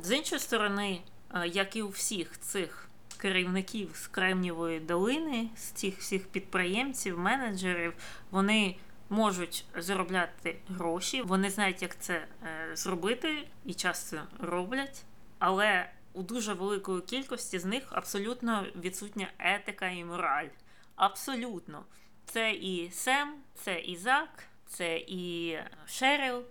[0.01, 1.01] з іншої сторони,
[1.45, 2.89] як і у всіх цих.
[3.17, 7.93] Керівників з Кремнівої долини, з цих всіх підприємців, менеджерів,
[8.31, 8.75] вони
[9.09, 15.03] можуть заробляти гроші, вони знають, як це е, зробити, і часто роблять,
[15.39, 20.47] але у дуже великої кількості з них абсолютно відсутня етика і мораль.
[20.95, 21.85] Абсолютно.
[22.25, 25.57] Це і Сем, це і Зак, це і
[25.87, 26.43] Шерил.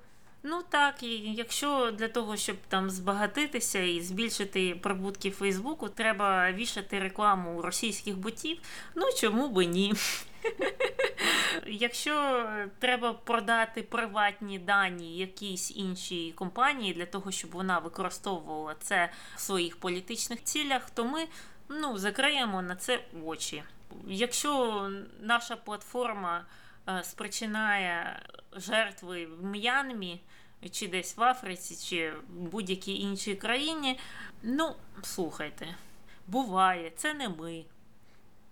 [0.42, 6.98] Ну так, і якщо для того, щоб там збагатитися і збільшити прибутки Фейсбуку, треба вішати
[7.00, 8.58] рекламу російських ботів,
[8.94, 9.94] ну чому би ні?
[11.66, 12.46] Якщо
[12.78, 19.76] треба продати приватні дані якійсь іншій компанії для того, щоб вона використовувала це в своїх
[19.76, 21.26] політичних цілях, то ми
[21.68, 23.62] ну, закриємо на це очі.
[24.06, 26.44] Якщо наша платформа
[26.88, 28.22] е, спричинає
[28.52, 30.20] жертви в М'янмі,
[30.70, 33.98] чи десь в Африці, чи в будь-якій іншій країні,
[34.42, 35.74] ну, слухайте,
[36.26, 37.64] буває, це не ми.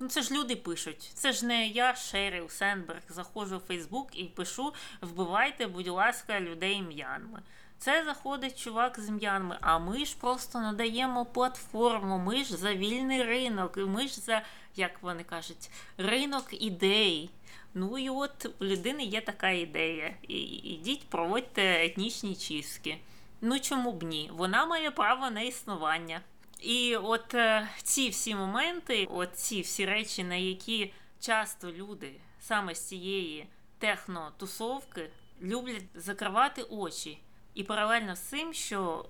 [0.03, 1.11] Ну, це ж люди пишуть.
[1.15, 6.83] Це ж не я, Шеріл Сенберг, заходжу в Фейсбук і пишу: вбивайте, будь ласка, людей
[6.83, 7.43] м'янми.
[7.79, 13.23] Це заходить чувак з м'янми, а ми ж просто надаємо платформу, ми ж за вільний
[13.23, 14.43] ринок, і ми ж за,
[14.77, 17.31] як вони кажуть, ринок ідей.
[17.75, 20.15] Ну і от у людини є така ідея.
[20.29, 22.99] І, Ідіть, проводьте етнічні чистки.
[23.41, 24.31] Ну чому б ні?
[24.33, 26.21] Вона має право на існування.
[26.63, 32.75] І от е, ці всі моменти, от ці всі речі, на які часто люди саме
[32.75, 33.47] з цієї
[33.79, 35.11] технотусовки
[35.43, 37.19] люблять закривати очі.
[37.55, 39.07] І паралельно з цим, що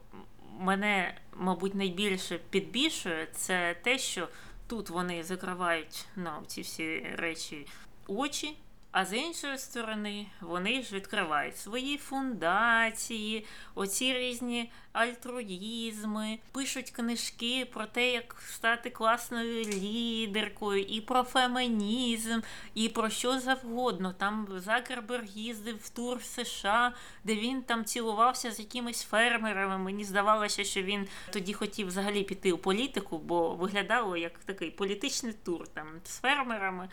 [0.59, 4.29] мене, мабуть, найбільше підбільшує, це те, що
[4.67, 7.67] тут вони закривають на ці всі речі
[8.07, 8.57] очі.
[8.93, 17.87] А з іншої сторони, вони ж відкривають свої фундації, оці різні альтруїзми, пишуть книжки про
[17.87, 22.41] те, як стати класною лідеркою, і про фемінізм,
[22.75, 24.13] і про що завгодно.
[24.13, 26.93] Там Закерберг їздив в тур в США,
[27.25, 29.79] де він там цілувався з якимись фермерами.
[29.79, 35.33] Мені здавалося, що він тоді хотів взагалі піти у політику, бо виглядало як такий політичний
[35.33, 36.89] тур там з фермерами,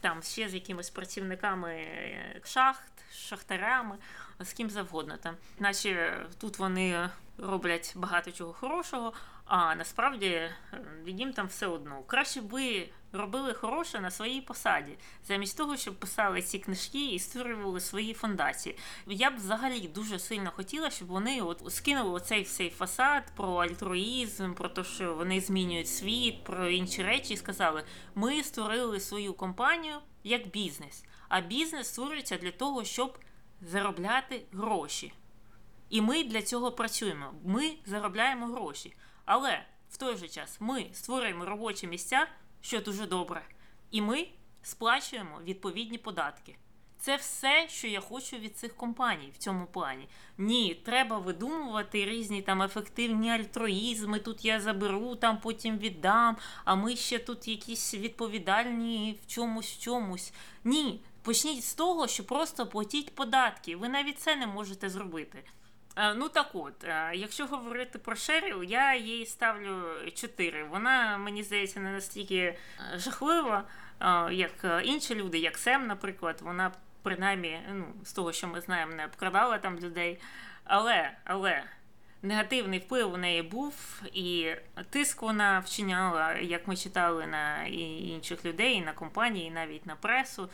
[0.00, 3.98] там ще з якимись працівниками е, шахт, шахтарями,
[4.40, 5.16] з ким завгодно.
[5.16, 9.12] Там, Наче тут вони роблять багато чого хорошого,
[9.44, 10.52] а насправді е,
[11.06, 12.02] їм там все одно.
[12.06, 17.18] Краще б ви робили хороше на своїй посаді, замість того, щоб писали ці книжки і
[17.18, 18.78] створювали свої фундації.
[19.06, 24.54] Я б взагалі дуже сильно хотіла, щоб вони от скинули оцей всей фасад про альтруїзм,
[24.54, 27.84] про те, що вони змінюють світ, про інші речі, і сказали:
[28.14, 31.04] ми створили свою компанію як бізнес.
[31.28, 33.18] А бізнес створюється для того, щоб
[33.62, 35.12] заробляти гроші.
[35.90, 37.34] І ми для цього працюємо.
[37.44, 38.94] Ми заробляємо гроші.
[39.24, 42.26] Але в той же час ми створюємо робочі місця,
[42.60, 43.42] що дуже добре,
[43.90, 44.26] і ми
[44.62, 46.56] сплачуємо відповідні податки.
[46.98, 50.08] Це все, що я хочу від цих компаній в цьому плані.
[50.38, 54.18] Ні, треба видумувати різні там ефективні альтруїзми.
[54.18, 56.36] Тут я заберу, там потім віддам.
[56.64, 60.32] А ми ще тут якісь відповідальні в чомусь в чомусь.
[60.64, 63.76] Ні, почніть з того, що просто платіть податки.
[63.76, 65.42] Ви навіть це не можете зробити.
[65.96, 69.82] Е, ну так от, е, якщо говорити про Шеріл, я їй ставлю
[70.14, 70.64] 4.
[70.64, 72.58] Вона, мені здається, не настільки е,
[72.94, 73.64] жахлива,
[74.30, 76.72] як інші люди, як Сем, наприклад, вона
[77.02, 80.20] принаймні, ну, з того, що ми знаємо, не обкрадала там людей.
[80.64, 81.64] Але, але
[82.24, 84.54] негативний вплив у неї був, і
[84.90, 90.48] тиск вона вчиняла, як ми читали на інших людей, на компанії, навіть на пресу.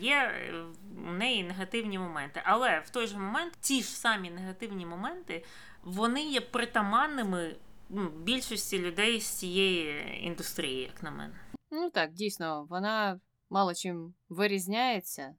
[0.00, 0.64] Є е,
[1.08, 2.42] у неї негативні моменти.
[2.44, 5.44] Але в той же момент ті ж самі негативні моменти
[5.82, 7.56] вони є притаманними
[7.88, 11.34] ну, більшості людей з цієї індустрії, як на мене.
[11.70, 13.20] Ну так, дійсно, вона
[13.50, 15.34] мало чим вирізняється,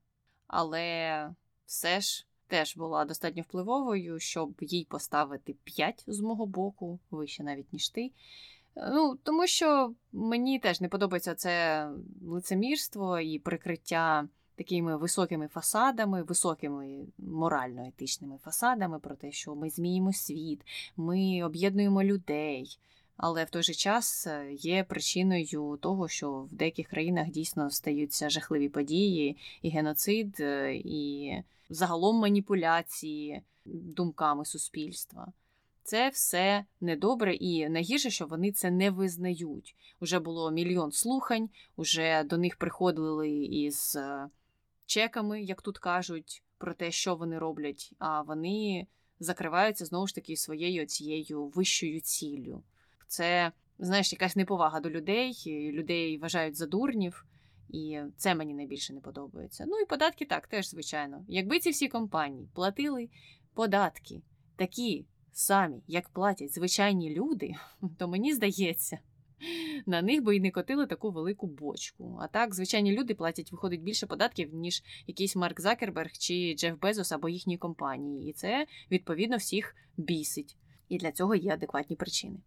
[0.47, 1.29] але
[1.65, 7.73] все ж теж була достатньо впливовою, щоб їй поставити 5 з мого боку, вище навіть
[7.73, 8.11] ніж ти.
[8.75, 11.87] Ну, Тому що мені теж не подобається це
[12.27, 20.61] лицемірство і прикриття такими високими фасадами, високими морально-етичними фасадами про те, що ми зміємо світ,
[20.97, 22.77] ми об'єднуємо людей.
[23.21, 28.29] Але в той же час е, є причиною того, що в деяких країнах дійсно стаються
[28.29, 31.33] жахливі події, і геноцид, е, і
[31.69, 35.33] загалом маніпуляції думками суспільства.
[35.83, 39.75] Це все недобре і найгірше, що вони це не визнають.
[39.99, 44.29] Уже було мільйон слухань, уже до них приходили із е,
[44.85, 48.87] чеками, як тут кажуть, про те, що вони роблять, а вони
[49.19, 52.63] закриваються знову ж таки своєю цією вищою ціллю.
[53.09, 55.33] Це, знаєш, якась неповага до людей,
[55.73, 57.25] людей вважають за дурнів,
[57.69, 59.65] і це мені найбільше не подобається.
[59.67, 61.25] Ну і податки так, теж, звичайно.
[61.27, 63.09] Якби ці всі компанії платили
[63.53, 64.21] податки
[64.55, 67.53] такі самі, як платять звичайні люди,
[67.97, 68.99] то мені здається,
[69.85, 72.17] на них би і не котили таку велику бочку.
[72.21, 77.11] А так, звичайні люди платять, виходить більше податків, ніж якийсь Марк Закерберг чи Джеф Безос
[77.11, 78.29] або їхні компанії.
[78.29, 80.55] І це, відповідно, всіх бісить.
[80.89, 82.39] І для цього є адекватні причини.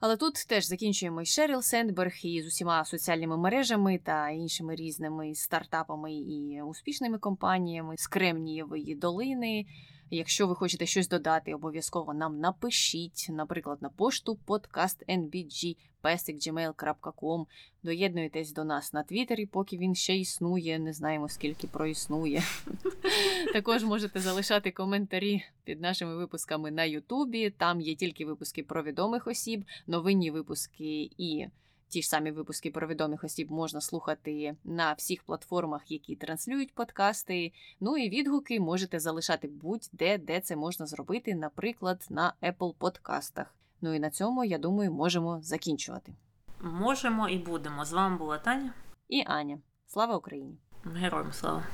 [0.00, 5.34] Але тут теж закінчуємо і Шеріл Сендберг і з усіма соціальними мережами та іншими різними
[5.34, 9.66] стартапами і успішними компаніями з Кремнієвої долини.
[10.10, 17.46] Якщо ви хочете щось додати, обов'язково нам напишіть, наприклад, на пошту podcastnbg.gmail.com.
[17.82, 20.78] Доєднуйтесь до нас на Твіттері, поки він ще існує.
[20.78, 22.42] Не знаємо скільки проіснує.
[23.52, 27.50] Також можете залишати коментарі під нашими випусками на Ютубі.
[27.50, 31.46] Там є тільки випуски про відомих осіб, новинні випуски і.
[31.90, 37.52] Ті ж самі випуски про відомих осіб можна слухати на всіх платформах, які транслюють подкасти.
[37.80, 43.54] Ну і відгуки можете залишати будь-де, де це можна зробити, наприклад, на Apple подкастах.
[43.80, 46.12] Ну і на цьому, я думаю, можемо закінчувати.
[46.60, 47.84] Можемо і будемо.
[47.84, 48.74] З вами була Таня
[49.08, 49.58] і Аня.
[49.86, 50.58] Слава Україні!
[50.84, 51.66] Героям слава!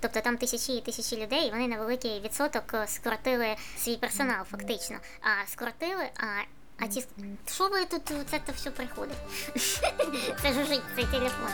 [0.00, 3.46] Тобто там тисячі і тисячі людей, і вони на великий відсоток скоротили
[3.76, 4.96] свій персонал, фактично.
[5.20, 7.04] А скоротили, а а ті
[7.46, 9.16] що ви тут це все приходить?
[10.42, 11.50] Це жужить цей телефон.